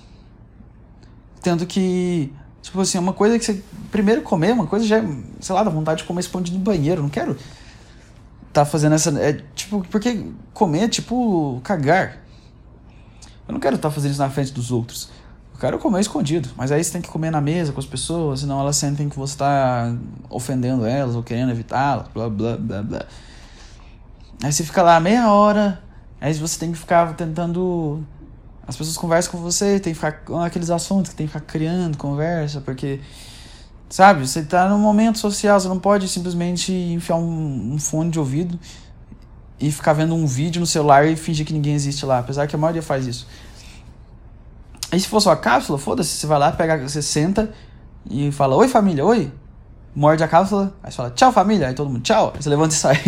tendo 1.41 1.65
que 1.65 2.31
tipo 2.61 2.79
assim, 2.79 2.97
uma 2.99 3.13
coisa 3.13 3.37
que 3.37 3.43
você 3.43 3.61
primeiro 3.91 4.21
comer, 4.21 4.53
uma 4.53 4.67
coisa 4.67 4.85
já, 4.85 5.03
sei 5.41 5.55
lá, 5.55 5.63
dá 5.63 5.69
vontade 5.69 6.01
de 6.01 6.07
comer 6.07 6.21
escondido 6.21 6.57
no 6.57 6.63
banheiro, 6.63 7.01
não 7.01 7.09
quero 7.09 7.35
tá 8.51 8.65
fazendo 8.65 8.95
essa 8.95 9.09
é 9.19 9.41
tipo, 9.55 9.85
porque 9.89 10.25
comer 10.53 10.83
é 10.83 10.87
tipo 10.87 11.59
cagar. 11.63 12.17
Eu 13.51 13.53
não 13.53 13.59
quero 13.59 13.75
estar 13.75 13.89
tá 13.89 13.93
fazendo 13.93 14.11
isso 14.11 14.21
na 14.21 14.29
frente 14.29 14.53
dos 14.53 14.71
outros. 14.71 15.09
Eu 15.53 15.59
quero 15.59 15.77
comer 15.77 15.99
escondido. 15.99 16.47
Mas 16.55 16.71
aí 16.71 16.81
você 16.81 16.89
tem 16.89 17.01
que 17.01 17.09
comer 17.09 17.31
na 17.31 17.41
mesa 17.41 17.73
com 17.73 17.81
as 17.81 17.85
pessoas, 17.85 18.39
senão 18.39 18.57
elas 18.61 18.77
sentem 18.77 19.09
que 19.09 19.19
você 19.19 19.33
está 19.33 19.93
ofendendo 20.29 20.85
elas 20.85 21.15
ou 21.15 21.21
querendo 21.21 21.51
evitá-las, 21.51 22.07
blá 22.13 22.29
blá 22.29 22.55
blá 22.55 22.81
blá. 22.81 23.05
Aí 24.41 24.53
você 24.53 24.63
fica 24.63 24.81
lá 24.81 24.97
meia 25.01 25.29
hora, 25.29 25.83
aí 26.21 26.33
você 26.33 26.57
tem 26.57 26.71
que 26.71 26.77
ficar 26.77 27.13
tentando. 27.15 28.01
As 28.65 28.77
pessoas 28.77 28.95
conversam 28.95 29.33
com 29.33 29.39
você, 29.39 29.81
tem 29.81 29.91
que 29.91 29.99
ficar 29.99 30.13
com 30.23 30.39
aqueles 30.39 30.69
assuntos 30.69 31.11
que 31.11 31.17
tem 31.17 31.27
que 31.27 31.33
ficar 31.33 31.45
criando 31.45 31.97
conversa, 31.97 32.61
porque. 32.61 33.01
Sabe, 33.89 34.25
você 34.25 34.39
está 34.39 34.69
num 34.69 34.79
momento 34.79 35.19
social, 35.19 35.59
você 35.59 35.67
não 35.67 35.77
pode 35.77 36.07
simplesmente 36.07 36.71
enfiar 36.71 37.17
um, 37.17 37.73
um 37.73 37.77
fone 37.77 38.09
de 38.09 38.17
ouvido 38.17 38.57
e 39.61 39.71
ficar 39.71 39.93
vendo 39.93 40.15
um 40.15 40.25
vídeo 40.25 40.59
no 40.59 40.65
celular 40.65 41.07
e 41.07 41.15
fingir 41.15 41.45
que 41.45 41.53
ninguém 41.53 41.75
existe 41.75 42.05
lá, 42.05 42.19
apesar 42.19 42.47
que 42.47 42.55
a 42.55 42.59
maioria 42.59 42.81
faz 42.81 43.05
isso. 43.05 43.27
E 44.91 44.99
se 44.99 45.07
for 45.07 45.21
sua 45.21 45.37
cápsula, 45.37 45.77
foda-se, 45.77 46.09
você 46.09 46.27
vai 46.27 46.39
lá, 46.39 46.51
pega, 46.51 46.77
você 46.77 47.01
senta 47.01 47.51
e 48.09 48.31
fala: 48.31 48.55
Oi 48.55 48.67
família, 48.67 49.05
oi. 49.05 49.31
Morde 49.95 50.23
a 50.23 50.27
cápsula, 50.27 50.73
aí 50.83 50.91
você 50.91 50.97
fala: 50.97 51.11
Tchau 51.11 51.31
família, 51.31 51.67
aí 51.67 51.73
todo 51.73 51.89
mundo 51.89 52.01
tchau, 52.01 52.33
aí 52.35 52.41
você 52.41 52.49
levanta 52.49 52.73
e 52.73 52.77
sai. 52.77 52.99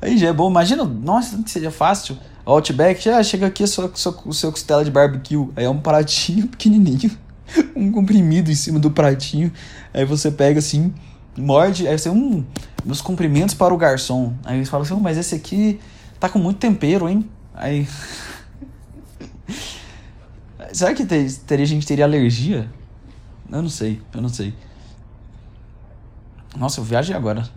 aí 0.00 0.16
já 0.16 0.28
é 0.28 0.32
bom, 0.32 0.48
imagina, 0.48 0.84
nossa, 0.84 1.42
que 1.42 1.50
seja 1.50 1.70
fácil. 1.70 2.16
Outback 2.44 3.02
já 3.02 3.22
chega 3.22 3.46
aqui 3.46 3.62
o 3.62 4.32
seu 4.32 4.52
costela 4.52 4.84
de 4.84 4.90
barbecue, 4.90 5.48
aí 5.56 5.64
é 5.64 5.70
um 5.70 5.78
pratinho 5.78 6.46
pequenininho, 6.48 7.10
um 7.74 7.90
comprimido 7.92 8.50
em 8.50 8.54
cima 8.54 8.78
do 8.78 8.90
pratinho, 8.90 9.52
aí 9.92 10.04
você 10.04 10.30
pega 10.30 10.58
assim 10.58 10.92
morde, 11.36 11.88
aí 11.88 11.98
você, 11.98 12.10
um 12.10 12.44
meus 12.84 13.00
cumprimentos 13.00 13.54
para 13.54 13.72
o 13.72 13.76
garçom. 13.76 14.34
Aí 14.44 14.58
eles 14.58 14.68
falam 14.68 14.84
assim, 14.84 14.94
oh, 14.94 15.00
mas 15.00 15.16
esse 15.16 15.34
aqui 15.34 15.80
tá 16.18 16.28
com 16.28 16.38
muito 16.38 16.58
tempero, 16.58 17.08
hein? 17.08 17.28
Aí. 17.54 17.86
Será 20.72 20.94
que 20.94 21.04
ter, 21.04 21.30
teria, 21.46 21.64
a 21.64 21.68
gente 21.68 21.86
teria 21.86 22.04
alergia? 22.04 22.68
Eu 23.50 23.62
não 23.62 23.68
sei, 23.68 24.00
eu 24.14 24.22
não 24.22 24.28
sei. 24.28 24.54
Nossa, 26.56 26.80
eu 26.80 26.84
viajei 26.84 27.14
agora. 27.14 27.48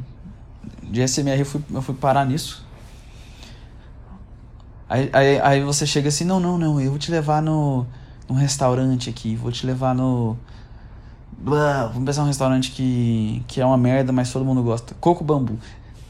De 0.84 1.07
SMR 1.07 1.39
eu 1.39 1.45
fui, 1.45 1.63
eu 1.71 1.82
fui 1.82 1.95
parar 1.95 2.26
nisso. 2.26 2.65
Aí, 4.88 5.09
aí, 5.13 5.39
aí 5.39 5.63
você 5.63 5.86
chega 5.86 6.09
assim, 6.09 6.26
não, 6.26 6.39
não, 6.39 6.57
não, 6.57 6.80
eu 6.80 6.91
vou 6.91 6.99
te 6.99 7.09
levar 7.09 7.41
no, 7.41 7.88
num 8.30 8.36
restaurante 8.36 9.09
aqui, 9.09 9.36
vou 9.36 9.51
te 9.51 9.65
levar 9.65 9.95
no 9.95 10.38
Vamos 11.38 12.05
pensar 12.05 12.23
um 12.23 12.27
restaurante 12.27 12.71
que, 12.71 13.43
que 13.47 13.61
é 13.61 13.65
uma 13.65 13.77
merda, 13.77 14.11
mas 14.11 14.31
todo 14.31 14.45
mundo 14.45 14.63
gosta. 14.63 14.95
Coco 14.99 15.23
Bambu. 15.23 15.57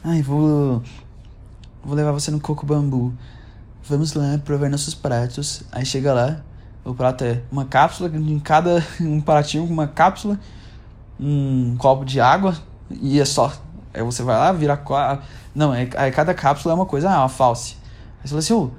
Ai, 0.02 0.22
vou. 0.22 0.82
Vou 1.84 1.94
levar 1.94 2.12
você 2.12 2.30
no 2.30 2.40
Coco 2.40 2.64
Bambu. 2.64 3.12
Vamos 3.88 4.14
lá 4.14 4.38
provar 4.44 4.68
nossos 4.68 4.94
pratos. 4.94 5.62
Aí 5.70 5.84
chega 5.84 6.12
lá, 6.12 6.42
o 6.84 6.94
prato 6.94 7.24
é 7.24 7.42
uma 7.50 7.64
cápsula, 7.64 8.10
em 8.14 8.38
cada. 8.38 8.84
um 9.00 9.20
pratinho 9.20 9.66
com 9.66 9.72
uma 9.72 9.86
cápsula, 9.86 10.38
um 11.18 11.76
copo 11.76 12.04
de 12.04 12.20
água 12.20 12.56
e 12.90 13.20
é 13.20 13.24
só. 13.24 13.52
Aí 13.92 14.02
você 14.02 14.22
vai 14.22 14.36
lá, 14.36 14.52
vira. 14.52 14.82
Não, 15.54 15.72
é, 15.74 15.88
aí 15.96 16.10
cada 16.12 16.34
cápsula 16.34 16.72
é 16.72 16.76
uma 16.76 16.86
coisa, 16.86 17.10
ah, 17.10 17.14
é 17.14 17.18
uma 17.18 17.28
false. 17.28 17.76
Aí 18.20 18.22
você 18.22 18.28
fala 18.28 18.38
assim, 18.40 18.52
ô, 18.54 18.70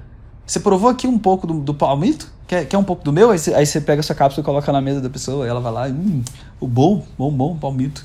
você 0.46 0.60
provou 0.60 0.88
aqui 0.88 1.06
um 1.06 1.18
pouco 1.18 1.46
do, 1.46 1.60
do 1.60 1.74
palmito? 1.74 2.32
Quer, 2.48 2.64
quer 2.64 2.78
um 2.78 2.82
pouco 2.82 3.04
do 3.04 3.12
meu? 3.12 3.30
Aí 3.30 3.38
você, 3.38 3.78
pega 3.78 4.00
a 4.00 4.02
sua 4.02 4.16
cápsula 4.16 4.42
e 4.42 4.44
coloca 4.44 4.72
na 4.72 4.80
mesa 4.80 5.02
da 5.02 5.10
pessoa, 5.10 5.46
ela 5.46 5.60
vai 5.60 5.70
lá, 5.70 5.86
hum, 5.86 6.24
o 6.58 6.66
bom, 6.66 7.06
bom, 7.18 7.30
bom, 7.30 7.54
palmito. 7.58 8.04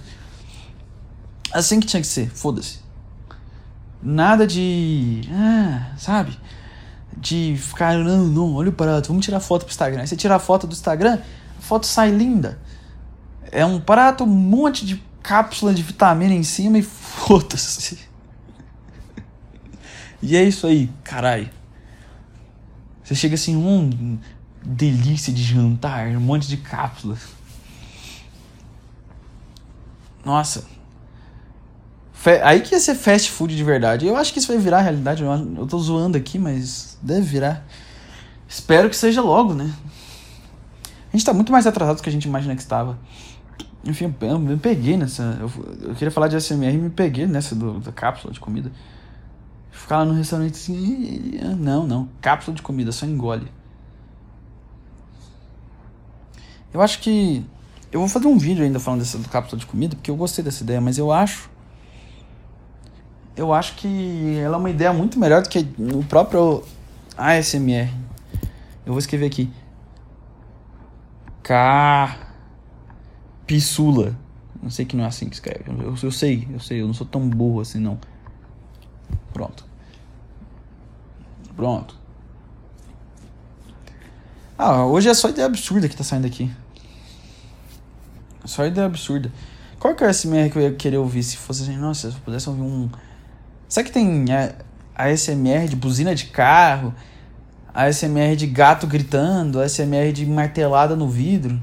Assim 1.53 1.79
que 1.79 1.87
tinha 1.87 2.01
que 2.01 2.07
ser, 2.07 2.29
foda-se. 2.29 2.79
Nada 4.01 4.45
de. 4.45 5.21
Ah, 5.31 5.93
sabe? 5.97 6.37
De 7.15 7.55
ficar, 7.57 7.97
não, 7.97 8.25
não, 8.25 8.55
olha 8.55 8.69
o 8.69 8.73
prato, 8.73 9.07
vamos 9.07 9.23
tirar 9.23 9.39
foto 9.39 9.63
pro 9.63 9.71
Instagram. 9.71 10.01
Aí 10.01 10.07
você 10.07 10.17
tira 10.17 10.35
a 10.35 10.39
foto 10.39 10.67
do 10.67 10.73
Instagram, 10.73 11.19
a 11.57 11.61
foto 11.61 11.87
sai 11.87 12.11
linda. 12.11 12.59
É 13.49 13.65
um 13.65 13.79
prato, 13.79 14.25
um 14.25 14.27
monte 14.27 14.85
de 14.85 15.01
cápsula 15.21 15.73
de 15.73 15.81
vitamina 15.81 16.33
em 16.33 16.43
cima 16.43 16.77
e 16.77 16.83
foda-se. 16.83 17.97
E 20.25 20.37
é 20.37 20.43
isso 20.43 20.65
aí, 20.65 20.89
caralho. 21.03 21.49
Você 23.03 23.13
chega 23.13 23.35
assim, 23.35 23.57
um 23.57 24.17
delícia 24.64 25.34
de 25.34 25.43
jantar, 25.43 26.07
um 26.09 26.20
monte 26.20 26.47
de 26.47 26.57
cápsulas. 26.57 27.20
Nossa. 30.26 30.66
Aí 32.43 32.61
que 32.61 32.74
ia 32.74 32.80
ser 32.80 32.95
fast 32.95 33.30
food 33.30 33.55
de 33.55 33.64
verdade. 33.64 34.07
Eu 34.07 34.16
acho 34.16 34.32
que 34.32 34.39
isso 34.39 34.47
vai 34.47 34.57
virar 34.57 34.82
realidade. 34.82 35.22
Eu 35.24 35.68
tô 35.68 35.78
zoando 35.78 36.18
aqui, 36.18 36.39
mas 36.39 36.97
deve 37.01 37.22
virar. 37.22 37.66
Espero 38.47 38.89
que 38.89 38.95
seja 38.95 39.22
logo, 39.22 39.53
né? 39.53 39.74
A 41.11 41.18
gente 41.18 41.26
tá 41.26 41.34
muito 41.34 41.51
mais 41.51 41.68
atrasado 41.68 41.97
do 41.97 42.03
que 42.03 42.09
a 42.09 42.11
gente 42.11 42.26
imagina 42.26 42.55
que 42.55 42.61
estava. 42.61 42.97
Enfim, 43.84 44.16
eu 44.22 44.39
me 44.39 44.55
peguei 44.55 44.95
nessa. 44.95 45.38
Eu, 45.39 45.51
eu 45.89 45.95
queria 45.95 46.11
falar 46.11 46.30
de 46.30 46.39
SMR 46.39 46.74
e 46.74 46.78
me 46.78 46.89
peguei 46.89 47.28
nessa 47.28 47.53
do, 47.53 47.80
da 47.80 47.91
cápsula 47.91 48.34
de 48.34 48.39
comida. 48.39 48.72
Ficar 49.70 49.99
lá 49.99 50.05
no 50.05 50.14
restaurante 50.14 50.53
assim. 50.53 51.39
Não, 51.57 51.86
não. 51.86 52.07
Cápsula 52.22 52.55
de 52.55 52.61
comida, 52.61 52.93
só 52.93 53.05
engole. 53.05 53.51
Eu 56.74 56.82
acho 56.82 56.99
que. 56.99 57.45
Eu 57.91 57.99
vou 57.99 58.09
fazer 58.09 58.26
um 58.26 58.38
vídeo 58.38 58.63
ainda 58.63 58.80
falando 58.80 59.01
dessa 59.01 59.19
do 59.19 59.30
cápsula 59.30 59.59
de 59.59 59.67
comida, 59.67 59.95
porque 59.95 60.09
eu 60.09 60.15
gostei 60.15 60.43
dessa 60.43 60.63
ideia, 60.63 60.82
mas 60.82 60.97
eu 60.97 61.11
acho. 61.11 61.49
Eu 63.36 63.53
acho 63.53 63.76
que 63.76 64.38
ela 64.38 64.55
é 64.55 64.59
uma 64.59 64.69
ideia 64.69 64.91
muito 64.91 65.19
melhor 65.19 65.43
do 65.43 65.49
que 65.49 65.59
o 65.93 66.03
próprio 66.03 66.63
ASMR. 67.15 67.91
Eu 68.86 68.93
vou 68.93 68.99
escrever 68.99 69.28
aqui. 69.28 69.51
K. 71.43 72.17
Pissula. 73.45 74.17
Não 74.61 74.69
sei 74.69 74.86
que 74.86 74.95
não 74.95 75.03
é 75.03 75.07
assim 75.07 75.30
que 75.30 75.36
escreve. 75.36 75.63
Eu, 75.67 75.95
eu 76.01 76.11
sei, 76.11 76.47
eu 76.51 76.59
sei, 76.59 76.82
eu 76.82 76.88
não 76.88 76.93
sou 76.93 77.05
tão 77.05 77.30
burro 77.30 77.61
assim 77.61 77.80
não. 77.80 77.99
Pronto. 79.34 79.65
Pronto. 81.55 81.95
Ah, 84.57 84.86
hoje 84.86 85.09
é 85.09 85.13
só 85.13 85.30
ideia 85.30 85.45
absurda 85.45 85.89
que 85.89 85.95
tá 85.95 86.03
saindo 86.03 86.26
aqui. 86.26 86.51
Só 88.45 88.65
ideia 88.65 88.87
absurda. 88.87 89.31
Qual 89.79 89.95
que 89.95 90.03
é 90.03 90.07
o 90.07 90.13
SMR 90.13 90.49
que 90.49 90.57
eu 90.57 90.61
ia 90.61 90.73
querer 90.73 90.97
ouvir 90.97 91.23
se 91.23 91.37
fosse 91.37 91.63
assim? 91.63 91.77
Nossa, 91.77 92.09
se 92.09 92.17
eu 92.17 92.21
pudesse 92.21 92.49
ouvir 92.49 92.61
um. 92.61 92.89
Será 93.67 93.85
que 93.85 93.91
tem 93.91 94.25
a, 94.31 94.53
a 94.95 95.15
SMR 95.15 95.67
de 95.67 95.75
buzina 95.75 96.13
de 96.15 96.25
carro? 96.25 96.93
A 97.73 97.91
SMR 97.91 98.35
de 98.35 98.47
gato 98.47 98.85
gritando? 98.85 99.59
A 99.59 99.67
SMR 99.67 100.11
de 100.11 100.25
martelada 100.25 100.95
no 100.95 101.09
vidro? 101.09 101.61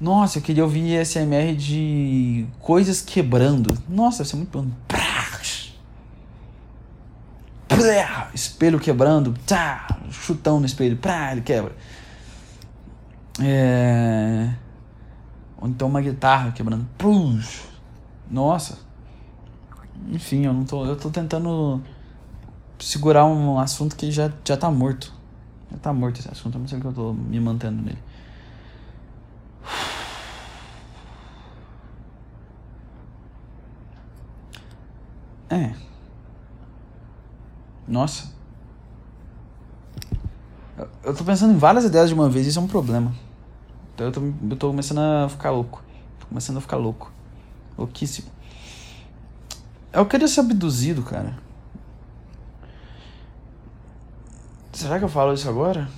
Nossa, 0.00 0.38
eu 0.38 0.42
queria 0.42 0.64
ouvir 0.64 1.04
SMR 1.04 1.54
de 1.54 2.46
coisas 2.58 3.00
quebrando. 3.00 3.76
Nossa, 3.88 4.18
deve 4.18 4.30
ser 4.30 4.36
muito 4.36 4.50
bom. 4.50 4.68
espelho 8.34 8.78
quebrando, 8.78 9.34
tá, 9.46 9.98
chutão 10.10 10.60
no 10.60 10.66
espelho, 10.66 10.96
pá, 10.96 11.32
ele 11.32 11.40
quebra. 11.42 11.74
É... 13.40 14.50
Ou 15.62 15.68
então 15.68 15.86
uma 15.86 16.00
guitarra 16.00 16.50
quebrando, 16.50 16.84
puxa. 16.98 17.68
Nossa. 18.28 18.80
Enfim, 20.08 20.44
eu 20.44 20.52
não 20.52 20.64
tô, 20.64 20.84
eu 20.84 20.96
tô 20.96 21.08
tentando 21.08 21.80
segurar 22.80 23.24
um 23.26 23.60
assunto 23.60 23.94
que 23.94 24.10
já, 24.10 24.28
já 24.44 24.56
tá 24.56 24.68
morto. 24.72 25.14
Já 25.70 25.78
tá 25.78 25.92
morto 25.92 26.18
esse 26.18 26.28
assunto, 26.28 26.56
eu 26.56 26.60
não 26.62 26.66
sei 26.66 26.80
que 26.80 26.86
eu 26.86 26.92
tô 26.92 27.12
me 27.12 27.38
mantendo 27.38 27.80
nele. 27.80 27.98
É. 35.48 35.74
Nossa. 37.86 38.32
Eu, 40.76 40.88
eu 41.04 41.14
tô 41.14 41.22
pensando 41.22 41.52
em 41.54 41.58
várias 41.58 41.84
ideias 41.84 42.08
de 42.08 42.14
uma 42.14 42.28
vez, 42.28 42.48
isso 42.48 42.58
é 42.58 42.62
um 42.62 42.66
problema. 42.66 43.12
Então 43.94 44.06
eu 44.06 44.12
tô, 44.12 44.20
eu 44.20 44.56
tô 44.56 44.68
começando 44.68 44.98
a 44.98 45.28
ficar 45.28 45.50
louco. 45.50 45.82
Tô 46.20 46.26
começando 46.26 46.56
a 46.58 46.60
ficar 46.60 46.76
louco. 46.76 47.12
Louquíssimo. 47.76 48.28
Eu 49.92 50.06
queria 50.06 50.26
ser 50.28 50.40
abduzido, 50.40 51.02
cara. 51.02 51.36
Será 54.72 54.98
que 54.98 55.04
eu 55.04 55.08
falo 55.08 55.34
isso 55.34 55.48
agora? 55.48 55.88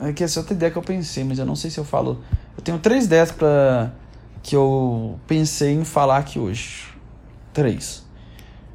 É 0.00 0.12
que 0.12 0.24
essa 0.24 0.38
é 0.38 0.40
outra 0.40 0.54
ideia 0.54 0.72
que 0.72 0.78
eu 0.78 0.82
pensei, 0.82 1.22
mas 1.22 1.38
eu 1.38 1.44
não 1.44 1.54
sei 1.54 1.70
se 1.70 1.78
eu 1.78 1.84
falo. 1.84 2.22
Eu 2.56 2.62
tenho 2.62 2.78
três 2.78 3.04
ideias 3.04 3.30
pra. 3.30 3.92
que 4.42 4.56
eu 4.56 5.20
pensei 5.26 5.74
em 5.74 5.84
falar 5.84 6.18
aqui 6.18 6.38
hoje. 6.38 6.88
Três. 7.52 8.04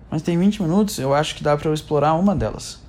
Mas 0.10 0.22
tem 0.22 0.38
20 0.38 0.62
minutos, 0.62 1.00
eu 1.00 1.14
acho 1.14 1.36
que 1.36 1.44
dá 1.44 1.58
pra 1.58 1.68
eu 1.68 1.74
explorar 1.74 2.14
uma 2.14 2.36
delas. 2.36 2.80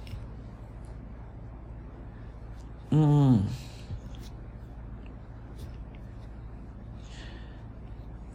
Hum. 2.92 3.42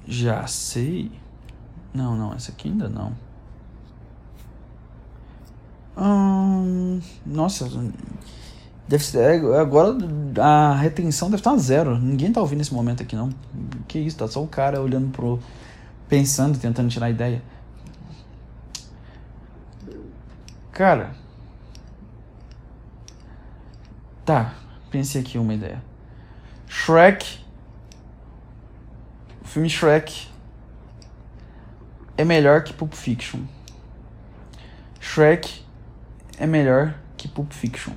Já 0.08 0.46
sei. 0.48 1.12
Não, 1.94 2.16
não, 2.16 2.34
essa 2.34 2.52
aqui 2.52 2.70
ainda 2.70 2.90
não. 2.90 3.14
Hum, 5.96 7.00
nossa, 7.26 7.70
deve 8.88 9.04
ser. 9.04 9.20
É, 9.20 9.60
agora 9.60 9.96
a 10.42 10.76
retenção 10.76 11.30
deve 11.30 11.42
estar 11.42 11.56
zero. 11.58 11.98
Ninguém 12.00 12.32
tá 12.32 12.42
ouvindo 12.42 12.60
nesse 12.60 12.74
momento 12.74 13.04
aqui, 13.04 13.16
não. 13.16 13.30
Que 13.88 14.00
isso, 14.00 14.18
tá 14.18 14.28
só 14.28 14.44
o 14.44 14.48
cara 14.48 14.82
olhando 14.82 15.12
pro. 15.12 15.40
pensando, 16.10 16.58
tentando 16.58 16.90
tirar 16.90 17.10
ideia. 17.10 17.42
Cara. 20.72 21.16
Tá, 24.26 24.56
pensei 24.90 25.22
aqui 25.22 25.38
uma 25.38 25.54
ideia. 25.54 25.84
Shrek. 26.68 27.43
Filme 29.54 29.70
Shrek 29.70 30.30
é 32.18 32.26
melhor 32.26 32.64
que 32.64 32.74
Pulp 32.74 32.92
Fiction. 32.92 33.42
Shrek 35.00 35.64
é 36.40 36.48
melhor 36.48 36.96
que 37.16 37.28
Pulp 37.28 37.52
Fiction. 37.52 37.94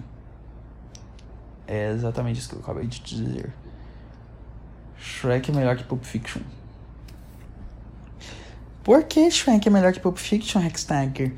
É 1.67 1.93
exatamente 1.93 2.41
isso 2.41 2.51
que 2.51 2.57
eu 2.57 2.61
acabei 2.61 2.87
de 2.87 3.01
dizer. 3.01 3.55
Shrek 4.99 5.51
é 5.51 5.55
melhor 5.55 5.79
que 5.79 5.85
Pulp 5.85 6.05
Fiction. 6.05 6.43
Por 8.85 9.05
que 9.05 9.31
Shrek 9.31 9.67
é 9.67 9.71
melhor 9.71 9.95
que 9.95 10.01
Pulp 10.01 10.19
Fiction, 10.19 10.61
Hextagger? 10.61 11.33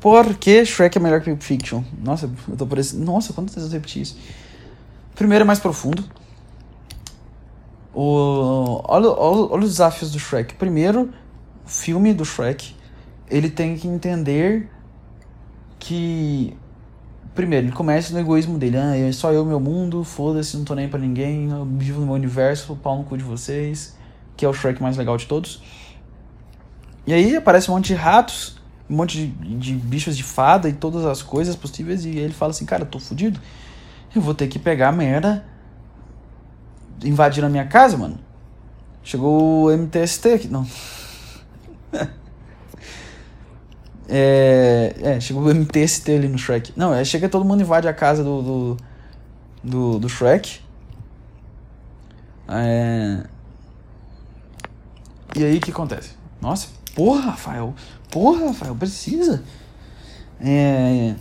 Por 0.00 0.34
que 0.38 0.64
Shrek 0.64 0.98
é 0.98 1.00
melhor 1.00 1.20
que 1.20 1.30
Pulp 1.30 1.42
Fiction? 1.42 1.84
Nossa, 2.02 2.28
eu 2.48 2.56
tô 2.56 2.66
parecendo. 2.66 3.04
Nossa, 3.04 3.32
quantas 3.32 3.54
vezes 3.54 3.70
eu 3.70 3.78
repeti 3.78 4.00
isso? 4.00 4.18
Primeiro 5.14 5.42
é 5.42 5.46
mais 5.46 5.60
profundo. 5.60 6.04
O... 7.94 8.80
Olha, 8.84 9.08
olha, 9.08 9.52
olha 9.52 9.64
os 9.64 9.70
desafios 9.70 10.12
do 10.12 10.18
Shrek. 10.18 10.54
Primeiro, 10.54 11.10
o 11.64 11.68
filme 11.68 12.14
do 12.14 12.24
Shrek, 12.24 12.74
ele 13.28 13.50
tem 13.50 13.76
que 13.76 13.88
entender 13.88 14.70
que. 15.78 16.56
Primeiro, 17.34 17.66
ele 17.66 17.72
começa 17.72 18.12
no 18.12 18.18
egoísmo 18.18 18.58
dele. 18.58 18.76
Ah, 18.76 18.96
é 18.96 19.12
só 19.12 19.32
eu, 19.32 19.44
meu 19.44 19.60
mundo, 19.60 20.04
foda-se, 20.04 20.56
não 20.56 20.64
tô 20.64 20.74
nem 20.74 20.88
pra 20.88 20.98
ninguém, 20.98 21.48
eu 21.48 21.64
vivo 21.64 22.00
no 22.00 22.06
meu 22.06 22.14
universo, 22.14 22.76
pau 22.76 22.98
no 22.98 23.04
cu 23.04 23.16
de 23.16 23.24
vocês. 23.24 23.96
Que 24.36 24.44
é 24.44 24.48
o 24.48 24.52
Shrek 24.52 24.82
mais 24.82 24.96
legal 24.96 25.16
de 25.16 25.26
todos. 25.26 25.62
E 27.06 27.12
aí 27.12 27.36
aparece 27.36 27.70
um 27.70 27.74
monte 27.74 27.88
de 27.88 27.94
ratos 27.94 28.60
um 28.90 28.96
monte 28.96 29.16
de, 29.16 29.54
de, 29.56 29.74
bichos 29.74 30.16
de 30.16 30.24
fada 30.24 30.68
e 30.68 30.72
todas 30.72 31.04
as 31.04 31.22
coisas 31.22 31.54
possíveis. 31.54 32.04
E 32.04 32.18
ele 32.18 32.32
fala 32.32 32.50
assim: 32.50 32.66
Cara, 32.66 32.84
tô 32.84 32.98
fudido. 32.98 33.40
Eu 34.14 34.20
vou 34.20 34.34
ter 34.34 34.48
que 34.48 34.58
pegar 34.58 34.88
a 34.88 34.92
merda, 34.92 35.44
invadir 37.04 37.44
a 37.44 37.48
minha 37.48 37.66
casa, 37.66 37.96
mano. 37.96 38.18
Chegou 39.02 39.66
o 39.66 39.70
MTST 39.70 40.28
aqui. 40.34 40.48
Não. 40.48 40.66
é, 44.08 44.94
é, 45.00 45.20
chegou 45.20 45.42
o 45.42 45.54
MTST 45.54 46.10
ali 46.12 46.28
no 46.28 46.38
Shrek. 46.38 46.72
Não, 46.76 46.94
é, 46.94 47.04
chega 47.04 47.28
todo 47.28 47.44
mundo 47.44 47.62
invade 47.62 47.88
a 47.88 47.94
casa 47.94 48.22
do, 48.22 48.42
do, 48.42 48.76
do, 49.62 49.98
do 49.98 50.08
Shrek. 50.08 50.60
É... 52.48 53.24
E 55.36 55.44
aí 55.44 55.58
o 55.58 55.60
que 55.60 55.70
acontece? 55.70 56.10
Nossa, 56.40 56.68
porra, 56.94 57.30
Rafael. 57.30 57.74
Porra, 58.10 58.48
Rafael, 58.48 58.74
precisa. 58.74 59.42
É. 60.40 61.14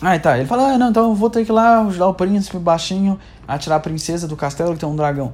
Ah, 0.00 0.18
tá. 0.18 0.38
Ele 0.38 0.46
fala, 0.46 0.72
ah, 0.72 0.78
não, 0.78 0.90
então 0.90 1.10
eu 1.10 1.14
vou 1.14 1.28
ter 1.28 1.44
que 1.44 1.50
ir 1.50 1.54
lá 1.54 1.82
ajudar 1.82 2.06
o 2.06 2.14
príncipe 2.14 2.56
baixinho 2.58 3.18
a 3.48 3.56
tirar 3.58 3.76
a 3.76 3.80
princesa 3.80 4.28
do 4.28 4.36
castelo 4.36 4.74
que 4.74 4.80
tem 4.80 4.88
um 4.88 4.94
dragão. 4.94 5.32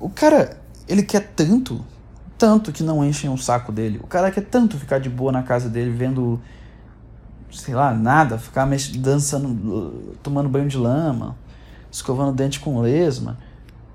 O 0.00 0.10
cara, 0.10 0.58
ele 0.88 1.04
quer 1.04 1.32
tanto, 1.34 1.84
tanto 2.36 2.72
que 2.72 2.82
não 2.82 3.04
enchem 3.04 3.30
o 3.30 3.38
saco 3.38 3.70
dele. 3.70 4.00
O 4.02 4.06
cara 4.06 4.30
quer 4.32 4.44
tanto 4.44 4.76
ficar 4.76 4.98
de 4.98 5.08
boa 5.08 5.30
na 5.30 5.44
casa 5.44 5.68
dele, 5.68 5.90
vendo, 5.90 6.40
sei 7.52 7.74
lá, 7.74 7.94
nada, 7.94 8.36
ficar 8.36 8.68
dançando, 8.98 10.16
tomando 10.22 10.48
banho 10.48 10.68
de 10.68 10.76
lama, 10.76 11.36
escovando 11.90 12.32
dente 12.32 12.58
com 12.58 12.80
lesma, 12.80 13.38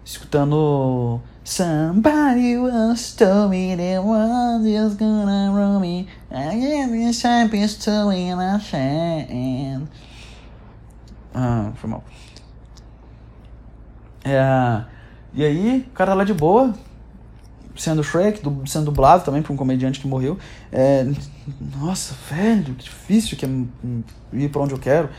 escutando 0.05 1.21
Somebody 1.43 2.55
once 2.55 3.15
told 3.15 3.49
me 3.49 3.75
that 3.75 4.03
one 4.03 4.63
is 4.63 4.93
gonna 4.93 5.51
run 5.51 5.81
me. 5.81 6.07
I 6.29 6.59
get 6.59 6.91
this 6.91 7.19
sharp 7.19 7.49
pistol 7.49 8.11
in 8.11 8.37
my 8.37 8.57
hand. 8.57 9.89
Ah, 11.33 11.71
foi 11.75 11.89
mal. 11.89 12.03
É, 14.23 14.83
e 15.33 15.43
aí, 15.43 15.85
o 15.87 15.93
cara 15.93 16.13
lá 16.13 16.23
de 16.23 16.33
boa, 16.33 16.73
sendo 17.75 18.03
Shrek, 18.03 18.41
do, 18.41 18.67
sendo 18.67 18.85
dublado 18.85 19.23
também 19.23 19.41
por 19.41 19.53
um 19.53 19.57
comediante 19.57 19.99
que 19.99 20.07
morreu. 20.07 20.37
É, 20.71 21.07
nossa, 21.79 22.15
velho, 22.29 22.75
que 22.75 22.83
difícil 22.83 23.37
que 23.37 23.45
é 23.45 23.49
ir 24.33 24.49
pra 24.49 24.61
onde 24.61 24.73
eu 24.73 24.79
quero. 24.79 25.09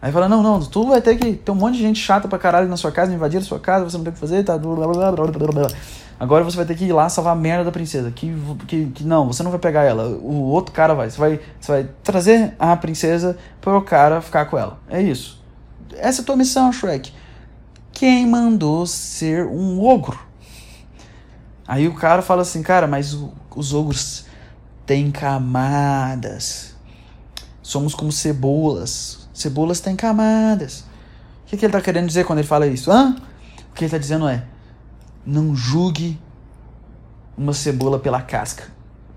Aí 0.00 0.12
fala, 0.12 0.28
não, 0.28 0.42
não, 0.42 0.60
tu 0.60 0.86
vai 0.86 1.00
ter 1.00 1.16
que 1.16 1.32
ter 1.32 1.50
um 1.50 1.54
monte 1.54 1.76
de 1.76 1.82
gente 1.82 1.98
chata 1.98 2.28
pra 2.28 2.38
caralho 2.38 2.68
na 2.68 2.76
sua 2.76 2.92
casa, 2.92 3.12
invadir 3.12 3.38
a 3.38 3.42
sua 3.42 3.58
casa, 3.58 3.84
você 3.84 3.96
não 3.96 4.04
tem 4.04 4.10
o 4.10 4.14
que 4.14 4.20
fazer, 4.20 4.44
tá. 4.44 4.56
Blá, 4.58 4.86
blá, 4.86 5.12
blá, 5.12 5.68
Agora 6.18 6.44
você 6.44 6.56
vai 6.56 6.64
ter 6.64 6.74
que 6.74 6.84
ir 6.84 6.92
lá 6.92 7.08
salvar 7.08 7.34
a 7.34 7.36
merda 7.36 7.64
da 7.64 7.72
princesa. 7.72 8.10
Que, 8.10 8.34
que, 8.66 8.86
que 8.86 9.04
não, 9.04 9.26
você 9.26 9.42
não 9.42 9.50
vai 9.50 9.60
pegar 9.60 9.82
ela. 9.82 10.08
O 10.08 10.44
outro 10.44 10.72
cara 10.72 10.94
vai. 10.94 11.10
Você 11.10 11.18
vai, 11.18 11.40
você 11.60 11.72
vai 11.72 11.88
trazer 12.02 12.54
a 12.58 12.74
princesa 12.76 13.36
para 13.60 13.76
o 13.76 13.82
cara 13.82 14.20
ficar 14.20 14.46
com 14.46 14.56
ela. 14.56 14.78
É 14.88 15.00
isso. 15.02 15.42
Essa 15.94 16.20
é 16.20 16.22
a 16.22 16.24
tua 16.24 16.36
missão, 16.36 16.72
Shrek. 16.72 17.12
Quem 17.96 18.26
mandou 18.26 18.86
ser 18.86 19.46
um 19.46 19.82
ogro? 19.82 20.20
Aí 21.66 21.88
o 21.88 21.94
cara 21.94 22.20
fala 22.20 22.42
assim, 22.42 22.62
cara, 22.62 22.86
mas 22.86 23.14
o, 23.14 23.32
os 23.56 23.72
ogros 23.72 24.26
têm 24.84 25.10
camadas. 25.10 26.76
Somos 27.62 27.94
como 27.94 28.12
cebolas 28.12 29.26
Cebolas 29.32 29.80
têm 29.80 29.96
camadas. 29.96 30.80
O 30.80 31.46
que, 31.46 31.56
que 31.56 31.64
ele 31.64 31.70
está 31.70 31.80
querendo 31.80 32.06
dizer 32.06 32.26
quando 32.26 32.40
ele 32.40 32.48
fala 32.48 32.66
isso? 32.66 32.90
Hã? 32.92 33.16
O 33.70 33.74
que 33.74 33.80
ele 33.80 33.86
está 33.86 33.96
dizendo 33.96 34.28
é: 34.28 34.44
não 35.24 35.56
julgue 35.56 36.20
uma 37.34 37.54
cebola 37.54 37.98
pela 37.98 38.20
casca, 38.20 38.64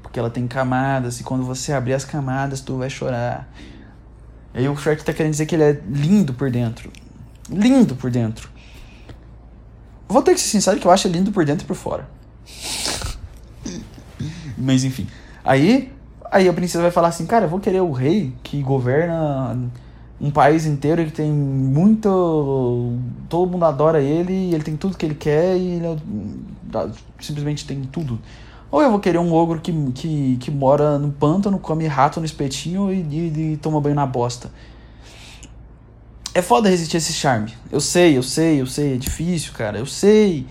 porque 0.02 0.18
ela 0.18 0.30
tem 0.30 0.48
camadas 0.48 1.20
e 1.20 1.24
quando 1.26 1.44
você 1.44 1.74
abrir 1.74 1.96
as 1.96 2.06
camadas 2.06 2.62
tu 2.62 2.78
vai 2.78 2.90
chorar. 2.90 3.46
E 4.54 4.60
aí 4.60 4.70
o 4.70 4.76
Shrek 4.78 5.02
está 5.02 5.12
querendo 5.12 5.32
dizer 5.32 5.46
que 5.46 5.56
ele 5.56 5.64
é 5.64 5.82
lindo 5.86 6.34
por 6.34 6.50
dentro. 6.50 6.90
Lindo 7.50 7.94
por 7.94 8.10
dentro. 8.10 8.59
Vou 10.10 10.24
ter 10.24 10.34
que 10.34 10.42
ser 10.42 10.50
sincero 10.50 10.80
que 10.80 10.88
eu 10.88 10.92
acho 10.92 11.08
lindo 11.08 11.32
por 11.32 11.46
dentro 11.46 11.64
e 11.64 11.68
por 11.68 11.76
fora. 11.76 12.10
Mas 14.58 14.84
enfim. 14.84 15.08
Aí, 15.46 15.94
aí 16.32 16.50
a 16.50 16.54
princesa 16.54 16.82
vai 16.82 16.90
falar 16.90 17.10
assim, 17.10 17.28
cara, 17.28 17.46
eu 17.46 17.50
vou 17.50 17.60
querer 17.60 17.82
o 17.82 17.92
rei 17.92 18.34
que 18.42 18.60
governa 18.64 19.56
um 20.20 20.32
país 20.32 20.66
inteiro 20.66 21.06
que 21.06 21.12
tem 21.12 21.32
muito. 21.32 22.98
Todo 23.30 23.52
mundo 23.52 23.66
adora 23.66 24.02
ele, 24.02 24.52
ele 24.52 24.64
tem 24.64 24.76
tudo 24.76 24.98
que 24.98 25.06
ele 25.06 25.14
quer 25.14 25.56
e 25.56 25.76
ele 25.76 25.86
é, 25.86 26.90
simplesmente 27.20 27.66
tem 27.68 27.84
tudo. 27.84 28.20
Ou 28.72 28.82
eu 28.82 28.90
vou 28.90 29.00
querer 29.00 29.20
um 29.20 29.32
ogro 29.32 29.60
que, 29.62 29.72
que, 29.92 30.38
que 30.38 30.50
mora 30.50 30.98
no 30.98 31.12
pântano, 31.12 31.60
come 31.60 31.86
rato 31.86 32.20
no 32.20 32.26
espetinho 32.26 32.92
e, 32.92 33.02
e, 33.02 33.54
e 33.54 33.58
toma 33.58 33.80
banho 33.80 33.96
na 33.96 34.08
bosta. 34.08 34.50
É 36.34 36.42
foda 36.42 36.70
resistir 36.70 36.98
a 36.98 37.00
esse 37.00 37.14
charme. 37.14 37.54
Eu 37.72 37.80
sei, 37.80 38.18
eu 38.18 38.24
sei, 38.24 38.62
eu 38.62 38.68
sei, 38.68 38.96
é 38.96 38.98
difícil, 38.98 39.54
cara, 39.54 39.80
eu 39.80 39.86
sei. 39.86 40.48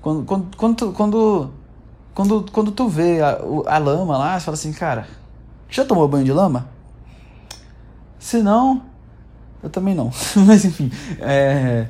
Quando, 0.00 0.24
quando, 0.24 0.56
quando, 0.56 0.92
quando, 0.92 1.50
quando, 2.14 2.52
quando 2.52 2.72
tu 2.72 2.88
vê 2.88 3.20
a, 3.20 3.38
a 3.66 3.78
lama 3.78 4.16
lá, 4.16 4.38
você 4.38 4.44
fala 4.44 4.54
assim, 4.54 4.72
cara, 4.72 5.06
já 5.68 5.84
tomou 5.84 6.08
banho 6.08 6.24
de 6.24 6.32
lama? 6.32 6.68
Se 8.18 8.42
não, 8.42 8.82
eu 9.62 9.70
também 9.70 9.94
não. 9.94 10.10
Mas 10.46 10.64
enfim, 10.64 10.90
é... 11.20 11.88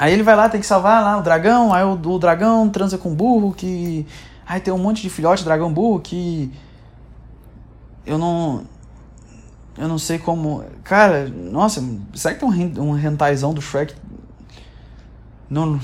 Aí 0.00 0.14
ele 0.14 0.22
vai 0.22 0.34
lá, 0.34 0.48
tem 0.48 0.58
que 0.58 0.66
salvar 0.66 1.04
lá 1.04 1.18
o 1.18 1.22
dragão, 1.22 1.74
aí 1.74 1.84
o, 1.84 1.92
o 1.92 2.18
dragão 2.18 2.70
transa 2.70 2.96
com 2.96 3.12
o 3.12 3.14
burro, 3.14 3.52
que. 3.52 4.06
Aí 4.46 4.58
tem 4.58 4.72
um 4.72 4.78
monte 4.78 5.02
de 5.02 5.10
filhote 5.10 5.44
dragão 5.44 5.70
burro 5.70 6.00
que. 6.00 6.50
Eu 8.06 8.16
não. 8.16 8.64
Eu 9.78 9.88
não 9.88 9.98
sei 9.98 10.18
como. 10.18 10.64
Cara, 10.84 11.28
nossa, 11.28 11.82
será 12.14 12.34
que 12.34 12.40
tem 12.40 12.78
um, 12.78 12.98
hentaizão 12.98 13.54
do 13.54 13.62
Shrek? 13.62 13.94
Não. 15.48 15.80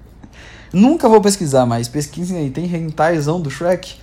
Nunca 0.72 1.08
vou 1.08 1.20
pesquisar, 1.20 1.66
mas 1.66 1.88
pesquisem 1.88 2.38
aí. 2.38 2.50
Tem 2.50 2.64
hentaizão 2.64 3.40
do 3.40 3.50
Shrek? 3.50 3.98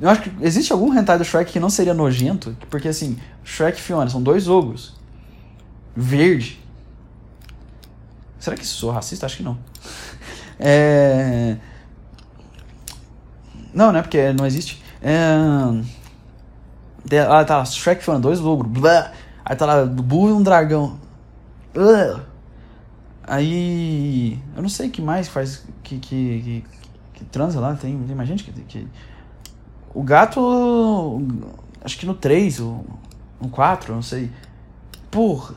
Eu 0.00 0.08
acho 0.08 0.22
que 0.22 0.32
existe 0.40 0.72
algum 0.72 0.92
hentai 0.92 1.18
do 1.18 1.24
Shrek 1.24 1.52
que 1.52 1.60
não 1.60 1.70
seria 1.70 1.94
nojento? 1.94 2.56
Porque 2.68 2.88
assim, 2.88 3.16
Shrek 3.44 3.78
e 3.78 3.82
Fiona 3.82 4.10
são 4.10 4.22
dois 4.22 4.48
ogros. 4.48 4.94
Verde 5.96 6.64
Será 8.44 8.56
que 8.58 8.66
sou 8.66 8.90
racista? 8.90 9.24
Acho 9.24 9.38
que 9.38 9.42
não. 9.42 9.56
É... 10.60 11.56
Não, 13.72 13.90
né? 13.90 14.02
Porque 14.02 14.32
não 14.32 14.46
existe. 14.46 14.80
É... 15.02 15.24
Ah, 17.28 17.44
tá 17.44 17.58
lá, 17.58 17.64
Shrek 17.64 18.02
falando 18.02 18.22
dois 18.22 18.40
logros. 18.40 18.70
Blá. 18.70 19.12
Aí 19.44 19.56
tá 19.56 19.66
lá, 19.66 19.84
burro 19.84 20.30
e 20.30 20.32
um 20.32 20.42
dragão. 20.42 20.98
Blá. 21.72 22.24
Aí. 23.22 24.38
Eu 24.56 24.62
não 24.62 24.68
sei 24.68 24.88
o 24.88 24.90
que 24.90 25.02
mais 25.02 25.28
faz. 25.28 25.64
Que, 25.82 25.98
que, 25.98 26.42
que, 26.42 26.64
que 27.14 27.24
transa 27.26 27.60
lá. 27.60 27.74
Tem, 27.74 27.98
tem 27.98 28.16
mais 28.16 28.28
gente 28.28 28.44
que, 28.44 28.52
que. 28.62 28.88
O 29.92 30.02
gato. 30.02 31.20
Acho 31.82 31.98
que 31.98 32.06
no 32.06 32.14
3, 32.14 32.60
ou 32.60 32.86
no 33.40 33.48
4, 33.48 33.94
não 33.94 34.02
sei. 34.02 34.30
Porra. 35.10 35.54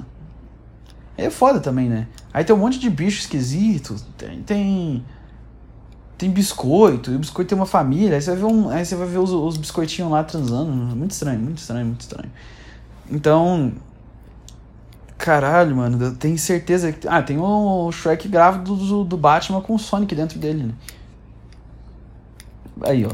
É 1.17 1.29
foda 1.29 1.59
também, 1.59 1.89
né? 1.89 2.07
Aí 2.33 2.43
tem 2.43 2.55
um 2.55 2.59
monte 2.59 2.77
de 2.77 2.89
bicho 2.89 3.21
esquisito. 3.21 3.95
Tem. 4.17 4.41
Tem, 4.43 5.05
tem 6.17 6.29
biscoito. 6.29 7.11
E 7.11 7.15
o 7.15 7.19
biscoito 7.19 7.49
tem 7.49 7.57
uma 7.57 7.65
família. 7.65 8.15
Aí 8.15 8.21
você 8.21 8.31
vai 8.31 8.39
ver, 8.39 8.45
um, 8.45 8.69
aí 8.69 8.85
você 8.85 8.95
vai 8.95 9.07
ver 9.07 9.19
os, 9.19 9.31
os 9.31 9.57
biscoitinhos 9.57 10.11
lá 10.11 10.23
transando. 10.23 10.71
Muito 10.71 11.11
estranho, 11.11 11.39
muito 11.39 11.59
estranho, 11.59 11.85
muito 11.85 12.01
estranho. 12.01 12.31
Então. 13.09 13.73
Caralho, 15.17 15.75
mano, 15.75 16.01
eu 16.03 16.15
tenho 16.15 16.37
certeza 16.37 16.91
que. 16.91 17.07
Ah, 17.07 17.21
tem 17.21 17.39
o 17.39 17.91
Shrek 17.91 18.27
grávido 18.27 18.75
do, 18.75 19.03
do 19.03 19.17
Batman 19.17 19.61
com 19.61 19.75
o 19.75 19.79
Sonic 19.79 20.13
dentro 20.13 20.37
dele, 20.37 20.63
né? 20.63 20.73
Aí, 22.83 23.05
ó. 23.05 23.11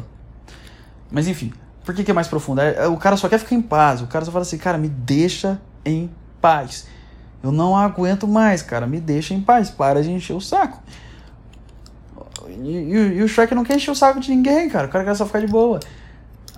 Mas 1.09 1.27
enfim, 1.27 1.53
por 1.85 1.95
que, 1.95 2.03
que 2.03 2.11
é 2.11 2.13
mais 2.13 2.27
profundo? 2.27 2.59
É, 2.59 2.87
o 2.87 2.97
cara 2.97 3.15
só 3.15 3.29
quer 3.29 3.37
ficar 3.37 3.55
em 3.55 3.61
paz. 3.61 4.01
O 4.01 4.07
cara 4.07 4.25
só 4.25 4.31
fala 4.31 4.41
assim, 4.41 4.57
cara, 4.57 4.77
me 4.77 4.89
deixa 4.89 5.61
em 5.85 6.09
paz. 6.41 6.87
Eu 7.41 7.51
não 7.51 7.75
aguento 7.75 8.27
mais, 8.27 8.61
cara. 8.61 8.87
Me 8.87 8.99
deixa 8.99 9.33
em 9.33 9.41
paz. 9.41 9.69
Para 9.69 10.01
de 10.01 10.11
encher 10.11 10.33
o 10.33 10.41
saco. 10.41 10.81
E, 12.61 12.67
e, 12.67 13.17
e, 13.17 13.23
o 13.23 13.27
Shrek 13.27 13.53
não 13.55 13.63
quer 13.63 13.75
encher 13.75 13.91
o 13.91 13.95
saco 13.95 14.19
de 14.19 14.29
ninguém, 14.29 14.69
cara. 14.69 14.87
O 14.87 14.89
cara 14.89 15.03
quer 15.05 15.15
só 15.15 15.25
ficar 15.25 15.39
de 15.39 15.47
boa. 15.47 15.79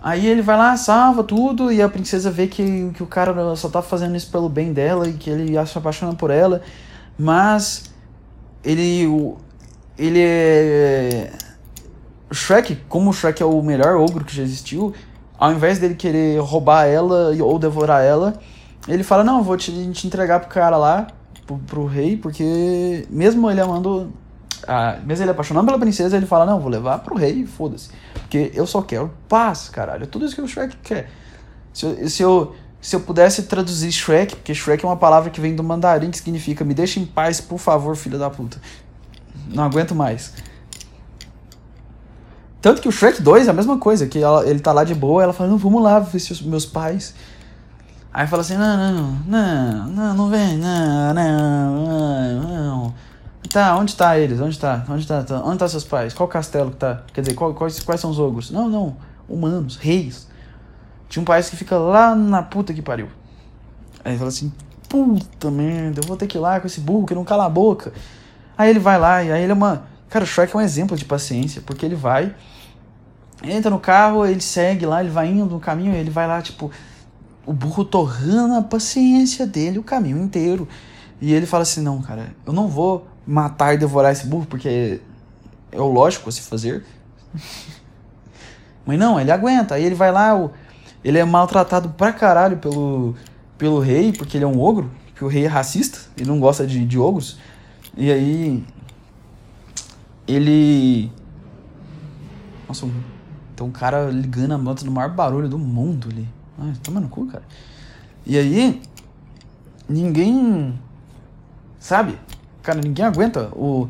Aí 0.02 0.28
ele 0.28 0.42
vai 0.42 0.58
lá, 0.58 0.78
salva 0.78 1.24
tudo, 1.24 1.72
e 1.72 1.82
a 1.82 1.90
princesa 1.90 2.30
vê 2.30 2.48
que, 2.48 2.92
que 2.94 3.02
o 3.02 3.08
cara 3.08 3.56
só 3.56 3.70
tá 3.70 3.82
fazendo 3.82 4.16
isso 4.16 4.30
pelo 4.32 4.48
bem 4.48 4.72
dela 4.72 5.08
e 5.08 5.14
que 5.14 5.30
ele 5.30 5.66
se 5.66 5.78
apaixona 5.78 6.14
por 6.14 6.30
ela. 6.30 6.62
Mas 7.18 7.86
ele. 8.64 9.36
Ele 9.98 10.20
é. 10.22 11.32
O 12.30 12.36
Shrek, 12.36 12.76
como 12.90 13.10
o 13.10 13.14
Shrek 13.14 13.42
é 13.42 13.46
o 13.46 13.62
melhor 13.62 13.96
ogro 13.96 14.26
que 14.26 14.36
já 14.36 14.44
existiu, 14.44 14.94
ao 15.38 15.52
invés 15.52 15.80
dele 15.80 15.96
querer 15.96 16.40
roubar 16.42 16.86
ela 16.86 17.32
ou 17.42 17.60
devorar 17.60 18.04
ela, 18.04 18.34
ele 18.88 19.04
fala, 19.04 19.24
não, 19.24 19.44
vou 19.44 19.56
te, 19.58 19.72
te 19.92 20.08
entregar 20.08 20.40
pro 20.40 20.50
cara 20.50 20.78
lá, 20.78 21.08
pro, 21.46 21.58
pro 21.60 21.86
rei, 21.86 22.18
porque 22.18 23.06
mesmo 23.10 23.50
ele 23.50 23.62
amando. 23.62 24.12
Ah, 24.68 24.98
mesmo 25.06 25.24
ele 25.24 25.32
apaixonando 25.32 25.66
pela 25.66 25.80
princesa, 25.80 26.18
ele 26.18 26.26
fala, 26.26 26.46
não, 26.46 26.60
vou 26.60 26.70
levar 26.70 27.00
pro 27.00 27.16
rei, 27.16 27.46
foda-se. 27.46 27.90
Porque 28.14 28.52
eu 28.54 28.66
só 28.66 28.82
quero 28.82 29.12
paz, 29.28 29.70
caralho. 29.70 30.04
É 30.04 30.06
tudo 30.06 30.26
isso 30.26 30.36
que 30.36 30.42
o 30.42 30.48
Shrek 30.48 30.76
quer. 30.78 31.10
Se 31.74 31.86
eu, 31.86 32.10
se 32.10 32.24
eu, 32.24 32.56
se 32.82 32.96
eu 32.96 33.00
pudesse 33.00 33.44
traduzir 33.44 33.92
Shrek, 33.92 34.36
porque 34.36 34.54
Shrek 34.54 34.84
é 34.84 34.88
uma 34.88 34.98
palavra 34.98 35.30
que 35.30 35.42
vem 35.42 35.56
do 35.56 35.64
mandarim, 35.64 36.10
que 36.10 36.18
significa 36.18 36.64
me 36.64 36.74
deixa 36.74 37.00
em 37.00 37.06
paz, 37.06 37.42
por 37.42 37.60
favor, 37.60 37.96
filho 37.96 38.18
da 38.18 38.30
puta. 38.30 38.58
Não 39.48 39.64
aguento 39.64 39.94
mais. 39.94 40.34
Tanto 42.62 42.82
que 42.82 42.88
o 42.88 42.92
Shrek 42.92 43.22
2 43.22 43.48
é 43.48 43.52
a 43.52 43.54
mesma 43.54 43.78
coisa, 43.78 44.08
que 44.08 44.18
ela, 44.18 44.48
ele 44.48 44.60
tá 44.60 44.72
lá 44.72 44.84
de 44.84 44.96
boa, 44.96 45.22
ela 45.22 45.34
fala, 45.34 45.50
não, 45.50 45.58
vamos 45.58 45.84
lá 45.84 46.00
ver 46.00 46.20
se 46.20 46.32
os 46.32 46.42
meus 46.42 46.66
pais. 46.66 47.14
Aí 48.12 48.26
fala 48.28 48.42
assim, 48.42 48.56
não, 48.56 48.78
não, 48.78 49.12
não, 49.28 49.88
não, 49.88 50.14
não 50.16 50.30
vem, 50.30 50.58
não, 50.58 51.14
não, 51.14 52.42
não. 52.42 52.45
Tá, 53.56 53.74
onde 53.78 53.96
tá 53.96 54.20
eles? 54.20 54.42
Onde 54.42 54.60
tá? 54.60 54.84
Onde 54.90 55.08
tá? 55.08 55.24
tá? 55.24 55.42
Onde 55.42 55.60
tá 55.60 55.70
seus 55.70 55.86
pais? 55.86 56.14
Qual 56.14 56.28
castelo 56.28 56.72
que 56.72 56.76
tá? 56.76 57.04
Quer 57.14 57.22
dizer, 57.22 57.36
qual, 57.36 57.54
quais, 57.54 57.80
quais 57.80 58.02
são 58.02 58.10
os 58.10 58.20
ogros? 58.20 58.52
Não, 58.52 58.68
não, 58.68 58.98
humanos, 59.30 59.78
reis. 59.78 60.28
Tinha 61.08 61.22
um 61.22 61.26
país 61.26 61.50
que 61.50 61.56
fica 61.56 61.78
lá 61.78 62.14
na 62.14 62.44
puta 62.44 62.74
que 62.74 62.82
pariu. 62.82 63.08
Aí 64.04 64.18
fala 64.18 64.28
assim, 64.28 64.52
puta 64.90 65.50
merda, 65.50 66.02
eu 66.02 66.06
vou 66.06 66.18
ter 66.18 66.28
que 66.28 66.38
ir 66.38 66.42
lá 66.42 66.60
com 66.60 66.68
esse 66.68 66.82
burro 66.82 67.06
que 67.06 67.16
não 67.16 67.24
cala 67.24 67.46
a 67.46 67.50
boca. 67.50 67.94
Aí 68.58 68.70
ele 68.70 68.80
vai 68.80 69.00
lá, 69.00 69.24
e 69.24 69.32
aí 69.32 69.44
ele 69.44 69.54
é 69.54 69.56
uma... 69.56 69.84
Cara, 70.10 70.26
o 70.26 70.28
Shrek 70.28 70.54
é 70.54 70.60
um 70.60 70.62
exemplo 70.62 70.98
de 70.98 71.06
paciência, 71.06 71.62
porque 71.66 71.86
ele 71.86 71.96
vai, 71.96 72.36
entra 73.42 73.72
no 73.72 73.80
carro, 73.80 74.26
ele 74.26 74.42
segue 74.42 74.86
lá, 74.86 75.00
ele 75.00 75.12
vai 75.12 75.30
indo 75.30 75.46
no 75.46 75.62
caminho, 75.62 75.96
ele 75.96 76.10
vai 76.10 76.28
lá, 76.28 76.42
tipo 76.42 76.70
o 77.46 77.54
burro 77.54 77.86
torrando 77.86 78.56
a 78.56 78.62
paciência 78.62 79.48
dele 79.48 79.80
o 79.80 79.84
caminho 79.84 80.18
inteiro. 80.18 80.68
E 81.22 81.34
ele 81.34 81.46
fala 81.46 81.64
assim: 81.64 81.80
não, 81.80 82.02
cara, 82.02 82.36
eu 82.46 82.52
não 82.52 82.68
vou 82.68 83.08
matar 83.26 83.74
e 83.74 83.78
devorar 83.78 84.12
esse 84.12 84.28
burro, 84.28 84.46
porque 84.46 85.02
é 85.72 85.80
o 85.80 85.92
lógico 85.92 86.30
a 86.30 86.32
se 86.32 86.42
fazer. 86.42 86.86
Mas 88.86 89.00
não, 89.00 89.20
ele 89.20 89.32
aguenta. 89.32 89.76
Aí 89.76 89.84
ele 89.84 89.96
vai 89.96 90.12
lá, 90.12 90.50
ele 91.04 91.18
é 91.18 91.26
maltratado 91.26 91.90
pra 91.90 92.14
caralho 92.14 92.58
pelo, 92.58 93.16
pelo 93.58 93.80
rei, 93.80 94.14
porque 94.14 94.38
ele 94.38 94.46
é 94.46 94.48
um 94.48 94.60
ogro, 94.60 94.92
porque 95.08 95.26
o 95.26 95.28
rei 95.28 95.46
é 95.46 95.48
racista, 95.48 96.00
ele 96.18 96.28
não 96.28 96.40
gosta 96.40 96.66
de, 96.66 96.86
de 96.86 97.00
ogros. 97.00 97.38
E 97.98 98.12
aí. 98.12 98.64
Ele. 100.28 101.12
Nossa, 102.68 102.88
tem 103.56 103.66
um 103.66 103.72
cara 103.72 104.10
ligando 104.10 104.54
a 104.54 104.58
moto 104.58 104.84
no 104.84 104.92
maior 104.92 105.12
barulho 105.12 105.48
do 105.48 105.58
mundo 105.58 106.10
ali. 106.12 106.28
Ai, 106.58 106.74
toma 106.84 107.00
no 107.00 107.08
cu, 107.08 107.28
cara. 107.28 107.44
E 108.26 108.38
aí, 108.38 108.82
ninguém. 109.88 110.78
Sabe? 111.80 112.18
Cara, 112.66 112.82
ninguém 112.82 113.06
aguenta 113.06 113.50
o. 113.54 113.88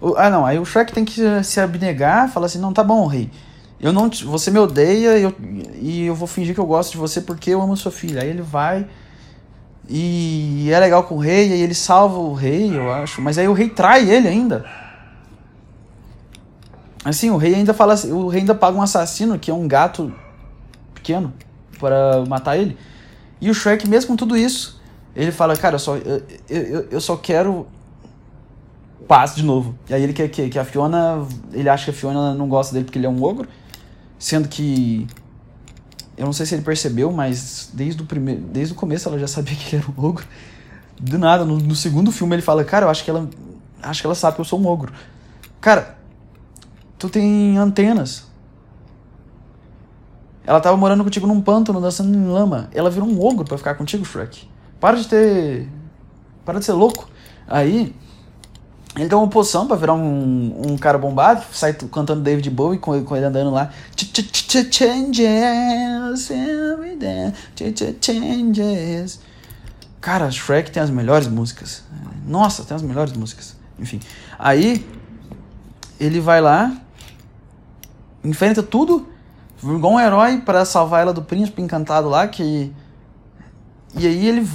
o 0.00 0.14
ah, 0.16 0.30
não. 0.30 0.46
Aí 0.46 0.58
o 0.58 0.64
Shrek 0.64 0.92
tem 0.92 1.04
que 1.04 1.20
se 1.44 1.60
abnegar, 1.60 2.30
falar 2.30 2.46
assim: 2.46 2.58
não, 2.58 2.72
tá 2.72 2.82
bom, 2.82 3.06
rei. 3.06 3.30
Eu 3.80 3.92
não 3.92 4.10
te, 4.10 4.24
você 4.24 4.50
me 4.50 4.58
odeia 4.58 5.18
eu, 5.18 5.32
e 5.80 6.06
eu 6.06 6.14
vou 6.14 6.26
fingir 6.26 6.52
que 6.52 6.60
eu 6.60 6.66
gosto 6.66 6.92
de 6.92 6.98
você 6.98 7.20
porque 7.20 7.50
eu 7.50 7.62
amo 7.62 7.76
sua 7.76 7.92
filha. 7.92 8.22
Aí 8.22 8.28
ele 8.28 8.42
vai 8.42 8.88
e 9.88 10.68
é 10.70 10.78
legal 10.78 11.04
com 11.04 11.14
o 11.14 11.18
rei, 11.18 11.52
aí 11.52 11.62
ele 11.62 11.74
salva 11.74 12.18
o 12.18 12.34
rei, 12.34 12.76
eu 12.76 12.92
acho. 12.92 13.22
Mas 13.22 13.38
aí 13.38 13.48
o 13.48 13.52
rei 13.52 13.70
trai 13.70 14.10
ele 14.10 14.28
ainda. 14.28 14.64
Assim, 17.04 17.30
o 17.30 17.36
rei 17.36 17.54
ainda 17.54 17.72
fala 17.72 17.94
assim, 17.94 18.12
o 18.12 18.28
rei 18.28 18.40
ainda 18.40 18.54
paga 18.54 18.76
um 18.76 18.82
assassino 18.82 19.38
que 19.38 19.50
é 19.50 19.54
um 19.54 19.66
gato 19.66 20.12
pequeno 20.92 21.32
para 21.78 22.24
matar 22.26 22.58
ele. 22.58 22.76
E 23.40 23.48
o 23.48 23.54
Shrek, 23.54 23.88
mesmo 23.88 24.08
com 24.08 24.16
tudo 24.16 24.36
isso, 24.36 24.78
ele 25.16 25.32
fala, 25.32 25.56
cara, 25.56 25.76
eu 25.76 25.78
só, 25.78 25.96
eu, 25.96 26.22
eu, 26.50 26.88
eu 26.90 27.00
só 27.00 27.16
quero 27.16 27.66
paz 29.08 29.34
de 29.34 29.42
novo. 29.42 29.74
E 29.88 29.94
aí 29.94 30.02
ele 30.02 30.12
quer 30.12 30.28
que, 30.28 30.50
que 30.50 30.58
a 30.58 30.64
Fiona. 30.64 31.26
Ele 31.52 31.68
acha 31.68 31.86
que 31.86 31.90
a 31.90 31.94
Fiona 31.94 32.34
não 32.34 32.46
gosta 32.46 32.74
dele 32.74 32.84
porque 32.84 32.98
ele 32.98 33.06
é 33.06 33.10
um 33.10 33.22
ogro. 33.22 33.48
Sendo 34.18 34.46
que. 34.46 35.06
Eu 36.16 36.26
não 36.26 36.32
sei 36.32 36.44
se 36.44 36.54
ele 36.54 36.62
percebeu, 36.62 37.10
mas 37.10 37.70
desde 37.72 38.02
o, 38.02 38.04
primeiro, 38.04 38.40
desde 38.42 38.74
o 38.74 38.76
começo 38.76 39.08
ela 39.08 39.18
já 39.18 39.26
sabia 39.26 39.54
que 39.56 39.74
ele 39.74 39.82
era 39.82 39.92
um 40.00 40.04
ogro. 40.04 40.26
Do 41.00 41.18
nada, 41.18 41.44
no, 41.44 41.58
no 41.58 41.76
segundo 41.76 42.12
filme 42.12 42.34
ele 42.34 42.42
fala, 42.42 42.64
cara, 42.64 42.86
eu 42.86 42.90
acho 42.90 43.02
que 43.02 43.10
ela. 43.10 43.28
Acho 43.80 44.00
que 44.00 44.06
ela 44.06 44.14
sabe 44.14 44.34
que 44.34 44.40
eu 44.40 44.44
sou 44.44 44.60
um 44.60 44.66
ogro. 44.66 44.92
Cara, 45.60 45.96
tu 46.98 47.08
tem 47.08 47.56
antenas. 47.56 48.26
Ela 50.44 50.60
tava 50.60 50.76
morando 50.76 51.04
contigo 51.04 51.26
num 51.26 51.40
pântano, 51.40 51.80
dançando 51.80 52.16
em 52.16 52.26
lama. 52.26 52.68
Ela 52.72 52.90
virou 52.90 53.08
um 53.08 53.22
ogro 53.24 53.44
para 53.44 53.56
ficar 53.56 53.74
contigo, 53.74 54.04
Shrek. 54.04 54.48
Para 54.80 54.96
de 54.96 55.06
ter. 55.06 55.68
Para 56.44 56.58
de 56.58 56.64
ser 56.64 56.72
louco. 56.72 57.08
Aí. 57.46 57.94
Ele 58.98 59.08
toma 59.08 59.22
uma 59.22 59.30
poção 59.30 59.68
pra 59.68 59.76
virar 59.76 59.94
um, 59.94 60.72
um 60.72 60.76
cara 60.76 60.98
bombado, 60.98 61.44
sai 61.52 61.72
cantando 61.72 62.20
David 62.20 62.50
Bowie 62.50 62.80
com, 62.80 63.00
com 63.04 63.16
ele 63.16 63.26
andando 63.26 63.50
lá. 63.50 63.70
Changes, 64.72 66.28
changes. 68.00 69.20
Cara, 70.00 70.28
Shrek 70.30 70.72
tem 70.72 70.82
as 70.82 70.90
melhores 70.90 71.28
músicas. 71.28 71.84
Nossa, 72.26 72.64
tem 72.64 72.74
as 72.74 72.82
melhores 72.82 73.12
músicas. 73.12 73.56
Enfim. 73.78 74.00
Aí, 74.36 74.84
ele 76.00 76.18
vai 76.20 76.40
lá, 76.40 76.76
enfrenta 78.24 78.64
tudo, 78.64 79.08
igual 79.62 79.94
um 79.94 80.00
herói 80.00 80.38
para 80.38 80.64
salvar 80.64 81.02
ela 81.02 81.12
do 81.12 81.22
príncipe 81.22 81.62
encantado 81.62 82.08
lá, 82.08 82.26
que. 82.26 82.72
E 83.94 84.06
aí 84.06 84.26
ele. 84.26 84.48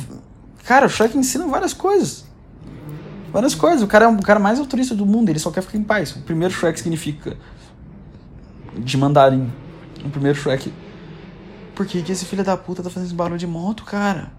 Cara, 0.65 0.85
o 0.85 0.89
Shrek 0.89 1.17
ensina 1.17 1.47
várias 1.47 1.73
coisas. 1.73 2.25
Várias 3.33 3.55
coisas. 3.55 3.81
O 3.81 3.87
cara 3.87 4.05
é 4.05 4.07
o 4.07 4.17
cara 4.21 4.39
mais 4.39 4.59
autorista 4.59 4.93
do 4.93 5.07
mundo, 5.07 5.29
ele 5.29 5.39
só 5.39 5.49
quer 5.49 5.61
ficar 5.61 5.79
em 5.79 5.83
paz. 5.83 6.15
O 6.15 6.21
primeiro 6.21 6.53
Shrek 6.53 6.77
significa. 6.77 7.35
De 8.77 8.95
mandarim. 8.95 9.51
O 10.05 10.09
primeiro 10.09 10.37
Shrek. 10.37 10.71
Por 11.73 11.87
que, 11.87 12.03
que 12.03 12.11
esse 12.11 12.25
filho 12.25 12.43
da 12.43 12.55
puta 12.55 12.83
tá 12.83 12.89
fazendo 12.91 13.07
esse 13.07 13.15
barulho 13.15 13.39
de 13.39 13.47
moto, 13.47 13.83
cara? 13.83 14.31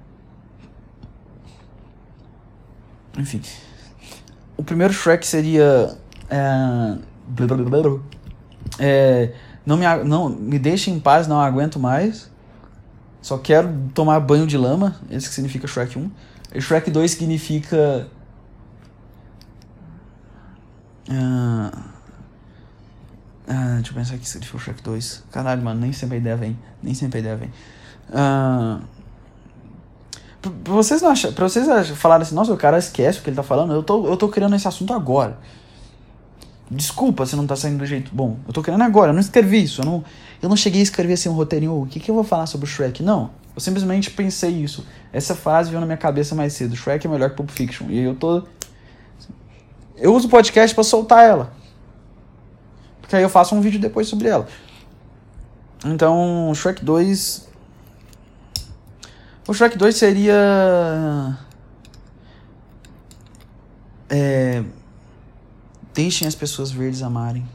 Enfim. 3.19 3.43
O 4.57 4.63
primeiro 4.63 4.95
Shrek 4.95 5.27
seria. 5.27 5.99
É, 6.31 6.97
é, 8.79 9.33
não, 9.67 9.77
me, 9.77 9.85
não 10.05 10.29
me 10.29 10.59
deixe 10.59 10.91
em 10.91 11.01
paz, 11.01 11.27
não 11.27 11.41
aguento 11.41 11.81
mais. 11.81 12.31
Só 13.21 13.39
quero 13.39 13.73
tomar 13.93 14.21
banho 14.21 14.47
de 14.47 14.57
lama. 14.57 14.97
Esse 15.11 15.29
que 15.29 15.35
significa 15.35 15.67
Shrek 15.67 15.99
1. 15.99 16.11
E 16.55 16.61
Shrek 16.61 16.91
2 16.91 17.11
significa. 17.11 18.07
Ah, 21.11 21.71
ah, 23.47 23.75
deixa 23.77 23.91
eu 23.91 23.95
pensar 23.95 24.15
aqui 24.15 24.29
se 24.29 24.39
ele 24.39 24.47
for 24.47 24.61
Shrek 24.61 24.83
2. 24.83 25.25
Caralho, 25.31 25.63
mano, 25.63 25.81
nem 25.81 25.93
sempre 25.93 26.17
a 26.17 26.19
ideia 26.19 26.37
vem. 26.37 26.59
Nem 26.83 26.95
sempre 26.95 27.19
a 27.19 27.21
ideia 27.21 27.37
vem. 27.37 27.53
Ah, 28.13 28.81
pra 30.41 30.75
vocês 30.75 31.03
não 31.03 31.11
acham, 31.11 31.33
pra 31.33 31.49
vocês 31.49 31.67
falarem 31.97 32.23
assim, 32.23 32.35
nossa, 32.35 32.53
o 32.53 32.57
cara 32.57 32.79
esquece 32.79 33.19
o 33.19 33.23
que 33.23 33.31
ele 33.31 33.37
tá 33.37 33.43
falando, 33.43 33.73
eu 33.73 33.83
tô, 33.83 34.07
eu 34.07 34.17
tô 34.17 34.29
criando 34.29 34.55
esse 34.57 34.69
assunto 34.69 34.93
agora. 34.93 35.39
Desculpa 36.71 37.27
se 37.27 37.37
não 37.37 37.47
tá 37.47 37.55
saindo 37.55 37.79
do 37.79 37.87
jeito 37.87 38.15
bom. 38.15 38.39
Eu 38.47 38.53
tô 38.53 38.63
criando 38.63 38.83
agora, 38.83 39.11
eu 39.11 39.15
não 39.15 39.21
escrevi 39.21 39.63
isso. 39.63 39.83
Eu 39.83 39.85
não, 39.85 40.05
eu 40.43 40.49
não 40.49 40.57
cheguei 40.57 40.81
a 40.81 40.83
escrever 40.83 41.13
assim 41.13 41.29
um 41.29 41.33
roteirinho, 41.33 41.83
o 41.83 41.87
que, 41.87 42.01
que 42.01 42.11
eu 42.11 42.15
vou 42.15 42.25
falar 42.25 42.47
sobre 42.47 42.67
o 42.67 42.69
Shrek? 42.69 43.03
Não. 43.03 43.31
Eu 43.55 43.61
simplesmente 43.61 44.11
pensei 44.11 44.51
isso. 44.51 44.85
Essa 45.13 45.35
frase 45.35 45.71
veio 45.71 45.81
na 45.81 45.87
minha 45.87 45.97
cabeça 45.97 46.35
mais 46.35 46.55
cedo. 46.55 46.75
Shrek 46.75 47.07
é 47.07 47.11
melhor 47.11 47.31
que 47.31 47.37
Pulp 47.37 47.51
Fiction. 47.51 47.87
E 47.89 48.01
eu 48.01 48.15
tô. 48.15 48.43
Eu 49.97 50.15
uso 50.15 50.27
o 50.27 50.31
podcast 50.31 50.75
para 50.75 50.85
soltar 50.85 51.25
ela. 51.25 51.53
Porque 53.01 53.17
aí 53.17 53.23
eu 53.23 53.29
faço 53.29 53.55
um 53.55 53.61
vídeo 53.61 53.81
depois 53.81 54.09
sobre 54.09 54.29
ela. 54.29 54.47
Então, 55.85 56.53
Shrek 56.55 56.85
2 56.85 57.45
o 59.47 59.53
Shrek 59.53 59.77
2 59.77 59.95
seria. 59.95 61.39
É. 64.09 64.65
Deixem 65.93 66.27
as 66.27 66.35
pessoas 66.35 66.71
verdes 66.71 67.03
amarem. 67.03 67.47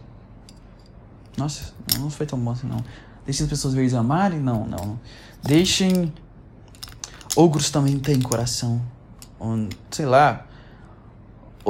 Nossa, 1.35 1.73
não 1.97 2.09
foi 2.09 2.25
tão 2.25 2.39
bom 2.39 2.51
assim, 2.51 2.67
não. 2.67 2.83
Deixem 3.25 3.43
as 3.43 3.49
pessoas 3.49 3.73
verdes 3.73 3.95
amarem? 3.95 4.39
Não, 4.39 4.67
não. 4.67 4.99
Deixem. 5.41 6.13
Ogros 7.35 7.71
também 7.71 7.97
têm 7.97 8.21
coração. 8.21 8.81
Sei 9.89 10.05
lá. 10.05 10.45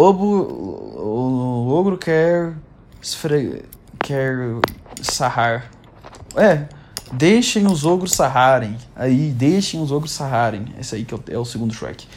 Obo, 0.02 0.24
o, 0.24 1.74
ogro 1.74 1.98
quer. 1.98 2.54
Esfre, 3.02 3.66
quer 4.00 4.38
sarrar. 5.02 5.70
É, 6.38 6.70
Deixem 7.12 7.68
os 7.68 7.86
ogros 7.86 8.14
sarrarem. 8.14 8.78
Aí, 8.96 9.30
deixem 9.32 9.82
os 9.82 9.92
ogros 9.92 10.14
sarrarem. 10.14 10.74
Esse 10.80 10.96
aí 10.96 11.04
que 11.04 11.14
é 11.30 11.38
o 11.38 11.44
segundo 11.44 11.74
Shrek. 11.74 12.08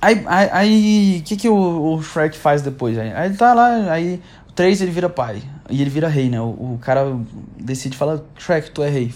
Aí, 0.00 1.20
o 1.20 1.22
que, 1.22 1.36
que 1.36 1.48
o, 1.48 1.94
o, 1.94 2.02
Shrek 2.02 2.36
faz 2.36 2.60
depois? 2.60 2.98
Aí, 2.98 3.12
aí 3.12 3.28
ele 3.28 3.36
tá 3.36 3.54
lá, 3.54 3.92
aí 3.92 4.20
o 4.48 4.52
3 4.52 4.80
ele 4.80 4.90
vira 4.90 5.08
pai. 5.08 5.40
E 5.70 5.80
ele 5.80 5.90
vira 5.90 6.08
rei, 6.08 6.28
né? 6.28 6.40
O, 6.40 6.74
o 6.74 6.78
cara 6.82 7.16
decide 7.56 7.96
falar, 7.96 8.18
Shrek, 8.36 8.72
tu 8.72 8.82
é 8.82 8.88
rei. 8.88 9.14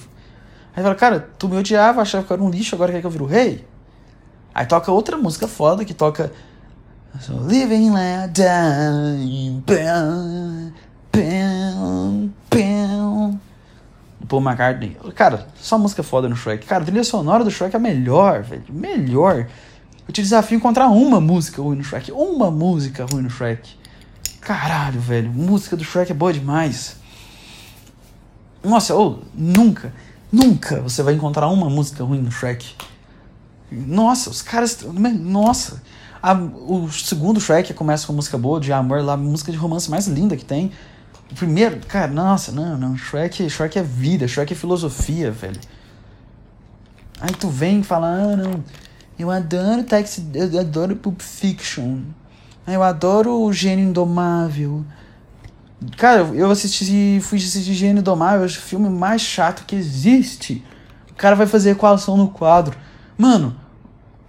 Aí 0.77 0.83
fala, 0.83 0.95
cara, 0.95 1.29
tu 1.37 1.49
me 1.49 1.57
odiava, 1.57 2.03
achava 2.03 2.25
que 2.25 2.33
eu 2.33 2.37
era 2.37 2.45
um 2.45 2.51
lixo, 2.51 2.77
agora 2.77 2.93
quer 2.93 3.01
que 3.01 3.07
eu 3.07 3.11
viro 3.11 3.27
rei? 3.27 3.67
Aí 4.55 4.65
toca 4.65 4.93
outra 4.93 5.17
música 5.17 5.49
foda 5.49 5.85
que 5.85 5.93
toca. 5.93 6.33
So 7.19 7.35
living 7.35 7.91
like 7.91 8.33
dying, 8.33 9.63
bam, 9.67 10.73
bam, 11.13 12.33
bam. 12.49 13.41
Paul 14.29 14.41
McCartney. 14.41 14.97
Cara, 15.15 15.49
só 15.57 15.77
música 15.77 16.03
foda 16.05 16.29
no 16.29 16.37
Shrek. 16.37 16.65
Cara, 16.65 16.83
a 16.83 16.87
trilha 16.87 17.03
sonora 17.03 17.43
do 17.43 17.51
Shrek 17.51 17.75
é 17.75 17.79
melhor, 17.79 18.43
velho. 18.43 18.63
Melhor. 18.71 19.49
Eu 20.07 20.13
te 20.13 20.23
desafio 20.23 20.57
a 20.57 20.59
encontrar 20.59 20.89
uma 20.89 21.21
música 21.21 21.61
ruim 21.61 21.77
no 21.77 21.85
Shrek. 21.85 22.13
Uma 22.13 22.51
música 22.51 23.05
ruim 23.05 23.23
no 23.23 23.31
Shrek. 23.31 23.69
Caralho, 24.41 25.01
velho. 25.01 25.31
Música 25.31 25.77
do 25.77 25.85
Shrek 25.85 26.13
é 26.13 26.15
boa 26.15 26.33
demais. 26.33 26.97
Nossa, 28.63 28.95
ou 28.95 29.21
oh, 29.21 29.27
nunca, 29.35 29.93
nunca 30.31 30.81
você 30.81 31.03
vai 31.03 31.15
encontrar 31.15 31.49
uma 31.49 31.69
música 31.69 32.05
ruim 32.05 32.21
no 32.21 32.31
Shrek. 32.31 32.75
Nossa, 33.71 34.31
os 34.31 34.43
caras. 34.43 34.83
Nossa. 34.83 35.83
A, 36.23 36.35
o 36.35 36.91
segundo 36.91 37.41
Shrek 37.41 37.73
começa 37.73 38.07
com 38.07 38.13
música 38.13 38.37
boa, 38.37 38.61
de 38.61 38.73
amor, 38.73 39.03
lá, 39.03 39.17
música 39.17 39.51
de 39.51 39.59
romance 39.59 39.91
mais 39.91 40.07
linda 40.07 40.37
que 40.37 40.45
tem. 40.45 40.71
O 41.31 41.35
primeiro, 41.35 41.81
cara, 41.87 42.09
nossa, 42.09 42.53
não, 42.53 42.77
não. 42.77 42.97
Shrek, 42.97 43.49
Shrek 43.49 43.79
é 43.79 43.83
vida, 43.83 44.29
Shrek 44.29 44.53
é 44.53 44.57
filosofia, 44.57 45.31
velho. 45.31 45.61
Aí 47.21 47.33
tu 47.33 47.49
vem 47.49 47.83
falar, 47.83 48.15
ah, 48.15 48.37
não. 48.37 48.65
Eu 49.19 49.31
adoro 49.31 49.85
Taxi, 49.85 50.27
eu 50.35 50.59
adoro 50.59 50.97
Pulp 50.97 51.21
Fiction. 51.21 51.99
Eu 52.67 52.83
adoro 52.83 53.43
o 53.43 53.53
Gênio 53.53 53.89
Indomável. 53.89 54.85
Cara, 55.97 56.23
eu 56.35 56.51
assisti, 56.51 57.21
fui 57.23 57.39
assistir 57.39 57.75
Gênio 57.75 58.01
Indomável, 58.01 58.47
o 58.47 58.49
filme 58.49 58.89
mais 58.89 59.21
chato 59.21 59.65
que 59.67 59.77
existe. 59.77 60.65
O 61.11 61.15
cara 61.15 61.37
vai 61.37 61.47
fazer 61.47 61.71
equação 61.71 62.17
no 62.17 62.29
quadro. 62.29 62.77
Mano, 63.17 63.55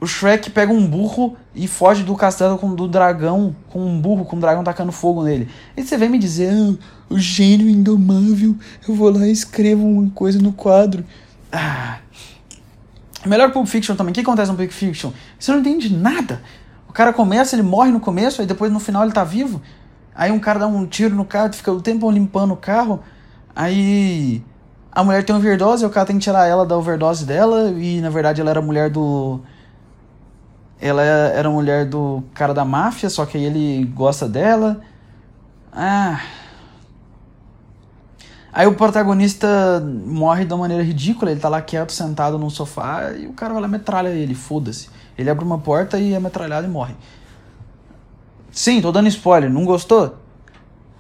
o 0.01 0.07
Shrek 0.07 0.49
pega 0.49 0.73
um 0.73 0.85
burro 0.85 1.37
e 1.53 1.67
foge 1.67 2.03
do 2.03 2.15
castelo 2.15 2.57
com, 2.57 2.73
do 2.73 2.87
dragão, 2.87 3.55
com 3.69 3.85
um 3.85 4.01
burro, 4.01 4.25
com 4.25 4.35
um 4.35 4.39
dragão 4.39 4.63
tacando 4.63 4.91
fogo 4.91 5.23
nele. 5.23 5.47
E 5.77 5.83
você 5.83 5.95
vem 5.95 6.09
me 6.09 6.17
dizer, 6.17 6.51
ah, 6.51 6.75
o 7.07 7.19
gênio 7.19 7.69
indomável, 7.69 8.55
eu 8.87 8.95
vou 8.95 9.11
lá 9.15 9.27
e 9.27 9.31
escrevo 9.31 9.85
uma 9.85 10.09
coisa 10.09 10.41
no 10.41 10.53
quadro. 10.53 11.05
Ah. 11.51 11.99
Melhor 13.23 13.51
Pulp 13.51 13.67
Fiction 13.67 13.95
também. 13.95 14.09
O 14.09 14.13
que 14.15 14.21
acontece 14.21 14.49
no 14.49 14.57
Pulp 14.57 14.71
Fiction? 14.71 15.11
Você 15.37 15.51
não 15.51 15.59
entende 15.59 15.95
nada. 15.95 16.41
O 16.89 16.91
cara 16.91 17.13
começa, 17.13 17.55
ele 17.55 17.61
morre 17.61 17.91
no 17.91 17.99
começo, 17.99 18.41
aí 18.41 18.47
depois 18.47 18.71
no 18.71 18.79
final 18.79 19.03
ele 19.03 19.11
tá 19.11 19.23
vivo. 19.23 19.61
Aí 20.15 20.31
um 20.31 20.39
cara 20.39 20.57
dá 20.57 20.67
um 20.67 20.87
tiro 20.87 21.13
no 21.13 21.25
carro, 21.25 21.53
fica 21.53 21.71
o 21.71 21.79
tempo 21.79 22.09
limpando 22.09 22.55
o 22.55 22.57
carro. 22.57 23.01
Aí 23.55 24.43
a 24.91 25.03
mulher 25.03 25.23
tem 25.23 25.35
overdose, 25.35 25.85
o 25.85 25.91
cara 25.91 26.07
tem 26.07 26.17
que 26.17 26.23
tirar 26.23 26.47
ela 26.47 26.65
da 26.65 26.75
overdose 26.75 27.23
dela. 27.23 27.69
E 27.69 28.01
na 28.01 28.09
verdade 28.09 28.41
ela 28.41 28.49
era 28.49 28.61
mulher 28.63 28.89
do 28.89 29.41
ela 30.81 31.03
era 31.03 31.49
mulher 31.49 31.85
do 31.85 32.23
cara 32.33 32.53
da 32.53 32.65
máfia, 32.65 33.09
só 33.09 33.23
que 33.25 33.37
ele 33.37 33.85
gosta 33.93 34.27
dela. 34.27 34.81
Ah. 35.71 36.19
Aí 38.51 38.65
o 38.67 38.73
protagonista 38.73 39.79
morre 40.05 40.43
de 40.43 40.51
uma 40.51 40.61
maneira 40.61 40.83
ridícula, 40.83 41.31
ele 41.31 41.39
tá 41.39 41.47
lá 41.47 41.61
quieto, 41.61 41.91
sentado 41.91 42.37
num 42.37 42.49
sofá, 42.49 43.11
e 43.13 43.27
o 43.27 43.33
cara 43.33 43.53
vai 43.53 43.61
lá 43.61 43.67
metralha 43.67 44.09
ele, 44.09 44.33
foda-se. 44.33 44.89
Ele 45.17 45.29
abre 45.29 45.45
uma 45.45 45.59
porta 45.59 45.99
e 45.99 46.13
é 46.13 46.19
metralhado 46.19 46.65
e 46.65 46.69
morre. 46.69 46.95
Sim, 48.51 48.81
tô 48.81 48.91
dando 48.91 49.07
spoiler, 49.07 49.49
não 49.49 49.63
gostou? 49.63 50.17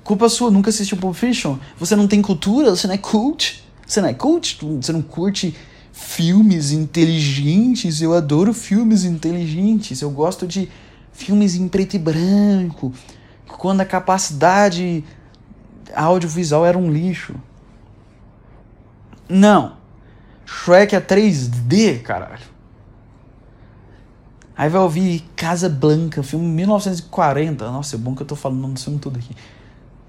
Culpa 0.03 0.29
sua, 0.29 0.49
nunca 0.49 0.69
assistiu 0.69 0.97
Pulp 0.97 1.15
Fiction? 1.15 1.57
Você 1.77 1.95
não 1.95 2.07
tem 2.07 2.21
cultura, 2.21 2.69
você 2.69 2.87
não 2.87 2.93
é 2.93 2.97
cult? 2.97 3.63
Você 3.85 3.99
não 3.99 4.07
é 4.07 4.13
cult? 4.13 4.57
Você 4.81 4.93
não 4.93 5.01
curte 5.01 5.55
filmes 6.01 6.71
inteligentes. 6.71 8.01
Eu 8.01 8.13
adoro 8.13 8.53
filmes 8.53 9.03
inteligentes. 9.03 10.01
Eu 10.01 10.09
gosto 10.09 10.47
de 10.47 10.69
filmes 11.13 11.55
em 11.55 11.67
preto 11.67 11.95
e 11.95 11.99
branco. 11.99 12.91
Quando 13.47 13.81
a 13.81 13.85
capacidade 13.85 15.03
audiovisual 15.95 16.65
era 16.65 16.77
um 16.77 16.91
lixo. 16.91 17.35
Não. 19.29 19.77
Shrek 20.45 20.95
é 20.95 21.01
3D, 21.01 22.01
caralho. 22.01 22.51
Aí 24.57 24.69
vai 24.69 24.81
ouvir 24.81 25.23
Casa 25.35 25.69
Blanca, 25.69 26.21
filme 26.21 26.47
1940. 26.47 27.71
Nossa, 27.71 27.95
é 27.95 27.99
bom 27.99 28.13
que 28.13 28.21
eu 28.21 28.27
tô 28.27 28.35
falando 28.35 28.73
do 28.73 28.79
filme 28.79 28.99
tudo 28.99 29.17
aqui. 29.17 29.33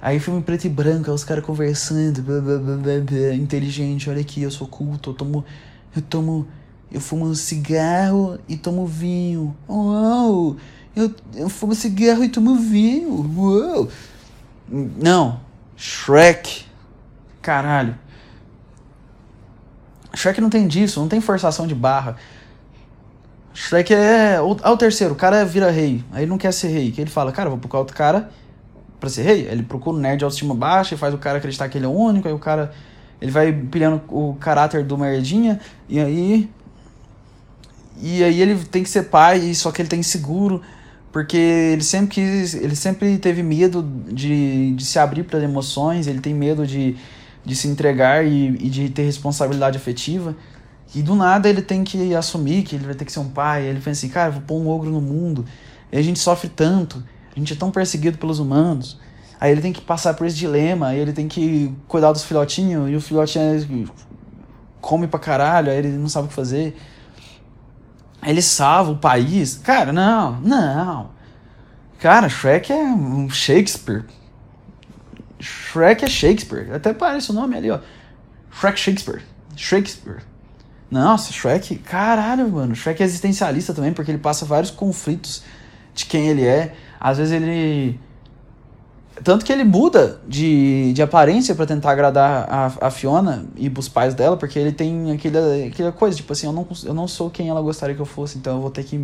Aí 0.01 0.19
filme 0.19 0.43
preto 0.43 0.65
e 0.65 0.69
branco, 0.69 1.13
os 1.13 1.23
caras 1.23 1.45
conversando, 1.45 2.23
blá, 2.23 2.41
blá, 2.41 2.59
blá, 2.59 3.35
inteligente, 3.35 4.11
olha 4.11 4.21
aqui, 4.21 4.43
eu 4.43 4.51
sou 4.51 4.67
culto, 4.67 5.11
eu 5.11 5.15
tomo 5.15 5.45
eu 5.95 6.03
tomo. 6.03 6.47
Eu 6.91 7.01
fumo 7.01 7.25
um 7.25 7.35
cigarro 7.35 8.39
e 8.47 8.57
tomo 8.57 8.87
vinho. 8.87 9.57
Oh, 9.67 10.55
Eu, 10.95 11.15
eu 11.35 11.49
fumo 11.49 11.75
cigarro 11.75 12.23
e 12.23 12.29
tomo 12.29 12.55
vinho. 12.57 13.33
Uou. 13.35 13.89
Não. 14.69 15.41
Shrek. 15.77 16.67
Caralho. 17.41 17.99
Shrek 20.15 20.41
não 20.41 20.51
tem 20.51 20.69
disso, 20.69 21.01
não 21.01 21.09
tem 21.09 21.21
forçação 21.21 21.67
de 21.67 21.75
barra. 21.75 22.17
Shrek 23.55 23.93
é. 23.93 24.41
O, 24.41 24.57
é 24.63 24.69
o 24.69 24.77
terceiro, 24.77 25.15
o 25.15 25.17
cara 25.17 25.45
vira 25.45 25.71
rei. 25.71 26.05
Aí 26.13 26.23
ele 26.23 26.31
não 26.31 26.39
quer 26.39 26.53
ser 26.53 26.69
rei. 26.69 26.91
Que 26.91 27.01
ele 27.01 27.11
fala, 27.11 27.33
cara, 27.33 27.51
vou 27.51 27.59
procurar 27.59 27.81
outro 27.81 27.97
cara 27.97 28.31
pra 29.01 29.09
ser 29.09 29.23
rei. 29.23 29.47
Ele 29.49 29.63
procura 29.63 29.97
um 29.97 30.01
nerd 30.01 30.19
de 30.19 30.25
autoestima 30.25 30.55
baixa 30.55 30.95
e 30.95 30.99
faz 30.99 31.15
o 31.15 31.19
cara 31.19 31.39
acreditar 31.39 31.69
que 31.69 31.79
ele 31.79 31.87
é 31.87 31.89
único. 31.89 32.29
Aí 32.29 32.35
o 32.35 32.39
cara. 32.39 32.73
Ele 33.23 33.31
vai 33.31 33.53
pilhando 33.53 34.03
o 34.09 34.35
caráter 34.35 34.83
do 34.83 34.99
merdinha. 34.99 35.61
E 35.89 36.01
aí. 36.01 36.51
E 38.01 38.25
aí 38.25 38.43
ele 38.43 38.57
tem 38.65 38.83
que 38.83 38.89
ser 38.89 39.05
pai, 39.05 39.55
só 39.55 39.71
que 39.71 39.81
ele 39.81 39.89
tá 39.89 39.95
inseguro. 39.95 40.61
Porque 41.13 41.37
ele 41.37 41.85
sempre 41.85 42.09
quis. 42.09 42.55
Ele 42.55 42.75
sempre 42.75 43.17
teve 43.19 43.41
medo 43.45 43.89
de, 44.09 44.75
de 44.75 44.85
se 44.85 44.99
abrir 44.99 45.23
para 45.23 45.41
emoções. 45.41 46.09
Ele 46.09 46.21
tem 46.21 46.35
medo 46.35 46.67
de, 46.67 46.97
de 47.45 47.55
se 47.55 47.69
entregar 47.69 48.27
e, 48.27 48.49
e 48.49 48.69
de 48.69 48.89
ter 48.89 49.05
responsabilidade 49.05 49.77
afetiva. 49.77 50.37
E 50.93 51.01
do 51.01 51.15
nada 51.15 51.49
ele 51.49 51.63
tem 51.63 51.85
que 51.85 52.13
assumir 52.17 52.65
que 52.65 52.75
ele 52.75 52.85
vai 52.85 52.95
ter 52.97 53.05
que 53.05 53.13
ser 53.13 53.21
um 53.21 53.29
pai. 53.29 53.67
Ele 53.67 53.79
pensa 53.79 54.05
assim, 54.05 54.09
cara, 54.09 54.33
vou 54.33 54.43
pôr 54.43 54.61
um 54.61 54.69
ogro 54.69 54.91
no 54.91 55.01
mundo. 55.01 55.45
E 55.93 55.97
a 55.97 56.03
gente 56.03 56.19
sofre 56.19 56.49
tanto. 56.49 57.01
A 57.37 57.39
gente 57.39 57.53
é 57.53 57.57
tão 57.57 57.71
perseguido 57.71 58.19
pelos 58.19 58.41
humanos. 58.41 58.99
Aí 59.43 59.51
ele 59.51 59.61
tem 59.61 59.73
que 59.73 59.81
passar 59.81 60.15
por 60.15 60.25
esse 60.25 60.37
dilema. 60.37 60.87
Aí 60.87 61.01
ele 61.01 61.13
tem 61.13 61.27
que 61.27 61.75
cuidar 61.89 62.13
dos 62.13 62.23
filhotinhos. 62.23 62.89
E 62.89 62.95
o 62.95 63.01
filhotinho 63.01 63.91
come 64.81 65.09
pra 65.09 65.19
caralho. 65.19 65.69
Aí 65.69 65.79
ele 65.79 65.89
não 65.89 66.09
sabe 66.09 66.27
o 66.27 66.29
que 66.29 66.35
fazer. 66.35 66.77
Aí 68.21 68.31
ele 68.31 68.41
salva 68.41 68.93
o 68.93 68.99
país. 68.99 69.57
Cara, 69.57 69.93
não, 69.93 70.41
não. 70.43 71.11
Cara, 71.99 72.29
Shrek 72.29 72.73
é 72.73 72.85
um 72.85 73.29
Shakespeare. 73.29 74.05
Shrek 75.41 76.05
é 76.05 76.09
Shakespeare. 76.09 76.73
Até 76.73 76.95
parece 76.95 77.33
o 77.33 77.35
nome 77.35 77.57
ali, 77.57 77.69
ó. 77.69 77.81
Shrek 78.53 78.79
Shakespeare. 78.79 79.23
Shakespeare. 79.57 80.23
Nossa, 80.89 81.33
Shrek, 81.33 81.79
caralho, 81.79 82.49
mano. 82.49 82.77
Shrek 82.77 83.03
é 83.03 83.07
existencialista 83.07 83.75
também, 83.75 83.93
porque 83.93 84.13
ele 84.13 84.19
passa 84.19 84.45
vários 84.45 84.71
conflitos 84.71 85.43
de 85.93 86.07
quem 86.07 86.29
ele 86.29 86.47
é. 86.47 86.77
Às 87.01 87.19
vezes 87.19 87.33
ele. 87.33 87.99
Tanto 89.23 89.45
que 89.45 89.53
ele 89.53 89.65
muda 89.65 90.21
de, 90.27 90.93
de 90.93 91.03
aparência 91.03 91.55
para 91.55 91.67
tentar 91.67 91.91
agradar 91.91 92.47
a, 92.51 92.87
a 92.87 92.91
Fiona 92.91 93.45
e 93.57 93.73
os 93.77 93.89
pais 93.89 94.15
dela, 94.15 94.37
porque 94.37 94.59
ele 94.59 94.73
tem 94.73 95.13
aquela, 95.13 95.67
aquela 95.67 95.93
coisa, 95.93 96.17
tipo 96.17 96.33
assim, 96.33 96.47
eu 96.47 96.53
não, 96.53 96.67
eu 96.85 96.95
não 96.95 97.07
sou 97.07 97.31
quem 97.31 97.49
ela 97.49 97.61
gostaria 97.61 97.95
que 97.95 98.01
eu 98.01 98.07
fosse, 98.07 98.39
então 98.39 98.57
eu 98.57 98.61
vou 98.61 98.71
ter 98.71 98.85
que 98.85 98.99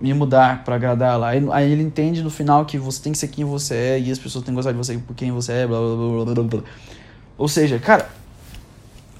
me 0.00 0.12
mudar 0.12 0.64
para 0.64 0.76
agradar 0.76 1.14
ela. 1.14 1.28
Aí, 1.28 1.46
aí, 1.50 1.72
ele 1.72 1.82
entende 1.82 2.22
no 2.22 2.30
final 2.30 2.64
que 2.64 2.78
você 2.78 3.02
tem 3.02 3.12
que 3.12 3.18
ser 3.18 3.28
quem 3.28 3.44
você 3.44 3.74
é 3.74 4.00
e 4.00 4.10
as 4.10 4.18
pessoas 4.18 4.44
têm 4.44 4.52
que 4.52 4.56
gostar 4.56 4.72
de 4.72 4.78
você 4.78 4.98
por 4.98 5.16
quem 5.16 5.32
você 5.32 5.52
é, 5.52 5.66
blá 5.66 5.78
blá 5.78 6.24
blá 6.24 6.34
blá 6.34 6.42
blá. 6.44 6.62
Ou 7.38 7.48
seja, 7.48 7.78
cara, 7.78 8.08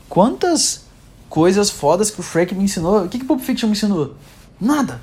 quantas 0.08 0.86
coisas 1.28 1.70
fodas 1.70 2.10
que 2.10 2.20
o 2.20 2.22
Shrek 2.22 2.54
me 2.54 2.64
ensinou. 2.64 3.04
O 3.04 3.08
que, 3.08 3.18
que 3.18 3.24
Pulp 3.24 3.40
Fiction 3.40 3.68
me 3.68 3.72
ensinou? 3.72 4.14
Nada. 4.60 5.00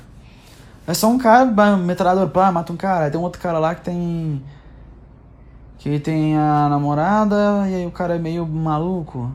É 0.86 0.92
só 0.92 1.08
um 1.08 1.18
cara, 1.18 1.46
metralhador, 1.76 2.28
pá, 2.28 2.50
mata 2.52 2.72
um 2.72 2.76
cara. 2.76 3.04
Aí 3.06 3.10
tem 3.10 3.20
um 3.20 3.22
outro 3.22 3.40
cara 3.40 3.58
lá 3.58 3.74
que 3.74 3.82
tem. 3.82 4.42
Que 5.84 6.00
tem 6.00 6.34
a 6.34 6.66
namorada 6.70 7.68
e 7.68 7.74
aí 7.74 7.86
o 7.86 7.90
cara 7.90 8.14
é 8.16 8.18
meio 8.18 8.46
maluco. 8.46 9.30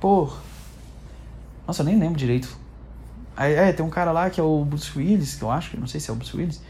Porra. 0.00 0.40
Nossa, 1.64 1.82
eu 1.82 1.86
nem 1.86 1.96
lembro 1.96 2.18
direito. 2.18 2.48
Aí 3.36 3.54
é, 3.54 3.72
tem 3.72 3.86
um 3.86 3.88
cara 3.88 4.10
lá 4.10 4.28
que 4.28 4.40
é 4.40 4.42
o 4.42 4.64
Bruce 4.64 4.90
Willis, 4.98 5.36
que 5.36 5.44
eu 5.44 5.52
acho, 5.52 5.78
não 5.78 5.86
sei 5.86 6.00
se 6.00 6.10
é 6.10 6.12
o 6.12 6.16
Bruce 6.16 6.36
Willis. 6.36 6.60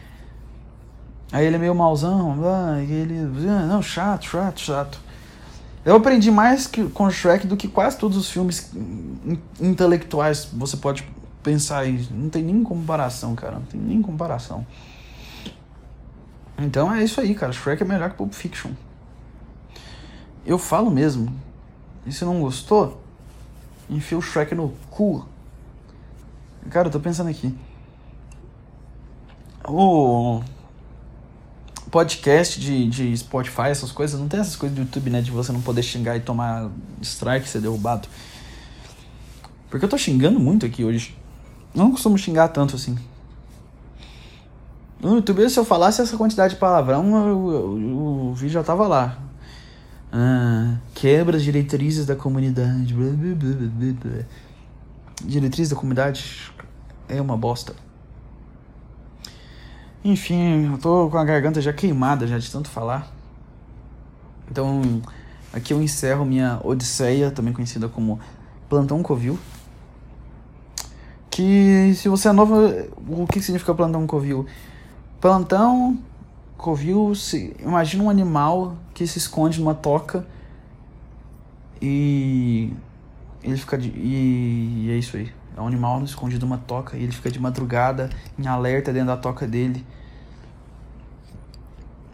Aí 1.33 1.47
ele 1.47 1.57
é 1.57 1.59
meio 1.59 1.75
mauzão, 1.75 2.37
e 2.87 2.93
ele. 2.93 3.15
Não, 3.15 3.81
chato, 3.81 4.27
chato, 4.27 4.61
chato. 4.61 5.01
Eu 5.83 5.97
aprendi 5.97 6.31
mais 6.31 6.67
que, 6.67 6.87
com 6.91 7.11
Shrek 7.11 7.47
do 7.47 7.57
que 7.57 7.67
quase 7.67 7.97
todos 7.97 8.19
os 8.19 8.31
filmes 8.31 8.71
intelectuais 9.59 10.51
você 10.53 10.77
pode 10.77 11.09
pensar 11.43 11.79
aí. 11.79 12.07
Não 12.11 12.29
tem 12.29 12.43
nem 12.43 12.63
comparação, 12.63 13.35
cara. 13.35 13.55
Não 13.55 13.63
tem 13.63 13.81
nem 13.81 14.03
comparação. 14.03 14.67
Então 16.63 16.95
é 16.95 17.03
isso 17.03 17.21
aí, 17.21 17.35
cara. 17.35 17.53
Shrek 17.53 17.83
é 17.83 17.87
melhor 17.87 18.11
que 18.11 18.17
Pulp 18.17 18.33
Fiction. 18.33 18.71
Eu 20.47 20.59
falo 20.59 20.91
mesmo. 20.91 21.33
E 22.07 22.13
se 22.13 22.25
não 22.25 22.41
gostou, 22.41 23.03
enfia 23.91 24.17
o 24.17 24.23
Shrek 24.23 24.55
no 24.55 24.71
cu. 24.91 25.27
Cara, 26.71 26.89
eu 26.89 26.93
tô 26.93 27.01
pensando 27.01 27.29
aqui. 27.29 27.55
O 29.67 30.41
podcast 31.91 32.59
de, 32.59 32.89
de 32.89 33.17
Spotify, 33.17 33.69
essas 33.69 33.93
coisas, 33.93 34.19
não 34.19 34.29
tem 34.29 34.41
essas 34.41 34.57
coisas 34.57 34.75
do 34.75 34.83
YouTube, 34.83 35.11
né? 35.11 35.21
De 35.21 35.31
você 35.31 35.53
não 35.53 35.61
poder 35.61 35.83
xingar 35.83 36.17
e 36.17 36.21
tomar 36.21 36.71
strike, 37.01 37.49
ser 37.49 37.61
derrubado. 37.61 38.09
Porque 39.69 39.85
eu 39.85 39.89
tô 39.89 39.99
xingando 39.99 40.39
muito 40.39 40.65
aqui 40.65 40.85
hoje. 40.85 41.17
Eu 41.75 41.83
não 41.83 41.91
costumo 41.91 42.17
xingar 42.17 42.49
tanto 42.49 42.77
assim. 42.77 42.97
No 45.03 45.17
YouTube, 45.17 45.51
se 45.51 45.59
eu 45.59 45.65
falasse 45.65 46.01
essa 46.01 46.17
quantidade 46.17 46.55
de 46.55 46.61
palavrão, 46.61 47.35
o, 47.35 48.33
vídeo 48.35 48.53
já 48.53 48.63
tava 48.63 48.87
lá. 48.87 49.19
Ah, 50.13 50.77
as 51.35 51.43
diretrizes 51.43 52.07
da 52.07 52.15
comunidade. 52.15 52.95
Diretriz 55.25 55.71
da 55.71 55.75
comunidade 55.75 56.53
é 57.09 57.21
uma 57.21 57.37
bosta. 57.37 57.75
Enfim, 60.05 60.71
eu 60.71 60.79
tô 60.79 61.11
com 61.11 61.19
a 61.19 61.25
garganta 61.25 61.61
já 61.61 61.73
queimada 61.73 62.25
já 62.29 62.39
de 62.39 62.49
tanto 62.49 62.71
falar. 62.71 63.13
Então, 64.49 65.03
aqui 65.53 65.73
eu 65.73 65.83
encerro 65.83 66.25
minha 66.25 66.61
Odisseia, 66.63 67.33
também 67.33 67.53
conhecida 67.53 67.89
como 67.89 68.21
Plantão 68.69 69.03
Covil. 69.03 69.37
Que 71.29 71.93
se 71.97 72.09
você 72.09 72.29
é 72.29 72.33
novo, 72.33 72.55
o 73.09 73.27
que 73.27 73.41
significa 73.41 73.75
Plantão 73.75 74.07
Covil? 74.07 74.47
Plantão 75.23 76.01
Covil, 76.59 77.15
se, 77.15 77.55
imagina 77.61 78.03
um 78.03 78.11
animal 78.11 78.77
que 78.93 79.07
se 79.07 79.19
esconde 79.19 79.61
numa 79.61 79.73
toca 79.73 80.27
e 81.81 82.73
ele 83.41 83.57
fica 83.57 83.79
de, 83.79 83.89
e, 83.91 84.87
e 84.87 84.91
é 84.91 84.97
isso 84.97 85.17
aí. 85.17 85.33
É 85.57 85.61
um 85.61 85.67
animal 85.69 86.03
escondido 86.03 86.45
numa 86.45 86.59
toca 86.59 86.97
e 86.97 87.05
ele 87.05 87.13
fica 87.13 87.31
de 87.31 87.39
madrugada 87.39 88.11
em 88.37 88.49
alerta 88.49 88.93
dentro 88.93 89.09
da 89.09 89.17
toca 89.17 89.47
dele. 89.47 89.87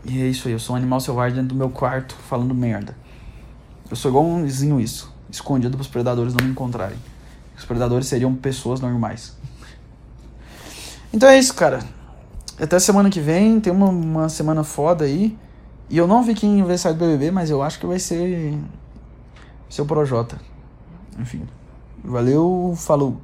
E 0.04 0.20
é 0.20 0.26
isso 0.26 0.46
aí, 0.46 0.52
eu 0.52 0.58
sou 0.58 0.74
um 0.74 0.76
animal 0.76 1.00
selvagem 1.00 1.36
dentro 1.36 1.48
do 1.48 1.58
meu 1.58 1.70
quarto 1.70 2.14
falando 2.14 2.54
merda. 2.54 2.94
Eu 3.88 3.96
sou 3.96 4.10
igual 4.10 4.26
um 4.26 4.44
vizinho 4.44 4.78
isso, 4.78 5.10
escondido 5.30 5.78
para 5.78 5.82
os 5.82 5.88
predadores 5.88 6.34
não 6.34 6.44
me 6.44 6.50
encontrarem. 6.50 6.98
Os 7.56 7.64
predadores 7.64 8.06
seriam 8.06 8.34
pessoas 8.34 8.82
normais. 8.82 9.34
Então 11.10 11.26
é 11.26 11.38
isso, 11.38 11.54
cara. 11.54 11.96
Até 12.60 12.78
semana 12.78 13.08
que 13.08 13.20
vem, 13.20 13.60
tem 13.60 13.72
uma, 13.72 13.88
uma 13.88 14.28
semana 14.28 14.64
foda 14.64 15.04
aí. 15.04 15.36
E 15.88 15.96
eu 15.96 16.06
não 16.06 16.22
vi 16.22 16.34
quem 16.34 16.62
vai 16.62 16.76
sair 16.76 16.94
do 16.94 16.98
BBB, 16.98 17.30
mas 17.30 17.50
eu 17.50 17.62
acho 17.62 17.78
que 17.78 17.86
vai 17.86 17.98
ser. 17.98 18.58
Seu 19.68 19.86
Projota. 19.86 20.38
Enfim. 21.18 21.46
Valeu, 22.04 22.74
falou. 22.76 23.20